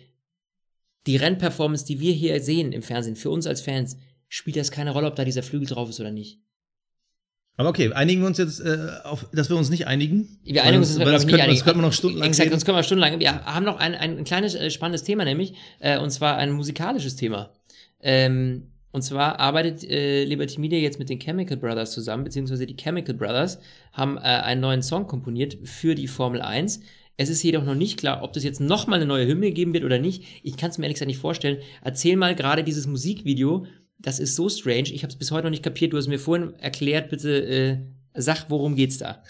die 1.05 1.17
Rennperformance, 1.17 1.85
die 1.85 1.99
wir 1.99 2.13
hier 2.13 2.41
sehen 2.41 2.71
im 2.73 2.81
Fernsehen, 2.83 3.15
für 3.15 3.29
uns 3.29 3.47
als 3.47 3.61
Fans, 3.61 3.97
spielt 4.27 4.57
das 4.57 4.71
keine 4.71 4.91
Rolle, 4.91 5.07
ob 5.07 5.15
da 5.15 5.23
dieser 5.23 5.43
Flügel 5.43 5.67
drauf 5.67 5.89
ist 5.89 5.99
oder 5.99 6.11
nicht. 6.11 6.39
Aber 7.55 7.69
okay, 7.69 7.91
einigen 7.91 8.21
wir 8.21 8.27
uns 8.27 8.37
jetzt 8.37 8.59
äh, 8.59 8.87
auf, 9.03 9.27
dass 9.33 9.49
wir 9.49 9.57
uns 9.57 9.69
nicht 9.69 9.87
einigen. 9.87 10.39
Wir 10.43 10.63
einigen 10.63 10.83
uns, 10.83 10.99
Weil 10.99 11.07
wir, 11.07 11.11
das 11.13 11.25
glaub 11.25 11.27
ich, 11.27 11.29
könnte, 11.29 11.43
einigen. 11.43 11.57
das 11.57 11.63
könnte 11.63 11.77
man 11.77 11.85
noch 11.85 11.93
stundenlang 11.93 12.27
Exakt, 12.27 12.45
reden. 12.45 12.51
sonst 12.53 12.65
können 12.65 12.77
wir 12.77 12.83
stundenlang. 12.83 13.19
Wir 13.19 13.45
haben 13.45 13.65
noch 13.65 13.77
ein, 13.77 13.95
ein, 13.95 14.17
ein 14.19 14.23
kleines, 14.25 14.53
äh, 14.53 14.69
spannendes 14.69 15.03
Thema, 15.03 15.25
nämlich, 15.25 15.53
äh, 15.79 15.97
und 15.97 16.11
zwar 16.11 16.37
ein 16.37 16.51
musikalisches 16.51 17.15
Thema. 17.15 17.51
Ähm, 17.99 18.67
und 18.91 19.01
zwar 19.01 19.39
arbeitet 19.39 19.83
äh, 19.83 20.23
Liberty 20.23 20.59
Media 20.59 20.79
jetzt 20.79 20.99
mit 20.99 21.09
den 21.09 21.19
Chemical 21.19 21.57
Brothers 21.57 21.91
zusammen, 21.91 22.23
beziehungsweise 22.23 22.65
die 22.65 22.75
Chemical 22.75 23.15
Brothers 23.15 23.59
haben 23.93 24.17
äh, 24.17 24.21
einen 24.21 24.61
neuen 24.61 24.81
Song 24.81 25.07
komponiert 25.07 25.57
für 25.63 25.95
die 25.95 26.07
Formel 26.07 26.41
1. 26.41 26.81
Es 27.17 27.29
ist 27.29 27.43
jedoch 27.43 27.63
noch 27.63 27.75
nicht 27.75 27.99
klar, 27.99 28.23
ob 28.23 28.33
das 28.33 28.43
jetzt 28.43 28.61
nochmal 28.61 28.97
eine 28.97 29.07
neue 29.07 29.27
Hymne 29.27 29.51
geben 29.51 29.73
wird 29.73 29.83
oder 29.83 29.99
nicht. 29.99 30.23
Ich 30.43 30.55
kann 30.55 30.69
es 30.69 30.77
mir 30.77 30.85
ehrlich 30.85 30.95
gesagt 30.95 31.07
nicht 31.07 31.19
vorstellen. 31.19 31.57
Erzähl 31.83 32.15
mal 32.15 32.35
gerade 32.35 32.63
dieses 32.63 32.85
Musikvideo. 32.85 33.65
Das 33.99 34.19
ist 34.19 34.35
so 34.35 34.49
strange. 34.49 34.93
Ich 34.93 35.01
habe 35.01 35.11
es 35.11 35.17
bis 35.17 35.31
heute 35.31 35.45
noch 35.45 35.51
nicht 35.51 35.63
kapiert. 35.63 35.93
Du 35.93 35.97
hast 35.97 36.07
mir 36.07 36.19
vorhin 36.19 36.53
erklärt. 36.59 37.09
Bitte 37.09 37.43
äh, 37.43 37.77
sag, 38.17 38.49
worum 38.49 38.75
geht's 38.75 38.97
da? 38.99 39.23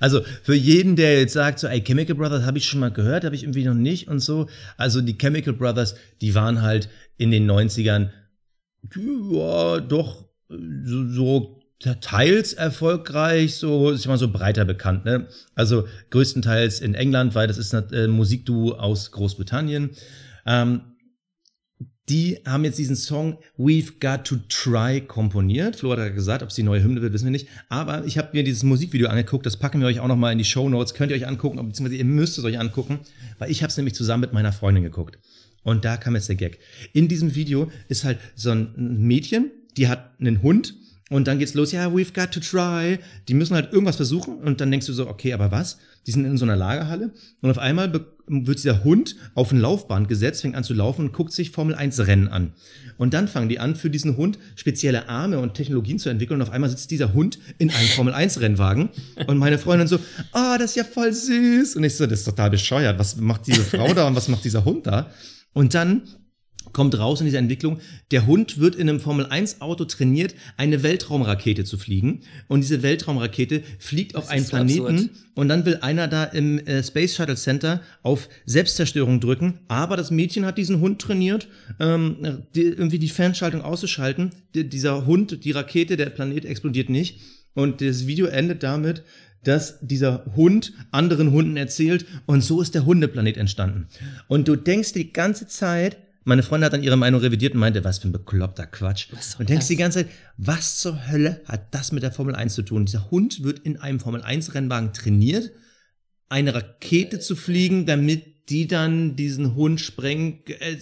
Also 0.00 0.22
für 0.42 0.54
jeden, 0.54 0.96
der 0.96 1.20
jetzt 1.20 1.34
sagt, 1.34 1.58
so, 1.58 1.66
ey, 1.66 1.82
Chemical 1.82 2.14
Brothers 2.14 2.44
habe 2.44 2.58
ich 2.58 2.64
schon 2.64 2.80
mal 2.80 2.90
gehört, 2.90 3.24
habe 3.24 3.34
ich 3.34 3.42
irgendwie 3.42 3.64
noch 3.64 3.74
nicht 3.74 4.08
und 4.08 4.20
so. 4.20 4.48
Also 4.76 5.00
die 5.00 5.18
Chemical 5.18 5.52
Brothers, 5.52 5.96
die 6.20 6.34
waren 6.34 6.62
halt 6.62 6.88
in 7.16 7.30
den 7.30 7.50
90ern, 7.50 8.10
ja, 8.94 9.80
doch 9.80 10.24
so, 10.48 11.08
so 11.10 11.58
teils 12.00 12.52
erfolgreich, 12.52 13.56
so 13.56 13.90
ist 13.90 14.06
mal 14.06 14.18
so 14.18 14.30
breiter 14.30 14.64
bekannt. 14.64 15.04
Ne? 15.04 15.28
Also 15.54 15.86
größtenteils 16.10 16.80
in 16.80 16.94
England, 16.94 17.34
weil 17.34 17.46
das 17.46 17.58
ist 17.58 17.74
ein 17.74 17.92
äh, 17.92 18.08
Musikduo 18.08 18.72
aus 18.72 19.12
Großbritannien. 19.12 19.90
Ähm, 20.46 20.80
die 22.08 22.38
haben 22.46 22.64
jetzt 22.64 22.78
diesen 22.78 22.96
Song 22.96 23.38
We've 23.58 24.00
Got 24.00 24.24
to 24.24 24.36
Try 24.48 25.02
komponiert. 25.02 25.76
Flo 25.76 25.92
hat 25.92 25.98
ja 25.98 26.08
gesagt, 26.08 26.42
ob 26.42 26.48
es 26.48 26.54
die 26.54 26.62
neue 26.62 26.82
Hymne 26.82 27.02
wird, 27.02 27.12
wissen 27.12 27.26
wir 27.26 27.30
nicht. 27.30 27.48
Aber 27.68 28.04
ich 28.06 28.16
habe 28.16 28.30
mir 28.32 28.42
dieses 28.42 28.62
Musikvideo 28.62 29.08
angeguckt, 29.08 29.44
das 29.44 29.58
packen 29.58 29.80
wir 29.80 29.86
euch 29.86 30.00
auch 30.00 30.08
noch 30.08 30.16
mal 30.16 30.32
in 30.32 30.38
die 30.38 30.44
Show 30.44 30.68
Notes. 30.68 30.94
Könnt 30.94 31.12
ihr 31.12 31.16
euch 31.16 31.26
angucken, 31.26 31.56
beziehungsweise 31.56 31.96
ihr 31.96 32.06
müsst 32.06 32.38
es 32.38 32.44
euch 32.44 32.58
angucken, 32.58 33.00
weil 33.38 33.50
ich 33.50 33.62
habe 33.62 33.70
es 33.70 33.76
nämlich 33.76 33.94
zusammen 33.94 34.22
mit 34.22 34.32
meiner 34.32 34.52
Freundin 34.52 34.84
geguckt. 34.84 35.18
Und 35.62 35.84
da 35.84 35.96
kam 35.96 36.14
jetzt 36.14 36.28
der 36.28 36.36
Gag. 36.36 36.58
In 36.92 37.08
diesem 37.08 37.34
Video 37.34 37.70
ist 37.88 38.04
halt 38.04 38.18
so 38.34 38.50
ein 38.50 38.72
Mädchen, 38.76 39.50
die 39.76 39.88
hat 39.88 40.12
einen 40.18 40.42
Hund 40.42 40.74
und 41.10 41.26
dann 41.26 41.38
geht's 41.38 41.54
los, 41.54 41.72
ja, 41.72 41.86
we've 41.88 42.12
got 42.12 42.32
to 42.32 42.40
try. 42.40 42.98
Die 43.28 43.34
müssen 43.34 43.54
halt 43.54 43.72
irgendwas 43.72 43.96
versuchen 43.96 44.38
und 44.38 44.60
dann 44.60 44.70
denkst 44.70 44.86
du 44.86 44.92
so, 44.92 45.08
okay, 45.08 45.32
aber 45.32 45.50
was? 45.50 45.78
Die 46.06 46.12
sind 46.12 46.24
in 46.24 46.36
so 46.36 46.44
einer 46.44 46.56
Lagerhalle 46.56 47.12
und 47.40 47.50
auf 47.50 47.58
einmal 47.58 47.92
wird 48.26 48.58
dieser 48.58 48.84
Hund 48.84 49.16
auf 49.34 49.52
ein 49.52 49.58
Laufband 49.58 50.08
gesetzt, 50.08 50.42
fängt 50.42 50.54
an 50.54 50.64
zu 50.64 50.74
laufen 50.74 51.06
und 51.06 51.12
guckt 51.12 51.32
sich 51.32 51.50
Formel 51.50 51.74
1 51.74 52.06
Rennen 52.06 52.28
an. 52.28 52.52
Und 52.98 53.14
dann 53.14 53.26
fangen 53.26 53.48
die 53.48 53.58
an, 53.58 53.74
für 53.74 53.88
diesen 53.88 54.16
Hund 54.16 54.38
spezielle 54.54 55.08
Arme 55.08 55.38
und 55.38 55.54
Technologien 55.54 55.98
zu 55.98 56.10
entwickeln 56.10 56.40
und 56.40 56.46
auf 56.46 56.52
einmal 56.52 56.68
sitzt 56.68 56.90
dieser 56.90 57.14
Hund 57.14 57.38
in 57.58 57.70
einem 57.70 57.88
Formel 57.88 58.12
1 58.12 58.40
Rennwagen 58.40 58.90
und 59.26 59.38
meine 59.38 59.58
Freundin 59.58 59.88
so, 59.88 59.98
ah, 60.32 60.58
das 60.58 60.70
ist 60.70 60.76
ja 60.76 60.84
voll 60.84 61.12
süß. 61.12 61.76
Und 61.76 61.84
ich 61.84 61.96
so, 61.96 62.06
das 62.06 62.20
ist 62.20 62.24
total 62.26 62.50
bescheuert. 62.50 62.98
Was 62.98 63.16
macht 63.16 63.46
diese 63.46 63.62
Frau 63.62 63.94
da 63.94 64.06
und 64.06 64.14
was 64.14 64.28
macht 64.28 64.44
dieser 64.44 64.64
Hund 64.64 64.86
da? 64.86 65.10
Und 65.52 65.74
dann 65.74 66.02
kommt 66.72 66.98
raus 66.98 67.20
in 67.20 67.26
dieser 67.26 67.38
Entwicklung, 67.38 67.80
der 68.10 68.26
Hund 68.26 68.58
wird 68.58 68.74
in 68.74 68.88
einem 68.88 69.00
Formel-1-Auto 69.00 69.84
trainiert, 69.86 70.34
eine 70.56 70.82
Weltraumrakete 70.82 71.64
zu 71.64 71.78
fliegen. 71.78 72.20
Und 72.46 72.60
diese 72.60 72.82
Weltraumrakete 72.82 73.62
fliegt 73.78 74.16
auf 74.16 74.28
einen 74.28 74.46
Planeten 74.46 74.86
absurd. 74.86 75.10
und 75.34 75.48
dann 75.48 75.64
will 75.66 75.78
einer 75.80 76.08
da 76.08 76.24
im 76.24 76.58
äh, 76.60 76.82
Space 76.82 77.14
Shuttle 77.14 77.36
Center 77.36 77.82
auf 78.02 78.28
Selbstzerstörung 78.46 79.20
drücken. 79.20 79.60
Aber 79.68 79.96
das 79.96 80.10
Mädchen 80.10 80.44
hat 80.44 80.58
diesen 80.58 80.80
Hund 80.80 81.00
trainiert, 81.00 81.48
ähm, 81.80 82.44
die, 82.54 82.62
irgendwie 82.62 82.98
die 82.98 83.08
Fernschaltung 83.08 83.62
auszuschalten. 83.62 84.32
Die, 84.54 84.68
dieser 84.68 85.06
Hund, 85.06 85.44
die 85.44 85.50
Rakete, 85.52 85.96
der 85.96 86.10
Planet 86.10 86.44
explodiert 86.44 86.90
nicht. 86.90 87.20
Und 87.54 87.80
das 87.80 88.06
Video 88.06 88.26
endet 88.26 88.62
damit, 88.62 89.02
dass 89.44 89.78
dieser 89.80 90.24
Hund 90.36 90.72
anderen 90.90 91.30
Hunden 91.30 91.56
erzählt 91.56 92.06
und 92.26 92.42
so 92.42 92.60
ist 92.60 92.74
der 92.74 92.84
Hundeplanet 92.84 93.36
entstanden. 93.36 93.88
Und 94.26 94.48
du 94.48 94.56
denkst 94.56 94.92
die 94.92 95.12
ganze 95.12 95.46
Zeit, 95.46 95.98
meine 96.24 96.42
Freundin 96.42 96.66
hat 96.66 96.74
dann 96.74 96.82
ihre 96.82 96.96
Meinung 96.96 97.20
revidiert 97.20 97.54
und 97.54 97.60
meinte, 97.60 97.84
was 97.84 97.98
für 97.98 98.08
ein 98.08 98.12
bekloppter 98.12 98.66
Quatsch. 98.66 99.08
Und 99.38 99.48
denkst 99.48 99.64
das? 99.64 99.68
die 99.68 99.76
ganze 99.76 100.04
Zeit, 100.04 100.14
was 100.36 100.78
zur 100.78 101.08
Hölle 101.08 101.40
hat 101.46 101.74
das 101.74 101.92
mit 101.92 102.02
der 102.02 102.12
Formel 102.12 102.34
1 102.34 102.54
zu 102.54 102.62
tun? 102.62 102.84
Dieser 102.84 103.10
Hund 103.10 103.42
wird 103.42 103.60
in 103.60 103.78
einem 103.78 103.98
Formel 103.98 104.20
1 104.20 104.54
Rennwagen 104.54 104.92
trainiert, 104.92 105.50
eine 106.28 106.54
Rakete 106.54 107.18
zu 107.18 107.34
fliegen, 107.34 107.86
damit 107.86 108.50
die 108.50 108.66
dann 108.66 109.16
diesen 109.16 109.54
Hund 109.54 109.80
sprengen. 109.80 110.42
Äh, 110.46 110.76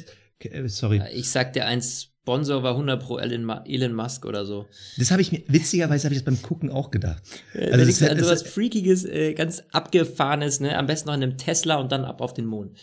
äh, 0.49 0.69
sorry. 0.69 1.01
Ich 1.13 1.31
sag 1.31 1.53
dir 1.53 1.67
eins, 1.67 2.16
Sponsor 2.27 2.65
war 2.65 2.73
100 2.73 3.01
pro 3.01 3.19
Elon, 3.19 3.95
Musk 3.95 4.27
oder 4.27 4.45
so. 4.45 4.67
Das 4.99 5.13
habe 5.13 5.23
ich 5.23 5.31
mir, 5.31 5.45
witzigerweise 5.47 6.07
habe 6.07 6.15
ich 6.15 6.21
das 6.21 6.25
beim 6.25 6.43
Gucken 6.43 6.71
auch 6.71 6.91
gedacht. 6.91 7.23
Also 7.55 7.71
Also 7.71 7.85
das 7.85 7.89
ist 7.89 8.03
also 8.03 8.31
was 8.33 8.43
Freakiges, 8.43 9.05
äh, 9.05 9.33
ganz 9.35 9.63
abgefahrenes, 9.71 10.59
ne? 10.59 10.77
Am 10.77 10.89
besten 10.89 11.07
noch 11.09 11.15
in 11.15 11.23
einem 11.23 11.39
Tesla 11.39 11.77
und 11.77 11.93
dann 11.93 12.05
ab 12.05 12.21
auf 12.21 12.35
den 12.35 12.47
Mond. 12.47 12.77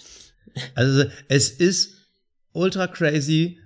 Also 0.75 1.03
es 1.28 1.49
ist 1.49 2.07
ultra 2.53 2.88
crazy. 2.88 3.59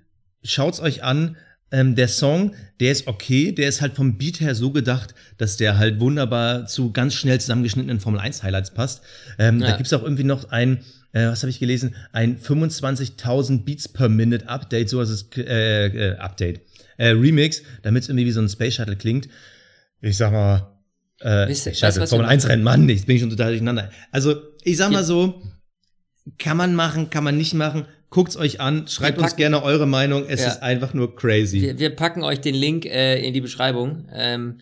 Schaut's 0.44 0.80
euch 0.80 1.04
an. 1.04 1.38
Ähm, 1.72 1.96
der 1.96 2.08
Song, 2.08 2.54
der 2.80 2.92
ist 2.94 3.08
okay, 3.08 3.52
der 3.52 3.68
ist 3.68 3.82
halt 3.82 3.96
vom 3.96 4.18
Beat 4.18 4.40
her 4.40 4.56
so 4.56 4.72
gedacht, 4.72 5.14
dass 5.38 5.58
der 5.58 5.78
halt 5.78 6.00
wunderbar 6.00 6.66
zu 6.66 6.92
ganz 6.94 7.14
schnell 7.14 7.42
zusammengeschnittenen 7.42 8.00
Formel 8.00 8.20
1 8.22 8.42
Highlights 8.44 8.72
passt. 8.74 9.02
Ähm, 9.38 9.60
Ja. 9.60 9.72
Da 9.72 9.78
gibt's 9.78 9.92
auch 9.92 10.04
irgendwie 10.04 10.24
noch 10.24 10.50
ein, 10.52 10.80
äh, 11.12 11.28
was 11.28 11.44
habe 11.44 11.50
ich 11.50 11.60
gelesen, 11.60 11.96
ein 12.14 12.40
25.000 12.40 13.66
Beats 13.66 13.90
per 13.90 14.08
Minute 14.08 14.48
Update, 14.48 14.90
so 14.90 15.02
ist 15.02 15.10
es 15.10 15.28
äh, 15.38 15.88
äh, 15.88 16.18
Update, 16.18 16.62
äh, 16.98 17.10
Remix, 17.10 17.64
damit 17.82 18.04
es 18.04 18.10
irgendwie 18.10 18.26
wie 18.26 18.32
so 18.32 18.42
ein 18.42 18.50
Space 18.50 18.76
Shuttle 18.76 18.96
klingt. 18.96 19.28
Ich 20.00 20.16
sag 20.16 20.32
mal, 20.32 20.78
äh, 21.20 21.50
Wisst 21.50 21.66
was 21.82 22.10
Formel 22.10 22.28
wir 22.28 22.32
1 22.32 22.48
Rennen, 22.48 22.64
Mann, 22.64 22.88
ich 22.88 23.06
bin 23.06 23.20
schon 23.20 23.30
total 23.30 23.50
durcheinander. 23.50 23.92
Also 24.12 24.36
ich 24.64 24.78
sag 24.78 24.92
mal 24.92 25.04
so, 25.04 25.42
Kann 26.38 26.58
man 26.58 26.76
machen, 26.76 27.10
kann 27.10 27.24
man 27.24 27.38
nicht 27.38 27.54
machen. 27.54 27.86
Guckt's 28.10 28.38
euch 28.38 28.60
an, 28.62 28.88
schreibt 28.88 29.18
Wir 29.18 29.24
uns 29.24 29.32
packen- 29.34 29.38
gerne 29.42 29.64
eure 29.64 29.86
Meinung. 29.86 30.26
Es 30.28 30.42
Ja. 30.42 30.48
ist 30.48 30.64
einfach 30.64 30.94
nur 30.94 31.16
crazy. 31.16 31.62
Wir, 31.62 31.80
wir 31.80 31.90
packen 31.96 32.24
euch 32.24 32.40
den 32.40 32.56
Link 32.56 32.86
äh, 32.86 33.20
in 33.26 33.34
die 33.34 33.42
Beschreibung. 33.42 34.06
Ähm, 34.14 34.60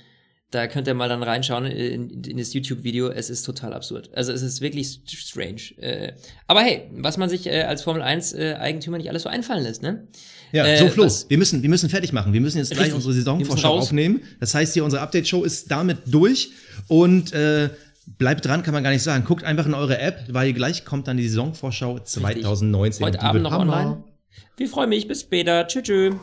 da 0.52 0.68
könnt 0.68 0.88
ihr 0.88 0.94
mal 0.94 1.10
dann 1.10 1.22
reinschauen 1.22 1.66
in, 1.66 2.24
in 2.24 2.38
das 2.38 2.54
YouTube-Video. 2.54 3.10
Es 3.10 3.30
ist 3.30 3.44
total 3.44 3.74
absurd. 3.74 4.10
Also 4.16 4.32
es 4.32 4.42
ist 4.42 4.62
wirklich 4.62 4.88
st- 4.88 5.16
strange. 5.18 5.62
Äh, 5.84 6.14
aber 6.48 6.62
hey, 6.62 6.84
was 6.94 7.18
man 7.18 7.30
sich 7.30 7.46
äh, 7.48 7.64
als 7.64 7.82
Formel 7.84 8.02
1-Eigentümer 8.02 8.98
nicht 8.98 9.10
alles 9.10 9.24
so 9.24 9.30
einfallen 9.30 9.64
lässt, 9.64 9.82
ne? 9.84 10.08
Ja, 10.52 10.66
Äh, 10.66 10.78
so 10.78 10.88
Flo, 10.88 11.08
wir 11.28 11.38
müssen, 11.38 11.62
wir 11.62 11.70
müssen 11.70 11.90
fertig 11.90 12.14
machen. 12.14 12.32
Wir 12.32 12.40
müssen 12.42 12.60
jetzt 12.60 12.70
gleich 12.70 12.84
Richtig. 12.86 12.96
unsere 12.96 13.14
Saisonvorschau 13.14 13.74
aufnehmen. 13.78 14.22
Das 14.40 14.54
heißt 14.56 14.74
hier, 14.74 14.86
unsere 14.86 15.02
Update-Show 15.02 15.44
ist 15.44 15.70
damit 15.70 15.98
durch 16.08 16.52
und 16.88 17.34
äh, 17.34 17.70
bleibt 18.18 18.46
dran, 18.46 18.64
kann 18.64 18.74
man 18.74 18.84
gar 18.84 18.92
nicht 18.92 19.04
sagen. 19.04 19.24
Guckt 19.26 19.44
einfach 19.44 19.66
in 19.66 19.74
eure 19.74 20.00
App, 20.00 20.26
weil 20.30 20.54
gleich 20.54 20.86
kommt 20.86 21.08
dann 21.08 21.18
die 21.18 21.28
Saisonvorschau 21.28 22.00
2019. 22.00 23.06
Heute 23.06 23.18
Die 23.18 23.24
Abend 23.24 23.44
noch 23.44 23.52
Hammer. 23.52 23.74
online. 23.74 24.04
Wir 24.58 24.68
freuen 24.70 24.90
mich. 24.90 25.08
Bis 25.08 25.22
später. 25.22 25.68
Tschüss. 25.68 25.86
tschüss. 25.86 26.16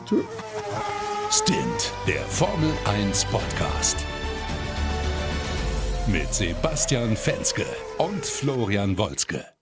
Stint, 1.31 1.91
der 2.07 2.21
Formel 2.21 2.71
1 2.85 3.25
Podcast. 3.25 3.97
Mit 6.07 6.33
Sebastian 6.33 7.15
Fenske 7.15 7.65
und 7.97 8.25
Florian 8.25 8.97
Wolzke. 8.97 9.52